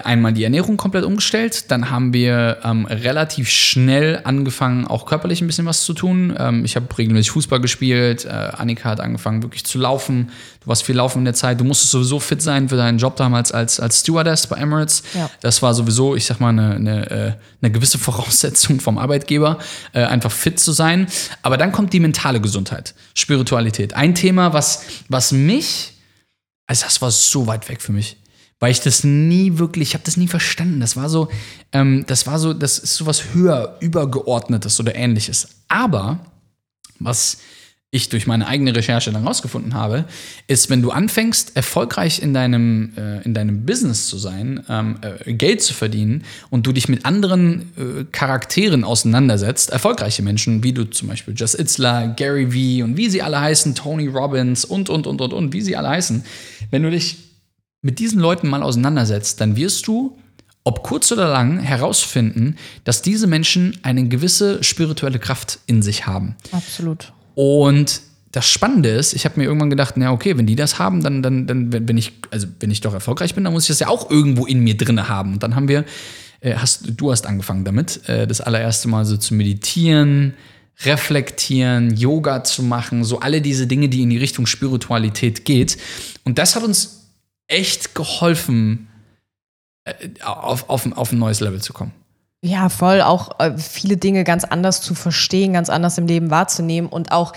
einmal 0.05 0.33
die 0.33 0.45
Ernährung 0.45 0.77
komplett 0.77 1.05
umgestellt. 1.05 1.73
Dann 1.73 1.91
haben 1.91 2.13
wir 2.13 2.59
ähm, 2.63 2.87
relativ 2.87 3.51
schnell 3.51 4.21
angefangen, 4.23 4.87
auch 4.87 5.07
körperlich 5.07 5.41
ein 5.41 5.49
bisschen 5.49 5.67
was 5.67 5.85
zu 5.85 5.93
tun. 5.93 6.33
Ähm, 6.39 6.65
ich 6.65 6.77
habe 6.77 6.87
regelmäßig 6.97 7.33
Fußball 7.33 7.61
gespielt. 7.61 8.25
Äh, 8.25 8.29
Annika 8.29 8.91
hat 8.91 9.01
angefangen, 9.01 9.43
wirklich 9.43 9.65
zu 9.65 9.79
laufen. 9.79 10.31
Du 10.61 10.69
warst 10.69 10.85
viel 10.85 10.95
laufen 10.95 11.19
in 11.19 11.25
der 11.25 11.35
Zeit. 11.35 11.59
Du 11.59 11.65
musstest 11.65 11.91
sowieso 11.91 12.21
fit 12.21 12.41
sein 12.41 12.69
für 12.69 12.77
deinen 12.77 12.99
Job 12.99 13.17
damals 13.17 13.51
als, 13.51 13.81
als 13.81 14.01
Stewardess 14.01 14.47
bei 14.47 14.57
Emirates. 14.57 15.03
Ja. 15.15 15.29
Das 15.41 15.63
war 15.63 15.75
sowieso, 15.75 16.15
ich 16.15 16.27
sag 16.27 16.39
mal, 16.39 16.51
eine, 16.51 16.77
eine, 16.77 17.11
äh, 17.11 17.33
eine 17.61 17.73
gewisse 17.73 17.99
Voraussetzung 18.03 18.79
vom 18.79 18.99
Arbeitgeber, 18.99 19.59
äh, 19.95 20.05
einfach 20.05 20.31
fit 20.31 20.61
zu 20.61 20.71
sein. 20.71 21.09
Aber 21.43 21.57
dann 21.57 21.73
kommt 21.73 21.93
die 21.93 22.01
mentale 22.01 22.41
Gesundheit, 22.41 22.95
Spiritualität. 23.15 23.95
Ein 23.95 24.15
Thema, 24.15 24.53
was, 24.53 24.85
was 25.09 25.33
mich, 25.33 25.95
also 26.69 26.85
das 26.85 27.03
war 27.03 27.11
so 27.11 27.49
weit 27.49 27.69
weg 27.69 27.83
für 27.83 27.91
mich 27.91 28.22
weil 28.63 28.71
ich 28.71 28.81
das 28.81 29.03
nie 29.03 29.59
wirklich, 29.59 29.89
ich 29.89 29.95
habe 29.95 30.05
das 30.05 30.17
nie 30.17 30.29
verstanden. 30.29 30.79
Das 30.79 30.97
war 30.97 31.09
so, 31.09 31.29
ähm, 31.73 32.05
das 32.07 32.29
war 32.29 32.39
so, 32.39 32.55
das 32.55 32.79
ist 32.79 32.95
so 32.95 33.07
was 33.07 33.35
höher, 33.35 33.77
übergeordnetes 33.81 34.79
oder 34.79 34.95
ähnliches. 34.95 35.49
Aber 35.67 36.21
was 37.01 37.39
ich 37.91 38.09
durch 38.09 38.29
meine 38.29 38.47
eigene 38.47 38.77
Recherche 38.77 39.11
dann 39.11 39.27
rausgefunden 39.27 39.75
habe, 39.75 40.05
ist, 40.47 40.71
wenn 40.71 40.81
du 40.81 40.93
anfängst, 40.93 41.57
erfolgreich 41.57 42.23
in 42.23 42.35
deinem, 42.35 42.93
äh, 42.97 43.23
in 43.23 43.35
deinem 43.35 43.67
Business 43.67 44.07
zu 44.07 44.17
sein, 44.17 44.63
ähm, 44.69 45.01
äh, 45.03 45.33
Geld 45.33 45.61
zu 45.61 45.75
verdienen 45.75 46.23
und 46.51 46.65
du 46.65 46.71
dich 46.71 46.89
mit 46.89 47.05
anderen 47.05 47.63
äh, 47.77 48.05
Charakteren 48.13 48.85
auseinandersetzt, 48.85 49.71
erfolgreiche 49.71 50.23
Menschen, 50.23 50.63
wie 50.63 50.73
du 50.73 50.85
zum 50.85 51.09
Beispiel 51.09 51.35
Just 51.37 51.59
Itzler, 51.59 52.15
Gary 52.17 52.53
Vee 52.53 52.85
und 52.85 52.97
wie 52.97 53.11
sie 53.11 53.23
alle 53.23 53.41
heißen, 53.41 53.75
Tony 53.75 54.07
Robbins 54.07 54.65
und, 54.65 54.89
und, 54.89 55.09
und, 55.09 55.21
und, 55.21 55.33
und, 55.33 55.53
wie 55.53 55.63
sie 55.63 55.75
alle 55.75 55.89
heißen, 55.89 56.25
wenn 56.71 56.85
du 56.85 56.91
dich 56.93 57.32
mit 57.83 57.99
diesen 57.99 58.21
Leuten 58.21 58.49
mal 58.49 58.63
auseinandersetzt, 58.63 59.41
dann 59.41 59.57
wirst 59.57 59.87
du, 59.87 60.17
ob 60.65 60.85
kurz 60.85 61.11
oder 61.11 61.29
lang, 61.29 61.59
herausfinden, 61.59 62.57
dass 62.85 63.03
diese 63.03 63.27
Menschen 63.27 63.77
eine 63.83 64.09
gewisse 64.09 64.63
spirituelle 64.63 65.19
Kraft 65.19 65.59
in 65.67 65.83
sich 65.83 66.07
haben. 66.07 66.37
Absolut. 66.53 67.13
Und 67.35 68.01
das 68.31 68.49
Spannende 68.49 68.89
ist, 68.89 69.13
ich 69.13 69.25
habe 69.25 69.39
mir 69.39 69.47
irgendwann 69.47 69.71
gedacht, 69.71 69.95
na 69.97 70.13
okay, 70.13 70.39
wenn 70.39 70.47
die 70.47 70.57
das 70.57 70.79
haben, 70.79 71.03
dann, 71.03 71.23
dann, 71.23 71.47
dann, 71.47 71.73
wenn 71.73 71.99
ich, 71.99 72.13
also 72.31 72.47
wenn 72.61 72.71
ich 72.71 72.81
doch 72.81 72.95
erfolgreich 72.95 73.35
bin, 73.35 73.45
dann 73.45 73.53
muss 73.53 73.65
ich 73.65 73.69
das 73.69 73.81
ja 73.81 73.89
auch 73.89 74.11
irgendwo 74.11 74.47
in 74.47 74.61
mir 74.61 74.77
drin 74.77 75.09
haben. 75.09 75.35
Und 75.35 75.43
dann 75.43 75.55
haben 75.55 75.69
wir, 75.69 75.85
äh, 76.41 76.55
hast, 76.55 76.85
du 76.97 77.11
hast 77.11 77.27
angefangen 77.27 77.65
damit, 77.65 78.09
äh, 78.09 78.27
das 78.27 78.41
allererste 78.41 78.89
Mal 78.89 79.05
so 79.05 79.17
zu 79.17 79.35
meditieren, 79.35 80.35
reflektieren, 80.85 81.95
Yoga 81.95 82.43
zu 82.45 82.63
machen, 82.63 83.05
so 83.05 83.21
alle 83.21 83.43
diese 83.43 83.67
Dinge, 83.67 83.89
die 83.89 84.03
in 84.03 84.11
die 84.11 84.19
Richtung 84.19 84.47
Spiritualität 84.47 85.45
geht. 85.45 85.77
Und 86.25 86.39
das 86.39 86.57
hat 86.57 86.63
uns 86.63 87.02
echt 87.49 87.95
geholfen, 87.95 88.89
äh, 89.85 90.09
auf, 90.23 90.69
auf, 90.69 90.91
auf 90.97 91.13
ein 91.13 91.19
neues 91.19 91.41
Level 91.41 91.61
zu 91.61 91.73
kommen. 91.73 91.93
Ja, 92.45 92.69
voll. 92.69 93.03
Auch 93.03 93.39
äh, 93.39 93.57
viele 93.57 93.97
Dinge 93.97 94.25
ganz 94.25 94.45
anders 94.45 94.83
zu 94.83 94.95
verstehen, 94.95 95.53
ganz 95.53 95.71
anders 95.71 95.97
im 95.99 96.07
Leben 96.07 96.31
wahrzunehmen 96.31 96.91
und 96.91 97.13
auch 97.13 97.33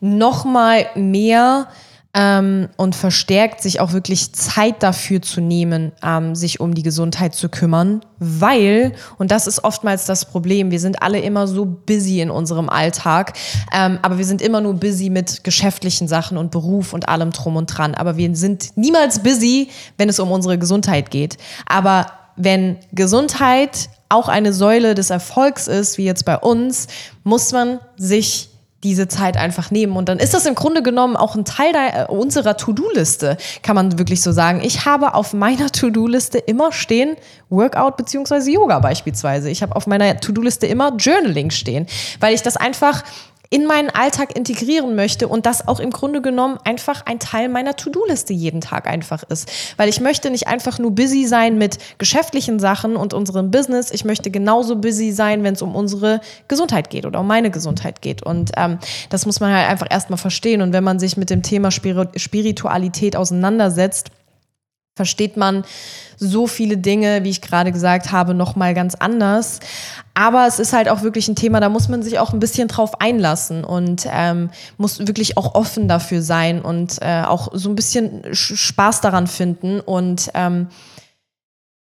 noch 0.00 0.44
mal 0.44 0.86
mehr 0.94 1.68
ähm, 2.14 2.68
und 2.76 2.94
verstärkt 2.94 3.60
sich 3.60 3.80
auch 3.80 3.92
wirklich 3.92 4.32
Zeit 4.32 4.82
dafür 4.82 5.20
zu 5.20 5.40
nehmen, 5.40 5.92
ähm, 6.02 6.36
sich 6.36 6.60
um 6.60 6.74
die 6.74 6.84
Gesundheit 6.84 7.34
zu 7.34 7.48
kümmern, 7.48 8.00
weil, 8.20 8.92
und 9.18 9.32
das 9.32 9.48
ist 9.48 9.64
oftmals 9.64 10.06
das 10.06 10.24
Problem, 10.24 10.70
wir 10.70 10.78
sind 10.78 11.02
alle 11.02 11.18
immer 11.18 11.48
so 11.48 11.64
busy 11.64 12.20
in 12.20 12.30
unserem 12.30 12.68
Alltag, 12.68 13.32
ähm, 13.72 13.98
aber 14.02 14.16
wir 14.18 14.24
sind 14.24 14.40
immer 14.40 14.60
nur 14.60 14.74
busy 14.74 15.10
mit 15.10 15.42
geschäftlichen 15.42 16.06
Sachen 16.06 16.38
und 16.38 16.52
Beruf 16.52 16.92
und 16.92 17.08
allem 17.08 17.32
drum 17.32 17.56
und 17.56 17.66
dran, 17.66 17.94
aber 17.96 18.16
wir 18.16 18.34
sind 18.36 18.76
niemals 18.76 19.18
busy, 19.20 19.68
wenn 19.98 20.08
es 20.08 20.20
um 20.20 20.30
unsere 20.30 20.56
Gesundheit 20.56 21.10
geht. 21.10 21.36
Aber 21.66 22.06
wenn 22.36 22.78
Gesundheit 22.92 23.88
auch 24.08 24.28
eine 24.28 24.52
Säule 24.52 24.94
des 24.94 25.10
Erfolgs 25.10 25.66
ist, 25.66 25.98
wie 25.98 26.04
jetzt 26.04 26.24
bei 26.24 26.38
uns, 26.38 26.86
muss 27.24 27.52
man 27.52 27.80
sich 27.96 28.50
diese 28.84 29.08
Zeit 29.08 29.36
einfach 29.36 29.70
nehmen. 29.70 29.96
Und 29.96 30.08
dann 30.08 30.18
ist 30.18 30.34
das 30.34 30.46
im 30.46 30.54
Grunde 30.54 30.82
genommen 30.82 31.16
auch 31.16 31.34
ein 31.34 31.44
Teil 31.44 31.72
der, 31.72 32.02
äh, 32.02 32.12
unserer 32.12 32.56
To-Do-Liste, 32.56 33.36
kann 33.62 33.74
man 33.74 33.98
wirklich 33.98 34.22
so 34.22 34.30
sagen. 34.30 34.60
Ich 34.62 34.84
habe 34.84 35.14
auf 35.14 35.32
meiner 35.32 35.70
To-Do-Liste 35.70 36.38
immer 36.38 36.70
stehen 36.70 37.16
Workout 37.48 37.96
beziehungsweise 37.96 38.50
Yoga 38.50 38.78
beispielsweise. 38.78 39.50
Ich 39.50 39.62
habe 39.62 39.74
auf 39.74 39.86
meiner 39.86 40.20
To-Do-Liste 40.20 40.66
immer 40.66 40.94
Journaling 40.96 41.50
stehen, 41.50 41.86
weil 42.20 42.34
ich 42.34 42.42
das 42.42 42.56
einfach 42.56 43.02
in 43.54 43.66
meinen 43.66 43.88
Alltag 43.88 44.36
integrieren 44.36 44.96
möchte 44.96 45.28
und 45.28 45.46
das 45.46 45.68
auch 45.68 45.78
im 45.78 45.90
Grunde 45.90 46.20
genommen 46.20 46.58
einfach 46.64 47.06
ein 47.06 47.20
Teil 47.20 47.48
meiner 47.48 47.76
To-Do-Liste 47.76 48.32
jeden 48.32 48.60
Tag 48.60 48.88
einfach 48.88 49.22
ist. 49.22 49.48
Weil 49.76 49.88
ich 49.88 50.00
möchte 50.00 50.28
nicht 50.32 50.48
einfach 50.48 50.80
nur 50.80 50.90
busy 50.90 51.24
sein 51.24 51.56
mit 51.56 51.78
geschäftlichen 51.98 52.58
Sachen 52.58 52.96
und 52.96 53.14
unserem 53.14 53.52
Business. 53.52 53.92
Ich 53.92 54.04
möchte 54.04 54.32
genauso 54.32 54.74
busy 54.74 55.12
sein, 55.12 55.44
wenn 55.44 55.54
es 55.54 55.62
um 55.62 55.76
unsere 55.76 56.20
Gesundheit 56.48 56.90
geht 56.90 57.06
oder 57.06 57.20
um 57.20 57.28
meine 57.28 57.52
Gesundheit 57.52 58.02
geht. 58.02 58.24
Und 58.24 58.50
ähm, 58.56 58.80
das 59.08 59.24
muss 59.24 59.38
man 59.38 59.54
halt 59.54 59.70
einfach 59.70 59.86
erstmal 59.88 60.18
verstehen. 60.18 60.60
Und 60.60 60.72
wenn 60.72 60.82
man 60.82 60.98
sich 60.98 61.16
mit 61.16 61.30
dem 61.30 61.44
Thema 61.44 61.70
Spiritualität 61.70 63.14
auseinandersetzt, 63.14 64.10
versteht 64.94 65.36
man 65.36 65.64
so 66.16 66.46
viele 66.46 66.76
Dinge, 66.76 67.24
wie 67.24 67.30
ich 67.30 67.40
gerade 67.40 67.72
gesagt 67.72 68.12
habe, 68.12 68.34
noch 68.34 68.54
mal 68.54 68.74
ganz 68.74 68.94
anders. 68.94 69.58
Aber 70.14 70.46
es 70.46 70.60
ist 70.60 70.72
halt 70.72 70.88
auch 70.88 71.02
wirklich 71.02 71.26
ein 71.26 71.34
Thema, 71.34 71.58
da 71.58 71.68
muss 71.68 71.88
man 71.88 72.02
sich 72.02 72.20
auch 72.20 72.32
ein 72.32 72.38
bisschen 72.38 72.68
drauf 72.68 73.00
einlassen 73.00 73.64
und 73.64 74.06
ähm, 74.10 74.50
muss 74.78 75.00
wirklich 75.00 75.36
auch 75.36 75.56
offen 75.56 75.88
dafür 75.88 76.22
sein 76.22 76.62
und 76.62 76.98
äh, 77.02 77.24
auch 77.26 77.48
so 77.52 77.68
ein 77.68 77.74
bisschen 77.74 78.22
Spaß 78.32 79.00
daran 79.00 79.26
finden 79.26 79.80
und 79.80 80.30
ähm, 80.34 80.68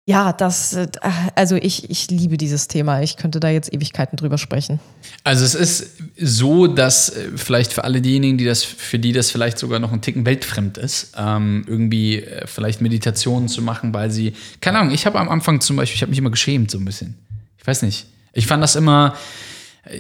ja, 0.05 0.33
das, 0.33 0.73
äh, 0.73 0.88
also 1.37 1.55
ich, 1.55 1.88
ich 1.88 2.11
liebe 2.11 2.37
dieses 2.37 2.67
Thema. 2.67 3.03
Ich 3.03 3.17
könnte 3.17 3.38
da 3.38 3.51
jetzt 3.51 3.73
Ewigkeiten 3.73 4.17
drüber 4.17 4.37
sprechen. 4.37 4.81
Also 5.23 5.45
es 5.45 5.55
ist 5.55 5.93
so, 6.19 6.67
dass 6.67 7.11
äh, 7.11 7.31
vielleicht 7.37 7.73
für 7.73 7.85
alle 7.85 8.01
diejenigen, 8.01 8.37
die 8.37 8.45
das, 8.45 8.65
für 8.65 8.99
die 8.99 9.12
das 9.12 9.31
vielleicht 9.31 9.59
sogar 9.59 9.79
noch 9.79 9.93
ein 9.93 10.01
Ticken 10.01 10.27
weltfremd 10.27 10.77
ist, 10.77 11.12
ähm, 11.17 11.65
irgendwie 11.69 12.21
äh, 12.21 12.49
vielleicht 12.49 12.81
Meditationen 12.81 13.49
zu 13.49 13.62
machen, 13.62 13.95
weil 13.95 14.11
sie, 14.11 14.33
keine 14.61 14.81
Ahnung, 14.81 14.93
ich 14.93 15.07
habe 15.07 15.21
am 15.21 15.29
Anfang 15.29 15.61
zum 15.61 15.77
Beispiel, 15.77 15.95
ich 15.95 16.03
habe 16.03 16.11
mich 16.11 16.19
immer 16.19 16.31
geschämt 16.31 16.73
so 16.73 16.79
ein 16.79 16.85
bisschen. 16.85 17.17
Ich 17.59 17.67
weiß 17.67 17.83
nicht. 17.83 18.07
Ich 18.33 18.49
fand 18.49 18.61
das 18.61 18.75
immer, 18.75 19.15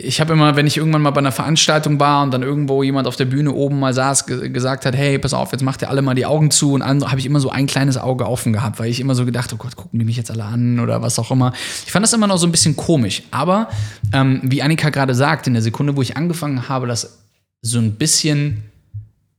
ich 0.00 0.20
habe 0.20 0.32
immer, 0.32 0.56
wenn 0.56 0.66
ich 0.66 0.76
irgendwann 0.76 1.02
mal 1.02 1.10
bei 1.10 1.18
einer 1.18 1.32
Veranstaltung 1.32 2.00
war 2.00 2.22
und 2.22 2.32
dann 2.32 2.42
irgendwo 2.42 2.82
jemand 2.82 3.06
auf 3.06 3.16
der 3.16 3.26
Bühne 3.26 3.52
oben 3.52 3.78
mal 3.78 3.92
saß, 3.92 4.26
gesagt 4.26 4.86
hat, 4.86 4.96
hey, 4.96 5.18
pass 5.18 5.34
auf, 5.34 5.52
jetzt 5.52 5.62
macht 5.62 5.82
ihr 5.82 5.90
alle 5.90 6.02
mal 6.02 6.14
die 6.14 6.26
Augen 6.26 6.50
zu 6.50 6.72
und 6.74 6.84
habe 6.84 7.18
ich 7.18 7.26
immer 7.26 7.40
so 7.40 7.50
ein 7.50 7.66
kleines 7.66 7.98
Auge 7.98 8.26
offen 8.26 8.52
gehabt, 8.52 8.78
weil 8.78 8.88
ich 8.88 9.00
immer 9.00 9.14
so 9.14 9.24
gedacht, 9.24 9.52
oh 9.52 9.56
Gott, 9.56 9.76
gucken 9.76 9.98
die 9.98 10.04
mich 10.04 10.16
jetzt 10.16 10.30
alle 10.30 10.44
an 10.44 10.80
oder 10.80 11.02
was 11.02 11.18
auch 11.18 11.30
immer. 11.30 11.52
Ich 11.84 11.92
fand 11.92 12.04
das 12.04 12.12
immer 12.12 12.26
noch 12.26 12.38
so 12.38 12.46
ein 12.46 12.52
bisschen 12.52 12.76
komisch. 12.76 13.22
Aber 13.30 13.68
ähm, 14.12 14.40
wie 14.44 14.62
Annika 14.62 14.90
gerade 14.90 15.14
sagt, 15.14 15.46
in 15.46 15.52
der 15.52 15.62
Sekunde, 15.62 15.96
wo 15.96 16.02
ich 16.02 16.16
angefangen 16.16 16.68
habe, 16.68 16.86
das 16.86 17.18
so 17.60 17.78
ein 17.78 17.92
bisschen 17.92 18.62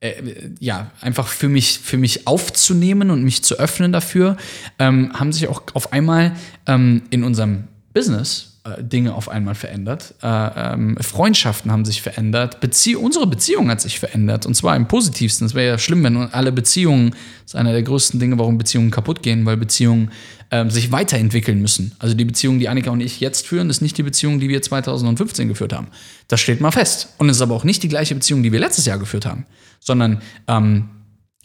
äh, 0.01 0.13
ja, 0.59 0.91
einfach 1.01 1.27
für 1.27 1.49
mich, 1.49 1.79
für 1.79 1.97
mich 1.97 2.27
aufzunehmen 2.27 3.09
und 3.09 3.23
mich 3.23 3.43
zu 3.43 3.55
öffnen 3.55 3.91
dafür, 3.91 4.37
ähm, 4.77 5.11
haben 5.13 5.33
sich 5.33 5.47
auch 5.47 5.63
auf 5.73 5.93
einmal 5.93 6.33
ähm, 6.67 7.03
in 7.09 7.23
unserem 7.23 7.65
Business 7.93 8.52
Dinge 8.79 9.13
auf 9.13 9.27
einmal 9.27 9.55
verändert. 9.55 10.15
Äh, 10.23 10.27
ähm, 10.27 10.97
Freundschaften 11.01 11.69
haben 11.69 11.83
sich 11.83 12.01
verändert. 12.01 12.61
Bezie 12.61 12.95
unsere 12.95 13.27
Beziehung 13.27 13.69
hat 13.69 13.81
sich 13.81 13.99
verändert. 13.99 14.45
Und 14.45 14.55
zwar 14.55 14.77
im 14.77 14.87
positivsten. 14.87 15.45
Es 15.45 15.53
wäre 15.53 15.67
ja 15.67 15.77
schlimm, 15.77 16.01
wenn 16.03 16.15
alle 16.15 16.53
Beziehungen, 16.53 17.11
das 17.11 17.47
ist 17.47 17.55
einer 17.55 17.73
der 17.73 17.83
größten 17.83 18.21
Dinge, 18.21 18.39
warum 18.39 18.57
Beziehungen 18.57 18.89
kaputt 18.89 19.21
gehen, 19.21 19.45
weil 19.45 19.57
Beziehungen 19.57 20.11
ähm, 20.49 20.69
sich 20.69 20.93
weiterentwickeln 20.93 21.61
müssen. 21.61 21.91
Also 21.99 22.15
die 22.15 22.23
Beziehung, 22.23 22.59
die 22.59 22.69
Annika 22.69 22.89
und 22.89 23.01
ich 23.01 23.19
jetzt 23.19 23.45
führen, 23.45 23.69
ist 23.69 23.81
nicht 23.81 23.97
die 23.97 24.03
Beziehung, 24.03 24.39
die 24.39 24.47
wir 24.47 24.61
2015 24.61 25.49
geführt 25.49 25.73
haben. 25.73 25.87
Das 26.29 26.39
steht 26.39 26.61
mal 26.61 26.71
fest. 26.71 27.09
Und 27.17 27.27
es 27.27 27.37
ist 27.37 27.41
aber 27.41 27.55
auch 27.55 27.65
nicht 27.65 27.83
die 27.83 27.89
gleiche 27.89 28.15
Beziehung, 28.15 28.43
die 28.43 28.53
wir 28.53 28.61
letztes 28.61 28.85
Jahr 28.85 28.97
geführt 28.97 29.25
haben. 29.25 29.45
Sondern 29.81 30.21
ähm, 30.47 30.89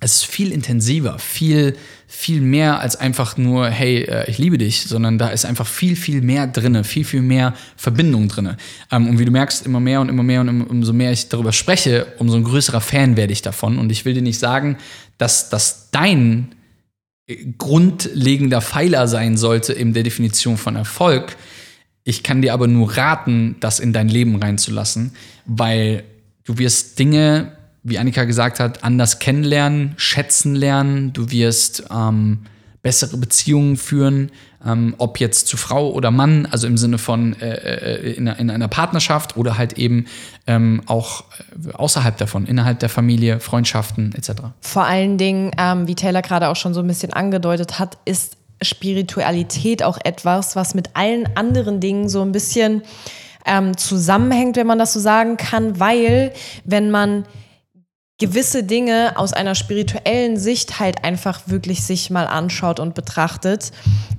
es 0.01 0.17
ist 0.17 0.27
viel 0.27 0.53
intensiver, 0.53 1.19
viel, 1.19 1.77
viel 2.11 2.41
mehr 2.41 2.81
als 2.81 2.97
einfach 2.97 3.37
nur, 3.37 3.69
hey, 3.69 3.99
äh, 4.03 4.31
ich 4.31 4.39
liebe 4.39 4.57
dich, 4.57 4.83
sondern 4.83 5.19
da 5.19 5.29
ist 5.29 5.45
einfach 5.45 5.67
viel, 5.67 5.95
viel 5.95 6.23
mehr 6.23 6.47
drinne, 6.47 6.83
viel, 6.83 7.05
viel 7.05 7.21
mehr 7.21 7.53
Verbindung 7.77 8.29
drinne. 8.29 8.57
Ähm, 8.91 9.09
und 9.09 9.19
wie 9.19 9.27
du 9.27 9.31
merkst, 9.31 9.67
immer 9.67 9.79
mehr 9.79 10.01
und 10.01 10.09
immer 10.09 10.23
mehr 10.23 10.41
und 10.41 10.63
umso 10.63 10.95
mehr 10.95 11.13
ich 11.13 11.29
darüber 11.29 11.53
spreche, 11.53 12.07
umso 12.19 12.37
ein 12.37 12.45
größerer 12.45 12.81
Fan 12.81 13.19
werde 13.19 13.35
ich 13.35 13.43
davon. 13.43 13.79
Und 13.79 13.93
ich 13.93 14.07
will 14.07 14.15
dir 14.15 14.23
nicht 14.23 14.39
sagen, 14.39 14.79
dass, 15.19 15.51
dass 15.51 15.91
dein 15.91 16.55
grundlegender 17.59 18.63
Pfeiler 18.63 19.07
sein 19.07 19.37
sollte 19.37 19.75
in 19.75 19.93
der 19.93 20.03
Definition 20.03 20.57
von 20.57 20.77
Erfolg. 20.77 21.37
Ich 22.05 22.23
kann 22.23 22.41
dir 22.41 22.55
aber 22.55 22.69
nur 22.69 22.97
raten, 22.97 23.57
das 23.61 23.81
in 23.81 23.93
dein 23.93 24.09
Leben 24.09 24.37
reinzulassen, 24.37 25.13
weil 25.45 26.05
du 26.45 26.57
wirst 26.57 26.99
Dinge, 26.99 27.58
wie 27.83 27.99
Annika 27.99 28.25
gesagt 28.25 28.61
hat, 28.61 28.85
anders 28.85 29.19
kennenlernen, 29.19 29.95
schätzen 29.97 30.55
lernen. 30.55 31.13
Du 31.13 31.31
wirst 31.31 31.85
ähm, 31.91 32.41
bessere 32.83 33.17
Beziehungen 33.17 33.77
führen, 33.77 34.31
ähm, 34.65 34.95
ob 34.99 35.21
jetzt 35.21 35.47
zu 35.47 35.57
Frau 35.57 35.91
oder 35.93 36.11
Mann, 36.11 36.47
also 36.47 36.67
im 36.67 36.77
Sinne 36.77 36.99
von 36.99 37.35
äh, 37.41 37.55
äh 37.55 38.13
in, 38.15 38.27
in, 38.27 38.51
einer 38.51 38.69
Partnerschaft 38.69 39.37
oder 39.37 39.59
halt 39.59 39.75
eben 39.75 40.07
ähm, 40.47 40.83
auch 40.87 41.25
äh, 41.65 41.73
außerhalb 41.73 42.17
davon, 42.17 42.47
innerhalb 42.47 42.79
der 42.81 42.89
Familie, 42.89 43.41
Freundschaften 43.41 44.15
etc. 44.15 44.43
Vor 44.61 44.85
allen 44.85 45.19
Dingen, 45.19 45.53
ähm, 45.59 45.87
wie 45.87 45.95
Taylor 45.95 46.23
gerade 46.23 46.49
auch 46.49 46.57
schon 46.57 46.75
so 46.75 46.81
ein 46.81 46.87
bisschen 46.87 47.13
angedeutet 47.13 47.79
hat, 47.79 47.99
ist 48.05 48.37
Spiritualität 48.63 49.83
auch 49.83 49.99
etwas, 50.05 50.57
was 50.57 50.75
mit 50.75 50.91
allen 50.95 51.29
anderen 51.37 51.81
Dingen 51.81 52.09
so 52.09 52.23
ein 52.23 52.33
bisschen 52.33 52.83
ähm, 53.47 53.77
zusammenhängt, 53.77 54.57
wenn 54.57 54.67
man 54.67 54.79
das 54.79 54.93
so 54.93 55.01
sagen 55.01 55.37
kann, 55.37 55.79
weil 55.79 56.33
wenn 56.65 56.91
man 56.91 57.25
gewisse 58.19 58.65
Dinge 58.65 59.13
aus 59.17 59.33
einer 59.33 59.55
spirituellen 59.55 60.37
Sicht 60.37 60.81
halt 60.81 61.05
einfach 61.05 61.43
wirklich 61.47 61.85
sich 61.85 62.11
mal 62.11 62.27
anschaut 62.27 62.81
und 62.81 62.95
betrachtet, 62.95 63.71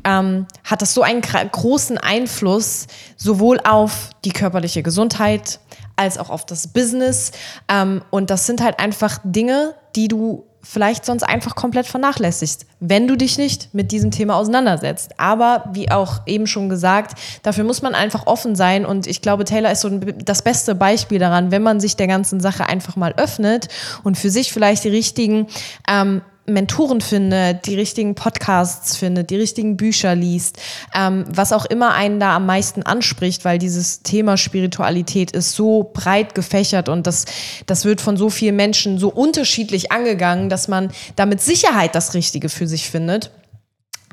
ähm, 0.06 0.47
hat 0.64 0.82
das 0.82 0.93
so 0.93 1.02
einen 1.02 1.22
großen 1.22 1.97
Einfluss 1.97 2.88
sowohl 3.18 3.60
auf 3.60 4.10
die 4.24 4.32
körperliche 4.32 4.84
Gesundheit 4.84 5.60
als 5.97 6.18
auch 6.18 6.30
auf 6.30 6.45
das 6.45 6.68
Business. 6.70 7.34
Ähm, 7.68 8.02
und 8.10 8.30
das 8.30 8.45
sind 8.45 8.62
halt 8.64 8.80
einfach 8.80 9.20
Dinge, 9.24 9.76
die 9.97 10.08
du 10.08 10.45
vielleicht 10.62 11.05
sonst 11.05 11.24
einfach 11.24 11.55
komplett 11.55 11.88
vernachlässigst, 11.88 12.66
wenn 12.80 13.07
du 13.07 13.16
dich 13.16 13.38
nicht 13.38 13.74
mit 13.74 13.91
diesem 13.91 14.12
Thema 14.12 14.36
auseinandersetzt. 14.36 15.14
Aber 15.18 15.66
wie 15.74 15.89
auch 15.89 16.22
eben 16.26 16.47
schon 16.47 16.70
gesagt, 16.70 17.20
dafür 17.43 17.64
muss 17.64 17.82
man 17.82 17.95
einfach 17.95 18.28
offen 18.28 18.55
sein 18.55 18.86
und 18.86 19.07
ich 19.07 19.22
glaube, 19.22 19.45
Taylor 19.45 19.72
ist 19.72 19.82
so 19.82 19.89
das 19.89 20.41
beste 20.41 20.76
Beispiel 20.76 21.20
daran, 21.20 21.51
wenn 21.51 21.64
man 21.64 21.80
sich 21.80 21.95
der 21.95 22.07
ganzen 22.07 22.39
Sache 22.39 22.68
einfach 22.68 22.95
mal 22.95 23.14
öffnet 23.18 23.68
und 24.03 24.18
für 24.18 24.30
sich 24.30 24.51
vielleicht 24.51 24.84
die 24.84 24.89
richtigen 24.89 25.47
ähm, 25.88 26.22
Mentoren 26.50 27.02
findet, 27.02 27.66
die 27.66 27.76
richtigen 27.76 28.16
Podcasts 28.16 28.95
findet, 28.97 29.30
die 29.30 29.38
richtigen 29.38 29.78
Bücher 29.78 30.16
liest, 30.16 30.60
ähm, 30.93 31.26
was 31.28 31.54
auch 31.54 31.66
immer 31.66 31.93
einen 31.93 32.20
da 32.20 32.36
am 32.36 32.45
meisten 32.45 32.84
anspricht, 32.84 33.45
weil 33.45 33.60
dieses 33.60 34.04
Thema 34.04 34.38
Spiritualität 34.38 35.32
ist 35.32 35.54
so 35.54 35.91
breit 35.93 36.36
gefächert 36.36 36.89
und 36.89 37.08
das, 37.08 37.26
das 37.66 37.86
wird 37.86 38.02
von 38.02 38.18
so 38.18 38.30
vielen 38.30 38.56
Menschen 38.56 38.97
so 38.97 39.10
unterschiedlich 39.10 39.91
angegangen, 39.91 40.50
dass 40.50 40.68
man 40.68 40.91
da 41.16 41.26
mit 41.26 41.41
Sicherheit 41.41 41.95
das 41.95 42.14
Richtige 42.14 42.50
für 42.50 42.68
sich 42.68 42.89
findet. 42.89 43.32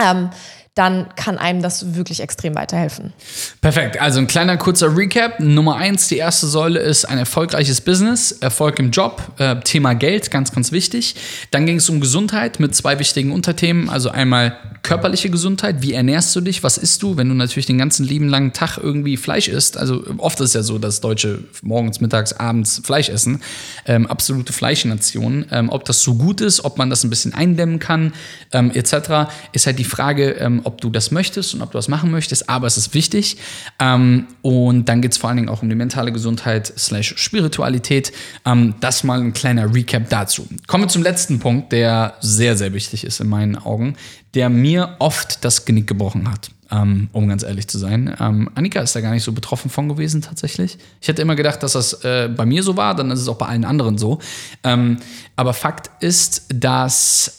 Ähm, 0.00 0.30
dann 0.76 1.08
kann 1.16 1.38
einem 1.38 1.62
das 1.62 1.94
wirklich 1.94 2.20
extrem 2.20 2.54
weiterhelfen. 2.54 3.14
Perfekt. 3.62 3.98
Also 3.98 4.20
ein 4.20 4.26
kleiner 4.26 4.58
kurzer 4.58 4.94
Recap. 4.94 5.40
Nummer 5.40 5.76
eins, 5.76 6.08
die 6.08 6.18
erste 6.18 6.46
Säule 6.46 6.80
ist 6.80 7.06
ein 7.06 7.16
erfolgreiches 7.16 7.80
Business, 7.80 8.30
Erfolg 8.30 8.78
im 8.78 8.90
Job, 8.90 9.22
äh, 9.38 9.56
Thema 9.60 9.94
Geld, 9.94 10.30
ganz, 10.30 10.52
ganz 10.52 10.72
wichtig. 10.72 11.16
Dann 11.50 11.64
ging 11.64 11.76
es 11.76 11.88
um 11.88 11.98
Gesundheit 11.98 12.60
mit 12.60 12.74
zwei 12.74 12.98
wichtigen 12.98 13.32
Unterthemen. 13.32 13.88
Also 13.88 14.10
einmal 14.10 14.58
körperliche 14.82 15.30
Gesundheit. 15.30 15.80
Wie 15.80 15.94
ernährst 15.94 16.36
du 16.36 16.42
dich? 16.42 16.62
Was 16.62 16.76
isst 16.76 17.02
du, 17.02 17.16
wenn 17.16 17.30
du 17.30 17.34
natürlich 17.34 17.64
den 17.64 17.78
ganzen 17.78 18.04
lieben 18.04 18.28
langen 18.28 18.52
Tag 18.52 18.76
irgendwie 18.76 19.16
Fleisch 19.16 19.48
isst? 19.48 19.78
Also 19.78 20.04
oft 20.18 20.38
ist 20.40 20.50
es 20.50 20.54
ja 20.54 20.62
so, 20.62 20.78
dass 20.78 21.00
Deutsche 21.00 21.38
morgens, 21.62 22.02
mittags, 22.02 22.34
abends 22.34 22.82
Fleisch 22.84 23.08
essen. 23.08 23.40
Ähm, 23.86 24.06
absolute 24.06 24.52
Fleischnation. 24.52 25.46
Ähm, 25.50 25.70
ob 25.70 25.86
das 25.86 26.02
so 26.02 26.16
gut 26.16 26.42
ist, 26.42 26.66
ob 26.66 26.76
man 26.76 26.90
das 26.90 27.02
ein 27.02 27.08
bisschen 27.08 27.32
eindämmen 27.32 27.78
kann, 27.78 28.12
ähm, 28.52 28.70
etc., 28.74 29.30
ist 29.52 29.66
halt 29.66 29.78
die 29.78 29.84
Frage, 29.84 30.32
ähm, 30.32 30.65
ob 30.66 30.80
du 30.80 30.90
das 30.90 31.10
möchtest 31.10 31.54
und 31.54 31.62
ob 31.62 31.70
du 31.70 31.78
das 31.78 31.88
machen 31.88 32.10
möchtest, 32.10 32.50
aber 32.50 32.66
es 32.66 32.76
ist 32.76 32.92
wichtig. 32.92 33.36
Ähm, 33.78 34.26
und 34.42 34.88
dann 34.88 35.00
geht 35.00 35.12
es 35.12 35.18
vor 35.18 35.28
allen 35.28 35.36
Dingen 35.36 35.48
auch 35.48 35.62
um 35.62 35.68
die 35.68 35.74
mentale 35.74 36.12
Gesundheit 36.12 36.72
slash 36.76 37.14
Spiritualität. 37.16 38.12
Ähm, 38.44 38.74
das 38.80 39.04
mal 39.04 39.20
ein 39.20 39.32
kleiner 39.32 39.72
Recap 39.72 40.10
dazu. 40.10 40.46
Kommen 40.66 40.84
wir 40.84 40.88
zum 40.88 41.02
letzten 41.02 41.38
Punkt, 41.38 41.72
der 41.72 42.14
sehr, 42.20 42.56
sehr 42.56 42.72
wichtig 42.72 43.04
ist 43.04 43.20
in 43.20 43.28
meinen 43.28 43.56
Augen, 43.56 43.96
der 44.34 44.50
mir 44.50 44.96
oft 44.98 45.44
das 45.44 45.64
Genick 45.64 45.86
gebrochen 45.86 46.30
hat. 46.30 46.50
Ähm, 46.68 47.10
um 47.12 47.28
ganz 47.28 47.44
ehrlich 47.44 47.68
zu 47.68 47.78
sein. 47.78 48.12
Ähm, 48.18 48.50
Annika 48.56 48.80
ist 48.80 48.96
da 48.96 49.00
gar 49.00 49.12
nicht 49.12 49.22
so 49.22 49.30
betroffen 49.30 49.70
von 49.70 49.88
gewesen 49.88 50.20
tatsächlich. 50.20 50.78
Ich 51.00 51.06
hätte 51.06 51.22
immer 51.22 51.36
gedacht, 51.36 51.62
dass 51.62 51.74
das 51.74 52.02
äh, 52.02 52.28
bei 52.28 52.44
mir 52.44 52.64
so 52.64 52.76
war, 52.76 52.96
dann 52.96 53.12
ist 53.12 53.20
es 53.20 53.28
auch 53.28 53.38
bei 53.38 53.46
allen 53.46 53.64
anderen 53.64 53.98
so. 53.98 54.18
Ähm, 54.64 54.96
aber 55.36 55.54
Fakt 55.54 55.90
ist, 56.02 56.46
dass 56.52 57.36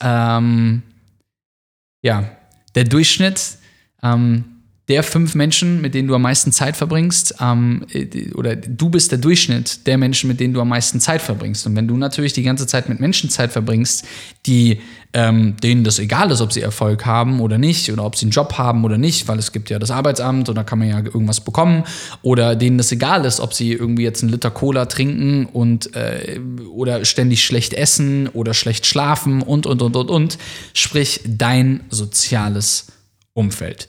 ja, 2.08 2.24
der 2.78 2.84
Durchschnitt 2.84 3.58
ähm, 4.04 4.57
der 4.88 5.04
fünf 5.04 5.36
Menschen, 5.36 5.82
mit 5.82 5.94
denen 5.94 6.08
du 6.08 6.16
am 6.16 6.22
meisten 6.22 6.54
Zeit 6.54 6.78
verbringst, 6.78 7.36
ähm, 7.42 7.86
äh, 7.92 8.32
oder 8.34 8.56
du 8.56 8.90
bist 8.90 9.12
der 9.12 9.20
Durchschnitt 9.20 9.86
der 9.86 9.98
Menschen, 9.98 10.30
mit 10.30 10.40
denen 10.40 10.54
du 10.54 10.62
am 10.62 10.70
meisten 10.70 11.02
Zeit 11.02 11.22
verbringst. 11.22 11.68
Und 11.68 11.76
wenn 11.76 11.88
du 11.88 11.98
natürlich 11.98 12.34
die 12.34 12.44
ganze 12.44 12.68
Zeit 12.68 12.88
mit 12.88 13.00
Menschen 13.00 13.30
Zeit 13.30 13.52
verbringst, 13.52 14.06
die 14.46 14.80
ähm, 15.14 15.56
denen 15.62 15.84
das 15.84 16.00
egal 16.00 16.32
ist, 16.32 16.42
ob 16.42 16.54
sie 16.54 16.62
Erfolg 16.62 17.06
haben 17.06 17.42
oder 17.42 17.58
nicht, 17.58 17.92
oder 17.92 18.06
ob 18.06 18.16
sie 18.16 18.26
einen 18.26 18.32
Job 18.32 18.58
haben 18.58 18.86
oder 18.86 18.98
nicht, 18.98 19.28
weil 19.28 19.40
es 19.40 19.52
gibt 19.52 19.70
ja 19.70 19.80
das 19.80 19.92
Arbeitsamt 19.92 20.48
und 20.48 20.56
da 20.56 20.64
kann 20.64 20.80
man 20.80 20.90
ja 20.90 21.00
irgendwas 21.00 21.42
bekommen, 21.42 21.84
oder 22.22 22.56
denen 22.56 22.78
das 22.78 22.92
egal 22.92 23.26
ist, 23.26 23.40
ob 23.40 23.54
sie 23.54 23.74
irgendwie 23.74 24.04
jetzt 24.04 24.22
einen 24.22 24.32
Liter 24.32 24.52
Cola 24.52 24.86
trinken 24.86 25.48
und 25.48 25.96
äh, 25.96 26.40
oder 26.72 27.04
ständig 27.04 27.44
schlecht 27.44 27.74
essen 27.74 28.28
oder 28.30 28.54
schlecht 28.54 28.86
schlafen 28.86 29.42
und 29.42 29.66
und 29.66 29.82
und 29.82 29.96
und 29.96 30.10
und, 30.10 30.38
sprich 30.74 31.22
dein 31.26 31.82
soziales 31.90 32.88
Umfeld. 33.34 33.88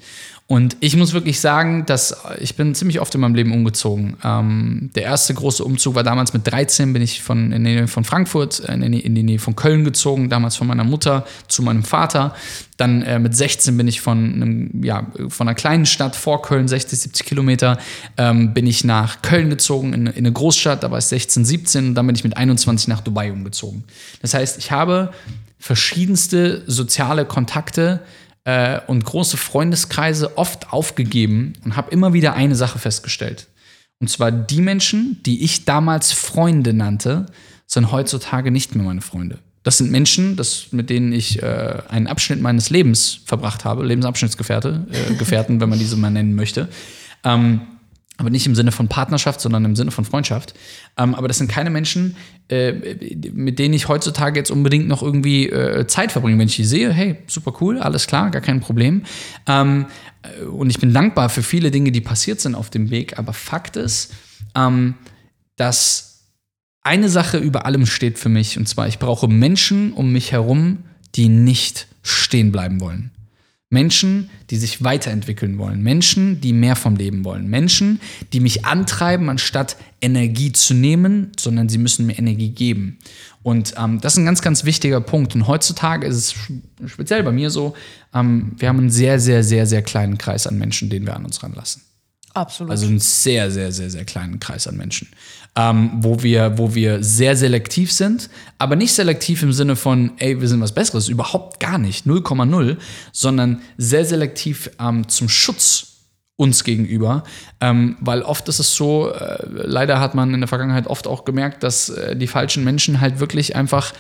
Und 0.51 0.79
ich 0.81 0.97
muss 0.97 1.13
wirklich 1.13 1.41
sagen, 1.41 1.85
dass 1.85 2.17
ich 2.41 2.57
bin 2.57 2.75
ziemlich 2.75 3.03
oft 3.03 3.15
in 3.15 3.21
meinem 3.21 3.35
Leben 3.35 3.53
umgezogen. 3.53 4.17
Ähm, 4.25 4.89
der 4.95 5.03
erste 5.03 5.35
große 5.35 5.63
Umzug 5.63 5.95
war 5.95 6.03
damals 6.03 6.33
mit 6.33 6.51
13, 6.51 6.95
bin 6.95 7.03
ich 7.03 7.23
von, 7.23 7.53
in 7.53 7.65
die 7.65 7.75
Nähe 7.75 7.87
von 7.87 8.03
Frankfurt, 8.03 8.67
äh, 8.67 8.73
in 8.73 8.93
die, 8.93 9.01
in 9.01 9.15
die 9.15 9.23
Nähe 9.23 9.41
von 9.41 9.57
Köln 9.57 9.85
gezogen, 9.85 10.31
damals 10.31 10.57
von 10.57 10.67
meiner 10.67 10.85
Mutter 10.85 11.27
zu 11.49 11.63
meinem 11.63 11.85
Vater. 11.85 12.35
Dann 12.79 13.03
äh, 13.03 13.19
mit 13.19 13.37
16 13.37 13.77
bin 13.77 13.89
ich 13.89 14.01
von, 14.01 14.19
einem, 14.19 14.83
ja, 14.83 15.07
von 15.29 15.49
einer 15.49 15.55
kleinen 15.55 15.85
Stadt 15.85 16.17
vor 16.17 16.41
Köln, 16.41 16.67
60, 16.67 16.99
70 16.99 17.27
Kilometer, 17.27 17.77
ähm, 18.17 18.55
bin 18.55 18.67
ich 18.67 18.85
nach 18.85 19.21
Köln 19.21 19.51
gezogen, 19.51 19.93
in, 19.93 20.07
in 20.07 20.17
eine 20.17 20.33
Großstadt, 20.33 20.83
da 20.83 20.91
war 20.91 20.97
ich 20.97 21.05
16, 21.05 21.45
17 21.45 21.89
und 21.89 21.95
dann 21.95 22.07
bin 22.07 22.17
ich 22.17 22.25
mit 22.25 22.39
21 22.39 22.89
nach 22.89 23.03
Dubai 23.03 23.31
umgezogen. 23.31 23.85
Das 24.23 24.33
heißt, 24.33 24.57
ich 24.57 24.71
habe 24.71 25.11
verschiedenste 25.59 26.63
soziale 26.67 27.27
Kontakte, 27.27 28.01
äh, 28.49 28.81
und 28.87 29.05
große 29.05 29.37
Freundeskreise 29.37 30.39
oft 30.39 30.73
aufgegeben 30.73 31.53
und 31.67 31.77
habe 31.77 31.91
immer 31.91 32.15
wieder 32.15 32.33
eine 32.33 32.55
Sache 32.55 32.79
festgestellt. 32.79 33.47
Und 34.01 34.09
zwar 34.09 34.33
die 34.33 34.63
Menschen, 34.63 35.21
die 35.27 35.45
ich 35.45 35.67
damals 35.67 36.13
Freunde 36.13 36.73
nannte, 36.73 37.27
sind 37.67 37.93
heutzutage 37.93 38.51
nicht 38.51 38.75
mehr 38.75 38.87
meine 38.87 39.03
Freunde. 39.03 39.39
Das 39.65 39.77
sind 39.77 39.91
Menschen, 39.91 40.37
das, 40.37 40.69
mit 40.71 40.89
denen 40.89 41.13
ich 41.13 41.43
äh, 41.43 41.83
einen 41.89 42.07
Abschnitt 42.07 42.41
meines 42.41 42.71
Lebens 42.71 43.21
verbracht 43.27 43.67
habe, 43.67 43.85
Lebensabschnittsgefährte, 43.85 44.87
äh, 44.93 45.15
Gefährten, 45.17 45.61
wenn 45.61 45.69
man 45.69 45.79
diese 45.79 45.97
mal 45.97 46.11
nennen 46.11 46.35
möchte. 46.35 46.69
Ähm, 47.25 47.61
aber 48.19 48.31
nicht 48.31 48.47
im 48.47 48.57
Sinne 48.57 48.73
von 48.73 48.89
Partnerschaft, 48.89 49.41
sondern 49.41 49.65
im 49.65 49.77
Sinne 49.77 49.93
von 49.93 50.05
Freundschaft. 50.05 50.53
Ähm, 50.99 51.15
aber 51.15 51.29
das 51.29 51.39
sind 51.39 51.51
keine 51.51 51.71
Menschen, 51.71 52.17
äh, 52.49 52.73
mit 53.33 53.61
denen 53.61 53.75
ich 53.75 53.89
heutzutage 53.89 54.39
jetzt 54.39 54.51
unbedingt 54.51 54.89
noch 54.89 55.03
irgendwie 55.03 55.49
äh, 55.49 55.87
Zeit 55.87 56.11
verbringe. 56.11 56.37
Wenn 56.39 56.49
ich 56.49 56.57
die 56.57 56.65
sehe, 56.65 56.93
hey, 56.93 57.17
super 57.29 57.55
cool, 57.61 57.79
alles 57.79 58.09
klar, 58.09 58.31
gar 58.31 58.43
kein 58.43 58.61
Problem. 58.61 59.05
Ähm, 59.47 59.87
äh, 60.23 60.45
und 60.45 60.69
ich 60.69 60.81
bin 60.81 60.93
dankbar 60.93 61.29
für 61.29 61.45
viele 61.45 61.71
Dinge, 61.71 61.93
die 61.93 62.01
passiert 62.01 62.41
sind 62.41 62.57
auf 62.57 62.71
dem 62.71 62.91
Weg. 62.91 63.19
Aber 63.21 63.33
Fakt 63.33 63.77
ist, 63.77 64.13
ähm, 64.57 64.95
dass 65.57 66.25
eine 66.83 67.09
Sache 67.09 67.39
über 67.39 67.67
allem 67.67 67.87
steht 67.87 68.19
für 68.19 68.29
mich. 68.29 68.59
Und 68.59 68.69
zwar, 68.69 68.89
ich 68.89 68.99
brauche 68.99 69.29
Menschen 69.29 69.93
um 69.93 70.13
mich 70.13 70.33
herum, 70.33 70.79
die 71.15 71.29
nicht 71.29 71.87
stehen 72.03 72.51
bleiben 72.51 72.81
wollen. 72.81 73.13
Menschen, 73.71 74.31
die 74.49 74.57
sich 74.57 74.83
weiterentwickeln 74.83 75.59
wollen. 75.59 75.83
Menschen, 75.83 76.41
die 76.41 76.55
mehr 76.55 76.75
vom 76.75 76.97
Leben 76.97 77.25
wollen. 77.25 77.49
Menschen, 77.49 78.01
die 78.33 78.41
mich 78.41 78.65
antreiben, 78.65 79.29
anstatt 79.29 79.77
Energie 80.01 80.53
zu 80.53 80.73
nehmen, 80.73 81.33
sondern 81.39 81.69
sie 81.69 81.77
müssen 81.77 82.07
mir 82.07 82.19
Energie 82.19 82.49
geben. 82.49 82.99
Und 83.43 83.75
ähm, 83.77 84.01
das 84.01 84.15
ist 84.15 84.19
ein 84.19 84.25
ganz, 84.25 84.41
ganz 84.41 84.65
wichtiger 84.65 85.03
Punkt. 85.03 85.35
Und 85.35 85.47
heutzutage 85.47 86.07
ist 86.07 86.17
es 86.17 86.35
speziell 86.91 87.23
bei 87.23 87.33
mir 87.33 87.51
so, 87.51 87.75
ähm, 88.15 88.53
wir 88.57 88.69
haben 88.69 88.79
einen 88.79 88.91
sehr, 88.91 89.21
sehr, 89.21 89.45
sehr, 89.45 89.67
sehr 89.67 89.83
kleinen 89.83 90.17
Kreis 90.17 90.47
an 90.47 90.57
Menschen, 90.59 90.89
den 90.89 91.05
wir 91.05 91.15
an 91.15 91.27
uns 91.27 91.43
ranlassen. 91.43 91.83
Absolut. 92.35 92.71
Also 92.71 92.87
einen 92.87 93.01
sehr, 93.01 93.51
sehr, 93.51 93.73
sehr, 93.73 93.91
sehr 93.91 94.05
kleinen 94.05 94.39
Kreis 94.41 94.67
an 94.67 94.77
Menschen. 94.77 95.09
Ähm, 95.57 95.91
wo, 95.97 96.23
wir, 96.23 96.57
wo 96.57 96.75
wir 96.75 97.03
sehr 97.03 97.35
selektiv 97.35 97.91
sind, 97.91 98.31
aber 98.59 98.77
nicht 98.77 98.93
selektiv 98.93 99.43
im 99.43 99.53
Sinne 99.53 99.75
von, 99.75 100.13
ey, 100.19 100.41
wir 100.41 100.47
sind 100.47 100.61
was 100.61 100.73
Besseres, 100.73 101.09
überhaupt 101.09 101.59
gar 101.59 101.79
nicht, 101.79 102.07
0,0, 102.07 102.77
sondern 103.13 103.63
sehr 103.77 104.05
selektiv 104.05 104.71
ähm, 104.79 105.09
zum 105.09 105.29
Schutz 105.29 105.89
uns 106.37 106.63
gegenüber, 106.63 107.25
ähm, 107.61 107.97
weil 107.99 108.23
oft 108.23 108.49
ist 108.49 108.61
es 108.61 108.77
so, 108.77 109.11
äh, 109.11 109.39
leider 109.49 109.99
hat 109.99 110.15
man 110.15 110.33
in 110.33 110.41
der 110.41 110.47
Vergangenheit 110.47 110.87
oft 110.87 111.09
auch 111.09 111.25
gemerkt, 111.25 111.65
dass 111.65 111.89
äh, 111.89 112.15
die 112.15 112.29
falschen 112.29 112.63
Menschen 112.63 113.01
halt 113.01 113.19
wirklich 113.19 113.57
einfach 113.57 113.93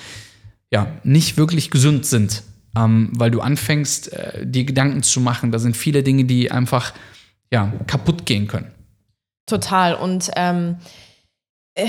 ja, 0.70 0.86
nicht 1.02 1.36
wirklich 1.36 1.70
gesund 1.70 2.06
sind, 2.06 2.44
ähm, 2.76 3.10
weil 3.12 3.32
du 3.32 3.40
anfängst, 3.40 4.12
äh, 4.12 4.46
dir 4.46 4.64
Gedanken 4.64 5.02
zu 5.02 5.20
machen. 5.20 5.50
Da 5.50 5.58
sind 5.58 5.76
viele 5.76 6.04
Dinge, 6.04 6.24
die 6.24 6.52
einfach 6.52 6.92
ja, 7.52 7.72
kaputt 7.86 8.26
gehen 8.26 8.46
können. 8.46 8.72
Total. 9.46 9.94
Und 9.94 10.30
ähm, 10.36 10.76
äh, 11.74 11.86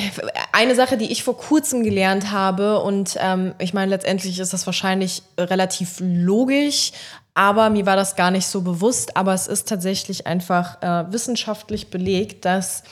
eine 0.51 0.75
Sache, 0.75 0.97
die 0.97 1.11
ich 1.11 1.23
vor 1.23 1.37
kurzem 1.37 1.83
gelernt 1.83 2.31
habe, 2.31 2.81
und 2.81 3.17
ähm, 3.19 3.53
ich 3.59 3.73
meine, 3.73 3.89
letztendlich 3.89 4.39
ist 4.39 4.53
das 4.53 4.65
wahrscheinlich 4.65 5.23
relativ 5.37 5.97
logisch, 5.99 6.91
aber 7.33 7.69
mir 7.69 7.85
war 7.85 7.95
das 7.95 8.15
gar 8.15 8.31
nicht 8.31 8.47
so 8.47 8.61
bewusst. 8.61 9.17
Aber 9.17 9.33
es 9.33 9.47
ist 9.47 9.67
tatsächlich 9.67 10.27
einfach 10.27 10.81
äh, 10.81 11.11
wissenschaftlich 11.11 11.89
belegt, 11.89 12.45
dass 12.45 12.83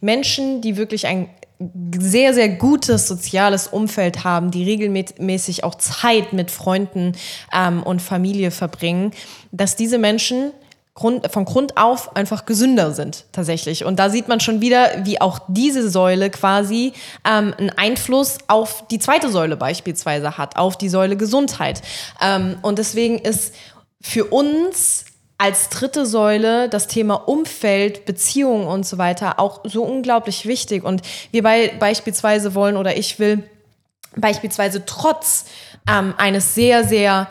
Menschen, 0.00 0.60
die 0.60 0.76
wirklich 0.76 1.06
ein 1.06 1.28
sehr, 1.98 2.34
sehr 2.34 2.50
gutes 2.50 3.08
soziales 3.08 3.66
Umfeld 3.66 4.24
haben, 4.24 4.50
die 4.50 4.64
regelmäßig 4.64 5.64
auch 5.64 5.74
Zeit 5.74 6.32
mit 6.32 6.50
Freunden 6.50 7.12
ähm, 7.52 7.82
und 7.82 8.02
Familie 8.02 8.50
verbringen, 8.50 9.12
dass 9.52 9.74
diese 9.74 9.98
Menschen 9.98 10.52
Grund, 10.96 11.30
von 11.30 11.44
Grund 11.44 11.76
auf 11.76 12.16
einfach 12.16 12.46
gesünder 12.46 12.92
sind 12.92 13.26
tatsächlich. 13.30 13.84
Und 13.84 13.98
da 13.98 14.08
sieht 14.08 14.28
man 14.28 14.40
schon 14.40 14.62
wieder, 14.62 15.04
wie 15.04 15.20
auch 15.20 15.40
diese 15.46 15.90
Säule 15.90 16.30
quasi 16.30 16.94
ähm, 17.28 17.54
einen 17.58 17.70
Einfluss 17.70 18.38
auf 18.46 18.88
die 18.88 18.98
zweite 18.98 19.28
Säule 19.28 19.58
beispielsweise 19.58 20.38
hat, 20.38 20.56
auf 20.56 20.78
die 20.78 20.88
Säule 20.88 21.18
Gesundheit. 21.18 21.82
Ähm, 22.22 22.56
und 22.62 22.78
deswegen 22.78 23.18
ist 23.18 23.54
für 24.00 24.24
uns 24.24 25.04
als 25.36 25.68
dritte 25.68 26.06
Säule 26.06 26.70
das 26.70 26.86
Thema 26.86 27.14
Umfeld, 27.28 28.06
Beziehungen 28.06 28.66
und 28.66 28.86
so 28.86 28.96
weiter 28.96 29.38
auch 29.38 29.60
so 29.64 29.84
unglaublich 29.84 30.46
wichtig. 30.46 30.82
Und 30.82 31.02
wir 31.30 31.42
bei, 31.42 31.74
beispielsweise 31.78 32.54
wollen 32.54 32.78
oder 32.78 32.96
ich 32.96 33.18
will 33.18 33.42
beispielsweise 34.16 34.86
trotz 34.86 35.44
ähm, 35.86 36.14
eines 36.16 36.54
sehr, 36.54 36.84
sehr 36.84 37.28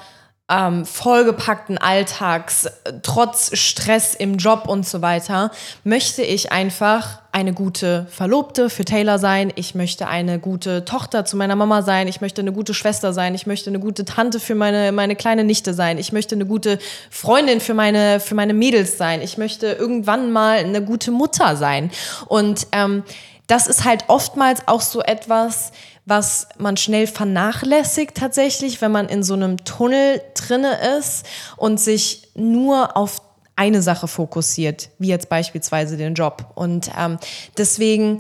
ähm, 0.48 0.86
vollgepackten 0.86 1.80
Alltags, 1.80 2.68
trotz 3.02 3.58
Stress 3.58 4.14
im 4.14 4.38
Job 4.38 4.68
und 4.68 4.88
so 4.88 5.02
weiter, 5.02 5.50
möchte 5.84 6.22
ich 6.22 6.52
einfach 6.52 7.20
eine 7.32 7.52
gute 7.52 8.06
Verlobte 8.12 8.70
für 8.70 8.86
Taylor 8.86 9.18
sein. 9.18 9.52
Ich 9.56 9.74
möchte 9.74 10.08
eine 10.08 10.40
gute 10.40 10.86
Tochter 10.86 11.26
zu 11.26 11.36
meiner 11.36 11.56
Mama 11.56 11.82
sein. 11.82 12.08
Ich 12.08 12.22
möchte 12.22 12.42
eine 12.42 12.54
gute 12.54 12.76
Schwester 12.76 13.12
sein. 13.12 13.34
Ich 13.34 13.48
möchte 13.48 13.72
eine 13.72 13.80
gute 13.80 14.06
Tante 14.06 14.40
für 14.40 14.56
meine, 14.56 14.92
meine 14.92 15.16
kleine 15.16 15.44
Nichte 15.44 15.74
sein. 15.74 15.98
Ich 15.98 16.12
möchte 16.12 16.36
eine 16.36 16.46
gute 16.46 16.78
Freundin 17.10 17.60
für 17.60 17.74
meine, 17.74 18.20
für 18.20 18.36
meine 18.36 18.54
Mädels 18.54 18.98
sein. 18.98 19.22
Ich 19.22 19.38
möchte 19.38 19.68
irgendwann 19.68 20.32
mal 20.32 20.60
eine 20.60 20.84
gute 20.84 21.12
Mutter 21.12 21.58
sein. 21.58 21.90
Und 22.28 22.68
ähm, 22.72 23.04
das 23.48 23.68
ist 23.68 23.84
halt 23.84 24.06
oftmals 24.08 24.68
auch 24.68 24.82
so 24.82 25.02
etwas, 25.02 25.72
was 26.06 26.48
man 26.58 26.78
schnell 26.78 27.08
vernachlässigt 27.08 28.16
tatsächlich, 28.16 28.82
wenn 28.82 28.92
man 28.92 29.10
in 29.10 29.24
so 29.24 29.34
einem 29.34 29.64
Tunnel 29.66 30.22
drinne 30.36 30.78
ist 30.98 31.26
und 31.58 31.80
sich 31.80 32.30
nur 32.36 32.96
auf 32.96 33.22
eine 33.56 33.82
Sache 33.82 34.08
fokussiert, 34.08 34.90
wie 35.00 35.08
jetzt 35.08 35.30
beispielsweise 35.30 35.98
den 35.98 36.14
Job. 36.14 36.52
Und 36.56 36.92
ähm, 36.98 37.18
deswegen 37.58 38.20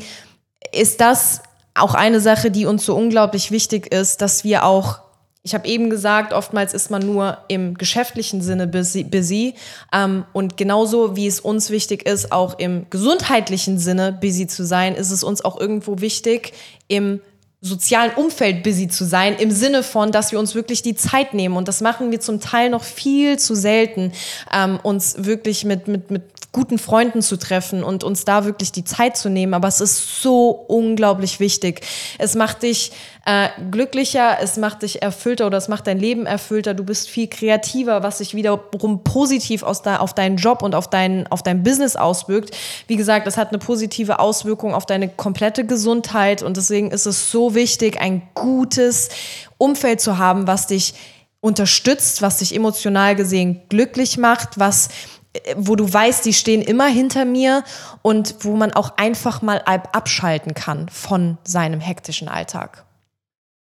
ist 0.71 1.01
das 1.01 1.41
auch 1.73 1.93
eine 1.93 2.21
Sache, 2.21 2.51
die 2.51 2.65
uns 2.65 2.85
so 2.85 2.95
unglaublich 2.95 3.51
wichtig 3.51 3.93
ist, 3.93 4.21
dass 4.21 4.43
wir 4.43 4.63
auch 4.63 5.05
ich 5.45 5.53
habe 5.53 5.67
eben 5.67 5.91
gesagt, 5.91 6.33
oftmals 6.33 6.73
ist 6.73 6.89
man 6.89 7.05
nur 7.05 7.37
im 7.49 7.75
geschäftlichen 7.75 8.41
Sinne 8.41 8.65
busy. 8.65 9.53
ähm, 9.93 10.25
und 10.33 10.57
genauso 10.57 11.15
wie 11.15 11.27
es 11.27 11.39
uns 11.39 11.69
wichtig 11.69 12.03
ist, 12.07 12.31
auch 12.31 12.57
im 12.57 12.87
gesundheitlichen 12.89 13.77
Sinne 13.77 14.11
busy 14.11 14.47
zu 14.47 14.65
sein, 14.65 14.95
ist 14.95 15.11
es 15.11 15.23
uns 15.23 15.45
auch 15.45 15.59
irgendwo 15.59 16.01
wichtig, 16.01 16.53
im 16.87 17.21
sozialen 17.65 18.11
Umfeld 18.15 18.61
busy 18.61 18.87
zu 18.87 19.05
sein, 19.05 19.35
im 19.37 19.49
Sinne 19.49 19.81
von, 19.81 20.11
dass 20.11 20.31
wir 20.31 20.39
uns 20.39 20.53
wirklich 20.53 20.83
die 20.83 20.95
Zeit 20.95 21.33
nehmen. 21.33 21.57
Und 21.57 21.67
das 21.67 21.81
machen 21.81 22.11
wir 22.11 22.19
zum 22.19 22.39
Teil 22.39 22.69
noch 22.69 22.83
viel 22.83 23.39
zu 23.39 23.55
selten, 23.55 24.11
ähm, 24.53 24.79
uns 24.83 25.15
wirklich 25.17 25.65
mit, 25.65 25.87
mit, 25.87 26.11
mit 26.11 26.34
guten 26.55 26.77
Freunden 26.77 27.21
zu 27.21 27.35
treffen 27.35 27.83
und 27.83 28.05
uns 28.05 28.23
da 28.23 28.45
wirklich 28.45 28.71
die 28.71 28.85
Zeit 28.85 29.17
zu 29.17 29.27
nehmen. 29.29 29.53
Aber 29.53 29.67
es 29.67 29.81
ist 29.81 30.21
so 30.21 30.51
unglaublich 30.51 31.41
wichtig. 31.41 31.81
Es 32.17 32.33
macht 32.33 32.63
dich 32.63 32.93
äh, 33.25 33.49
glücklicher, 33.71 34.37
es 34.41 34.55
macht 34.55 34.83
dich 34.83 35.01
erfüllter 35.01 35.47
oder 35.47 35.57
es 35.57 35.67
macht 35.67 35.85
dein 35.85 35.99
Leben 35.99 36.25
erfüllter. 36.25 36.73
Du 36.73 36.85
bist 36.85 37.09
viel 37.09 37.27
kreativer, 37.27 38.03
was 38.03 38.19
sich 38.19 38.35
wiederum 38.35 39.03
positiv 39.03 39.63
aus 39.63 39.81
da, 39.81 39.97
auf 39.97 40.13
deinen 40.13 40.37
Job 40.37 40.61
und 40.61 40.75
auf 40.75 40.89
dein, 40.89 41.27
auf 41.27 41.43
dein 41.43 41.61
Business 41.61 41.97
auswirkt. 41.97 42.55
Wie 42.87 42.95
gesagt, 42.95 43.27
das 43.27 43.35
hat 43.35 43.49
eine 43.49 43.57
positive 43.57 44.19
Auswirkung 44.19 44.73
auf 44.73 44.85
deine 44.85 45.09
komplette 45.09 45.65
Gesundheit 45.65 46.41
und 46.41 46.55
deswegen 46.55 46.89
ist 46.89 47.05
es 47.05 47.31
so 47.31 47.53
wichtig, 47.53 47.99
ein 47.99 48.21
gutes 48.33 49.09
Umfeld 49.57 49.99
zu 49.99 50.17
haben, 50.19 50.47
was 50.47 50.67
dich 50.67 50.93
unterstützt, 51.45 52.23
was 52.23 52.37
dich 52.37 52.55
emotional 52.55 53.15
gesehen 53.15 53.61
glücklich 53.69 54.17
macht, 54.17 54.57
was 54.57 54.89
wo 55.55 55.75
du 55.75 55.91
weißt, 55.91 56.25
die 56.25 56.33
stehen 56.33 56.61
immer 56.61 56.87
hinter 56.87 57.25
mir 57.25 57.63
und 58.01 58.35
wo 58.41 58.55
man 58.55 58.71
auch 58.71 58.97
einfach 58.97 59.41
mal 59.41 59.59
abschalten 59.65 60.53
kann 60.53 60.89
von 60.89 61.37
seinem 61.43 61.79
hektischen 61.79 62.27
Alltag. 62.27 62.85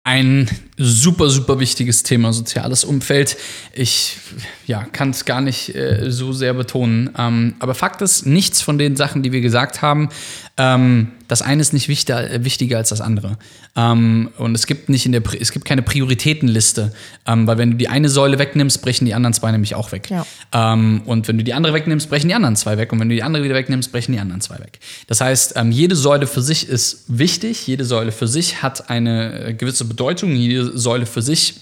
Ein 0.06 0.48
super, 0.76 1.28
super 1.30 1.58
wichtiges 1.58 2.04
Thema, 2.04 2.32
soziales 2.32 2.84
Umfeld. 2.84 3.36
Ich 3.72 4.18
ja, 4.64 4.84
kann 4.84 5.10
es 5.10 5.24
gar 5.24 5.40
nicht 5.40 5.74
äh, 5.74 6.12
so 6.12 6.32
sehr 6.32 6.54
betonen. 6.54 7.10
Ähm, 7.18 7.56
aber 7.58 7.74
Fakt 7.74 8.02
ist, 8.02 8.24
nichts 8.24 8.62
von 8.62 8.78
den 8.78 8.94
Sachen, 8.94 9.24
die 9.24 9.32
wir 9.32 9.40
gesagt 9.40 9.82
haben, 9.82 10.10
ähm, 10.58 11.12
das 11.28 11.42
eine 11.42 11.60
ist 11.60 11.74
nicht 11.74 11.88
wichtiger, 11.88 12.30
äh, 12.30 12.44
wichtiger 12.44 12.78
als 12.78 12.88
das 12.88 13.02
andere. 13.02 13.36
Ähm, 13.76 14.30
und 14.38 14.54
es 14.54 14.66
gibt 14.66 14.88
nicht 14.88 15.04
in 15.04 15.12
der, 15.12 15.22
es 15.38 15.52
gibt 15.52 15.66
keine 15.66 15.82
Prioritätenliste, 15.82 16.92
ähm, 17.26 17.46
weil 17.46 17.58
wenn 17.58 17.72
du 17.72 17.76
die 17.76 17.88
eine 17.88 18.08
Säule 18.08 18.38
wegnimmst, 18.38 18.80
brechen 18.80 19.04
die 19.04 19.12
anderen 19.12 19.34
zwei 19.34 19.52
nämlich 19.52 19.74
auch 19.74 19.92
weg. 19.92 20.08
Ja. 20.08 20.26
Ähm, 20.52 21.02
und 21.04 21.28
wenn 21.28 21.36
du 21.36 21.44
die 21.44 21.52
andere 21.52 21.74
wegnimmst, 21.74 22.08
brechen 22.08 22.28
die 22.28 22.34
anderen 22.34 22.56
zwei 22.56 22.78
weg. 22.78 22.90
Und 22.92 23.00
wenn 23.00 23.10
du 23.10 23.14
die 23.14 23.22
andere 23.22 23.44
wieder 23.44 23.54
wegnimmst, 23.54 23.92
brechen 23.92 24.12
die 24.12 24.18
anderen 24.18 24.40
zwei 24.40 24.58
weg. 24.58 24.78
Das 25.08 25.20
heißt, 25.20 25.54
ähm, 25.56 25.72
jede 25.72 25.94
Säule 25.94 26.26
für 26.26 26.42
sich 26.42 26.68
ist 26.68 27.04
wichtig. 27.08 27.66
Jede 27.66 27.84
Säule 27.84 28.12
für 28.12 28.28
sich 28.28 28.62
hat 28.62 28.88
eine 28.88 29.48
äh, 29.48 29.54
gewisse 29.54 29.84
Bedeutung. 29.84 30.34
Jede 30.34 30.78
Säule 30.78 31.04
für 31.04 31.20
sich 31.20 31.60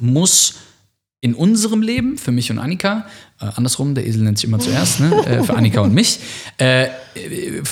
muss 0.00 0.54
in 1.20 1.34
unserem 1.34 1.82
Leben, 1.82 2.18
für 2.18 2.32
mich 2.32 2.50
und 2.50 2.58
Annika, 2.58 3.06
äh, 3.40 3.46
andersrum, 3.54 3.94
der 3.94 4.06
Esel 4.06 4.22
nennt 4.22 4.38
sich 4.38 4.48
immer 4.48 4.58
zuerst, 4.58 5.00
ne? 5.00 5.12
äh, 5.26 5.42
für 5.42 5.54
Annika 5.54 5.80
und 5.80 5.92
mich, 5.92 6.20
äh, 6.58 6.88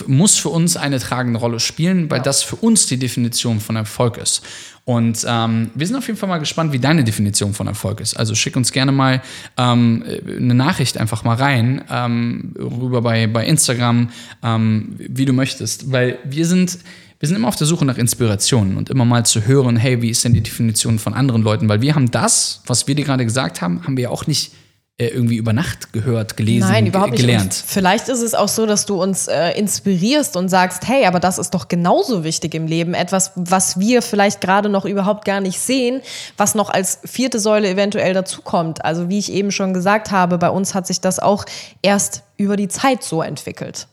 muss 0.07 0.37
für 0.37 0.51
uns 0.51 0.77
eine 0.77 0.99
tragende 0.99 1.39
Rolle 1.39 1.61
spielen, 1.61 2.11
weil 2.11 2.19
ja. 2.19 2.25
das 2.25 2.43
für 2.43 2.57
uns 2.57 2.87
die 2.87 2.99
Definition 2.99 3.61
von 3.61 3.77
Erfolg 3.77 4.19
ist. 4.19 4.43
Und 4.85 5.25
ähm, 5.27 5.71
wir 5.75 5.87
sind 5.87 5.97
auf 5.97 6.07
jeden 6.07 6.19
Fall 6.19 6.29
mal 6.29 6.39
gespannt, 6.39 6.73
wie 6.73 6.79
deine 6.79 7.05
Definition 7.05 7.55
von 7.55 7.67
Erfolg 7.67 8.01
ist. 8.01 8.15
Also 8.15 8.35
schick 8.35 8.55
uns 8.55 8.71
gerne 8.71 8.93
mal 8.93 9.23
ähm, 9.57 10.05
eine 10.27 10.55
Nachricht 10.55 10.99
einfach 10.99 11.25
mal 11.25 11.37
rein, 11.37 11.83
ähm, 11.91 12.55
rüber 12.59 13.01
bei, 13.01 13.27
bei 13.27 13.47
Instagram, 13.47 14.11
ähm, 14.43 14.97
wie 14.99 15.25
du 15.25 15.33
möchtest, 15.33 15.91
weil 15.91 16.19
wir 16.25 16.47
sind 16.47 16.79
wir 17.21 17.29
sind 17.29 17.37
immer 17.37 17.49
auf 17.49 17.57
der 17.57 17.67
Suche 17.67 17.87
nach 17.87 17.97
Inspirationen 17.97 18.77
und 18.77 18.91
immer 18.91 19.07
mal 19.07 19.25
zu 19.25 19.47
hören, 19.47 19.77
hey, 19.77 20.03
wie 20.03 20.11
ist 20.11 20.25
denn 20.25 20.35
die 20.35 20.43
Definition 20.43 20.99
von 20.99 21.15
anderen 21.15 21.43
Leuten? 21.43 21.71
Weil 21.71 21.81
wir 21.81 21.95
haben 21.95 22.11
das, 22.11 22.61
was 22.67 22.87
wir 22.87 22.95
dir 22.95 23.07
gerade 23.07 23.25
gesagt 23.25 23.63
haben, 23.63 23.83
haben 23.85 23.97
wir 23.97 24.05
ja 24.05 24.11
auch 24.11 24.27
nicht 24.27 24.53
äh, 24.97 25.09
irgendwie 25.09 25.37
über 25.37 25.53
Nacht 25.53 25.93
gehört, 25.93 26.37
gelesen, 26.37 26.69
Nein, 26.69 26.87
überhaupt 26.87 27.11
nicht. 27.11 27.21
gelernt. 27.21 27.47
Und 27.47 27.55
vielleicht 27.55 28.09
ist 28.09 28.21
es 28.21 28.33
auch 28.35 28.47
so, 28.47 28.65
dass 28.65 28.87
du 28.87 29.03
uns 29.03 29.27
äh, 29.27 29.51
inspirierst 29.59 30.37
und 30.37 30.49
sagst, 30.49 30.87
hey, 30.87 31.07
aber 31.07 31.19
das 31.19 31.39
ist 31.39 31.53
doch 31.53 31.67
genauso 31.67 32.23
wichtig 32.23 32.55
im 32.55 32.69
Leben. 32.69 32.95
Etwas, 32.95 33.33
was 33.35 33.81
wir 33.81 34.03
vielleicht 34.03 34.41
gerade 34.41 34.69
noch 34.69 34.85
überhaupt 34.85 35.25
gar 35.25 35.41
nicht 35.41 35.59
sehen, 35.59 36.01
was 36.37 36.55
noch 36.55 36.71
als 36.71 37.01
vierte 37.05 37.41
Säule 37.41 37.69
eventuell 37.69 38.15
dazukommt. 38.15 38.85
Also 38.85 39.09
wie 39.09 39.19
ich 39.19 39.33
eben 39.33 39.51
schon 39.51 39.75
gesagt 39.75 40.13
habe, 40.13 40.39
bei 40.39 40.51
uns 40.51 40.75
hat 40.75 40.87
sich 40.87 41.01
das 41.01 41.19
auch 41.19 41.45
erst 41.83 42.23
über 42.37 42.57
die 42.57 42.69
Zeit 42.69 43.03
so 43.03 43.21
entwickelt. 43.21 43.89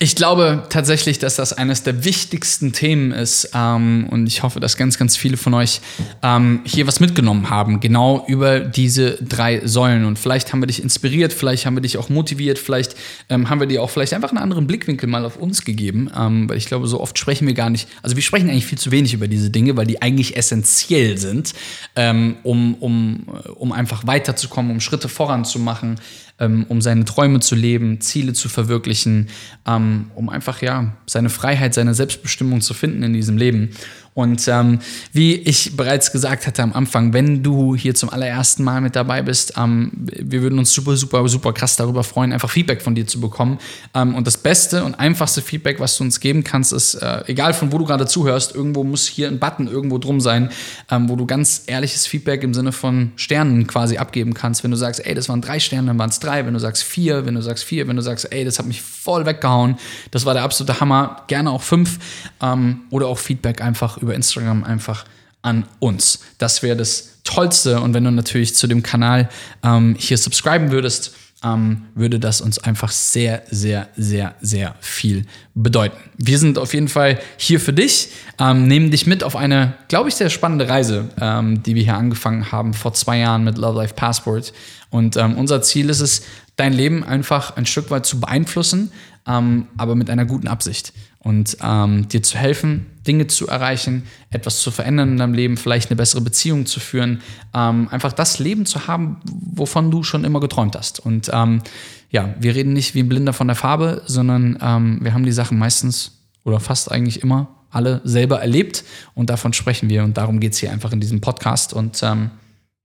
Ich 0.00 0.16
glaube 0.16 0.64
tatsächlich, 0.68 1.20
dass 1.20 1.36
das 1.36 1.52
eines 1.52 1.84
der 1.84 2.04
wichtigsten 2.04 2.72
Themen 2.72 3.12
ist 3.12 3.50
ähm, 3.54 4.08
und 4.10 4.26
ich 4.26 4.42
hoffe, 4.42 4.58
dass 4.58 4.76
ganz, 4.76 4.98
ganz 4.98 5.16
viele 5.16 5.36
von 5.36 5.54
euch 5.54 5.80
ähm, 6.22 6.60
hier 6.64 6.88
was 6.88 6.98
mitgenommen 6.98 7.50
haben, 7.50 7.78
genau 7.78 8.24
über 8.26 8.58
diese 8.58 9.12
drei 9.22 9.64
Säulen. 9.64 10.04
Und 10.04 10.18
vielleicht 10.18 10.52
haben 10.52 10.60
wir 10.60 10.66
dich 10.66 10.82
inspiriert, 10.82 11.32
vielleicht 11.32 11.66
haben 11.66 11.76
wir 11.76 11.82
dich 11.82 11.98
auch 11.98 12.08
motiviert, 12.08 12.58
vielleicht 12.58 12.96
ähm, 13.28 13.48
haben 13.48 13.60
wir 13.60 13.68
dir 13.68 13.82
auch 13.82 13.90
vielleicht 13.90 14.12
einfach 14.12 14.30
einen 14.30 14.38
anderen 14.38 14.66
Blickwinkel 14.66 15.08
mal 15.08 15.24
auf 15.24 15.36
uns 15.36 15.64
gegeben, 15.64 16.10
ähm, 16.16 16.48
weil 16.48 16.56
ich 16.56 16.66
glaube, 16.66 16.88
so 16.88 17.00
oft 17.00 17.16
sprechen 17.16 17.46
wir 17.46 17.54
gar 17.54 17.70
nicht, 17.70 17.88
also 18.02 18.16
wir 18.16 18.22
sprechen 18.22 18.50
eigentlich 18.50 18.66
viel 18.66 18.78
zu 18.78 18.90
wenig 18.90 19.14
über 19.14 19.28
diese 19.28 19.50
Dinge, 19.50 19.76
weil 19.76 19.86
die 19.86 20.02
eigentlich 20.02 20.36
essentiell 20.36 21.16
sind, 21.16 21.54
ähm, 21.94 22.36
um, 22.42 22.74
um, 22.74 23.28
um 23.54 23.72
einfach 23.72 24.04
weiterzukommen, 24.04 24.72
um 24.72 24.80
Schritte 24.80 25.08
voranzumachen 25.08 26.00
ähm, 26.40 26.66
um 26.68 26.80
seine 26.80 27.04
Träume 27.04 27.40
zu 27.40 27.54
leben, 27.54 28.00
Ziele 28.00 28.32
zu 28.32 28.48
verwirklichen, 28.48 29.28
ähm, 29.66 30.10
um 30.14 30.28
einfach 30.28 30.62
ja 30.62 30.92
seine 31.06 31.30
Freiheit, 31.30 31.74
seine 31.74 31.94
Selbstbestimmung 31.94 32.60
zu 32.60 32.74
finden 32.74 33.02
in 33.02 33.12
diesem 33.12 33.36
Leben. 33.36 33.70
Und 34.14 34.46
ähm, 34.46 34.78
wie 35.12 35.34
ich 35.34 35.76
bereits 35.76 36.12
gesagt 36.12 36.46
hatte 36.46 36.62
am 36.62 36.72
Anfang, 36.72 37.12
wenn 37.12 37.42
du 37.42 37.74
hier 37.74 37.96
zum 37.96 38.10
allerersten 38.10 38.62
Mal 38.62 38.80
mit 38.80 38.94
dabei 38.94 39.22
bist, 39.22 39.54
ähm, 39.56 39.90
wir 39.94 40.40
würden 40.40 40.58
uns 40.60 40.72
super, 40.72 40.96
super, 40.96 41.28
super 41.28 41.52
krass 41.52 41.74
darüber 41.74 42.04
freuen, 42.04 42.32
einfach 42.32 42.48
Feedback 42.48 42.80
von 42.80 42.94
dir 42.94 43.08
zu 43.08 43.20
bekommen. 43.20 43.58
Ähm, 43.92 44.14
und 44.14 44.28
das 44.28 44.38
beste 44.38 44.84
und 44.84 44.94
einfachste 44.94 45.42
Feedback, 45.42 45.80
was 45.80 45.98
du 45.98 46.04
uns 46.04 46.20
geben 46.20 46.44
kannst, 46.44 46.72
ist, 46.72 46.94
äh, 46.94 47.24
egal 47.26 47.54
von 47.54 47.72
wo 47.72 47.78
du 47.78 47.84
gerade 47.84 48.06
zuhörst, 48.06 48.54
irgendwo 48.54 48.84
muss 48.84 49.08
hier 49.08 49.26
ein 49.26 49.40
Button 49.40 49.66
irgendwo 49.66 49.98
drum 49.98 50.20
sein, 50.20 50.50
ähm, 50.92 51.08
wo 51.08 51.16
du 51.16 51.26
ganz 51.26 51.64
ehrliches 51.66 52.06
Feedback 52.06 52.44
im 52.44 52.54
Sinne 52.54 52.70
von 52.70 53.10
Sternen 53.16 53.66
quasi 53.66 53.96
abgeben 53.96 54.32
kannst. 54.32 54.62
Wenn 54.62 54.70
du 54.70 54.76
sagst, 54.76 55.04
ey, 55.04 55.14
das 55.16 55.28
waren 55.28 55.40
drei 55.40 55.58
Sterne, 55.58 55.88
dann 55.88 55.98
waren 55.98 56.10
es 56.10 56.20
drei. 56.20 56.46
Wenn 56.46 56.54
du 56.54 56.60
sagst 56.60 56.84
vier, 56.84 57.26
wenn 57.26 57.34
du 57.34 57.42
sagst 57.42 57.64
vier, 57.64 57.88
wenn 57.88 57.96
du 57.96 58.02
sagst, 58.02 58.30
ey, 58.30 58.44
das 58.44 58.60
hat 58.60 58.66
mich 58.66 58.80
voll 58.80 59.26
weggehauen, 59.26 59.76
das 60.12 60.24
war 60.24 60.34
der 60.34 60.44
absolute 60.44 60.78
Hammer, 60.78 61.24
gerne 61.26 61.50
auch 61.50 61.62
fünf. 61.62 61.98
Ähm, 62.40 62.82
oder 62.90 63.08
auch 63.08 63.18
Feedback 63.18 63.60
einfach 63.60 64.03
über 64.04 64.14
Instagram 64.14 64.62
einfach 64.62 65.04
an 65.42 65.64
uns. 65.80 66.20
Das 66.38 66.62
wäre 66.62 66.76
das 66.76 67.20
Tollste. 67.24 67.80
Und 67.80 67.94
wenn 67.94 68.04
du 68.04 68.10
natürlich 68.10 68.54
zu 68.54 68.66
dem 68.66 68.82
Kanal 68.82 69.28
ähm, 69.62 69.96
hier 69.98 70.18
subscriben 70.18 70.70
würdest, 70.70 71.14
ähm, 71.44 71.82
würde 71.94 72.18
das 72.18 72.40
uns 72.40 72.58
einfach 72.58 72.90
sehr, 72.90 73.42
sehr, 73.50 73.88
sehr, 73.96 74.34
sehr 74.40 74.74
viel 74.80 75.26
bedeuten. 75.54 75.98
Wir 76.16 76.38
sind 76.38 76.58
auf 76.58 76.72
jeden 76.72 76.88
Fall 76.88 77.18
hier 77.36 77.60
für 77.60 77.72
dich, 77.72 78.08
ähm, 78.38 78.66
nehmen 78.66 78.90
dich 78.90 79.06
mit 79.06 79.22
auf 79.22 79.36
eine, 79.36 79.74
glaube 79.88 80.08
ich, 80.08 80.14
sehr 80.14 80.30
spannende 80.30 80.68
Reise, 80.68 81.10
ähm, 81.20 81.62
die 81.62 81.74
wir 81.74 81.82
hier 81.82 81.96
angefangen 81.96 82.50
haben 82.50 82.72
vor 82.72 82.94
zwei 82.94 83.18
Jahren 83.18 83.44
mit 83.44 83.58
Love 83.58 83.78
Life 83.78 83.94
Passport. 83.94 84.52
Und 84.90 85.16
ähm, 85.16 85.36
unser 85.36 85.60
Ziel 85.60 85.90
ist 85.90 86.00
es, 86.00 86.22
dein 86.56 86.72
Leben 86.72 87.04
einfach 87.04 87.56
ein 87.56 87.66
Stück 87.66 87.90
weit 87.90 88.06
zu 88.06 88.20
beeinflussen, 88.20 88.92
ähm, 89.26 89.66
aber 89.76 89.96
mit 89.96 90.08
einer 90.08 90.24
guten 90.24 90.48
Absicht 90.48 90.92
und 91.18 91.56
dir 91.62 92.22
zu 92.22 92.36
helfen, 92.36 92.84
Dinge 93.06 93.26
zu 93.26 93.48
erreichen, 93.48 94.04
etwas 94.30 94.60
zu 94.60 94.70
verändern 94.70 95.10
in 95.10 95.16
deinem 95.18 95.34
Leben, 95.34 95.56
vielleicht 95.56 95.90
eine 95.90 95.96
bessere 95.96 96.20
Beziehung 96.20 96.66
zu 96.66 96.80
führen, 96.80 97.20
ähm, 97.54 97.88
einfach 97.90 98.12
das 98.12 98.38
Leben 98.38 98.66
zu 98.66 98.86
haben, 98.86 99.20
wovon 99.24 99.90
du 99.90 100.02
schon 100.02 100.24
immer 100.24 100.40
geträumt 100.40 100.76
hast. 100.76 101.00
Und 101.00 101.30
ähm, 101.32 101.62
ja, 102.10 102.34
wir 102.38 102.54
reden 102.54 102.72
nicht 102.72 102.94
wie 102.94 103.02
ein 103.02 103.08
Blinder 103.08 103.32
von 103.32 103.46
der 103.46 103.56
Farbe, 103.56 104.02
sondern 104.06 104.58
ähm, 104.60 104.98
wir 105.02 105.14
haben 105.14 105.24
die 105.24 105.32
Sachen 105.32 105.58
meistens 105.58 106.18
oder 106.44 106.60
fast 106.60 106.90
eigentlich 106.90 107.22
immer 107.22 107.48
alle 107.70 108.00
selber 108.04 108.40
erlebt 108.40 108.84
und 109.14 109.30
davon 109.30 109.52
sprechen 109.52 109.88
wir 109.88 110.04
und 110.04 110.16
darum 110.16 110.38
geht 110.38 110.52
es 110.52 110.58
hier 110.58 110.70
einfach 110.70 110.92
in 110.92 111.00
diesem 111.00 111.20
Podcast. 111.20 111.72
Und 111.72 112.02
ähm, 112.02 112.30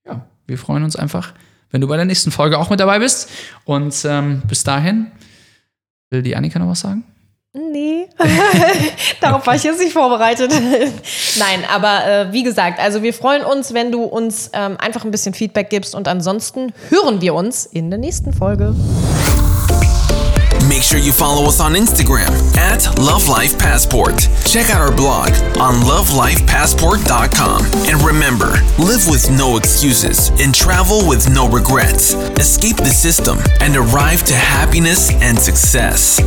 ja, 0.05 0.26
wir 0.47 0.57
freuen 0.57 0.84
uns 0.84 0.95
einfach, 0.95 1.34
wenn 1.70 1.82
du 1.82 1.88
bei 1.88 1.95
der 1.95 2.05
nächsten 2.05 2.32
Folge 2.32 2.57
auch 2.57 2.70
mit 2.70 2.80
dabei 2.80 2.99
bist. 2.99 3.30
Und 3.65 4.03
ähm, 4.05 4.41
bis 4.47 4.63
dahin, 4.63 5.11
will 6.09 6.24
die 6.24 6.36
Annika 6.36 6.57
noch 6.57 6.67
was 6.67 6.80
sagen? 6.80 7.03
Nee, 7.54 8.08
darauf 9.22 9.47
war 9.47 9.56
ich 9.56 9.64
jetzt 9.64 9.80
nicht 9.80 9.93
vorbereitet. 9.93 10.52
Nein, 11.39 11.66
aber 11.68 12.06
äh, 12.06 12.32
wie 12.32 12.43
gesagt, 12.43 12.80
also 12.80 13.02
wir 13.02 13.12
freuen 13.12 13.43
uns, 13.43 13.74
wenn 13.74 13.91
du 13.91 14.04
uns 14.04 14.52
ähm, 14.54 14.78
einfach 14.78 15.04
ein 15.04 15.10
bisschen 15.10 15.34
Feedback 15.34 15.72
gibst 15.72 15.95
und 15.95 16.08
ansonsten 16.08 16.72
hören 16.89 17.22
wir 17.22 17.34
uns 17.34 17.66
in 17.66 17.89
der 17.89 17.97
nächsten 17.97 18.34
Folge. 18.34 18.76
Make 20.68 20.84
sure 20.84 21.00
you 21.00 21.12
follow 21.12 21.45
us 21.45 21.60
on 21.60 21.74
Instagram 21.74 22.32
at 22.56 22.86
Love 23.00 23.28
Life 23.28 23.58
Passport. 23.58 24.30
Check 24.45 24.70
out 24.70 24.80
our 24.80 24.91
blog 24.95 25.30
on 25.60 25.82
lovelifepassport.com. 25.82 27.66
And 27.89 28.06
remember, 28.06 28.62
live 28.78 29.10
with 29.10 29.28
no 29.32 29.58
excuses 29.58 30.30
and 30.39 30.54
travel 30.54 31.02
with 31.10 31.28
no 31.28 31.50
regrets. 31.50 32.14
Escape 32.38 32.78
the 32.78 32.91
system 32.91 33.39
and 33.60 33.76
arrive 33.76 34.24
to 34.26 34.36
happiness 34.36 35.10
and 35.24 35.39
success. 35.39 36.20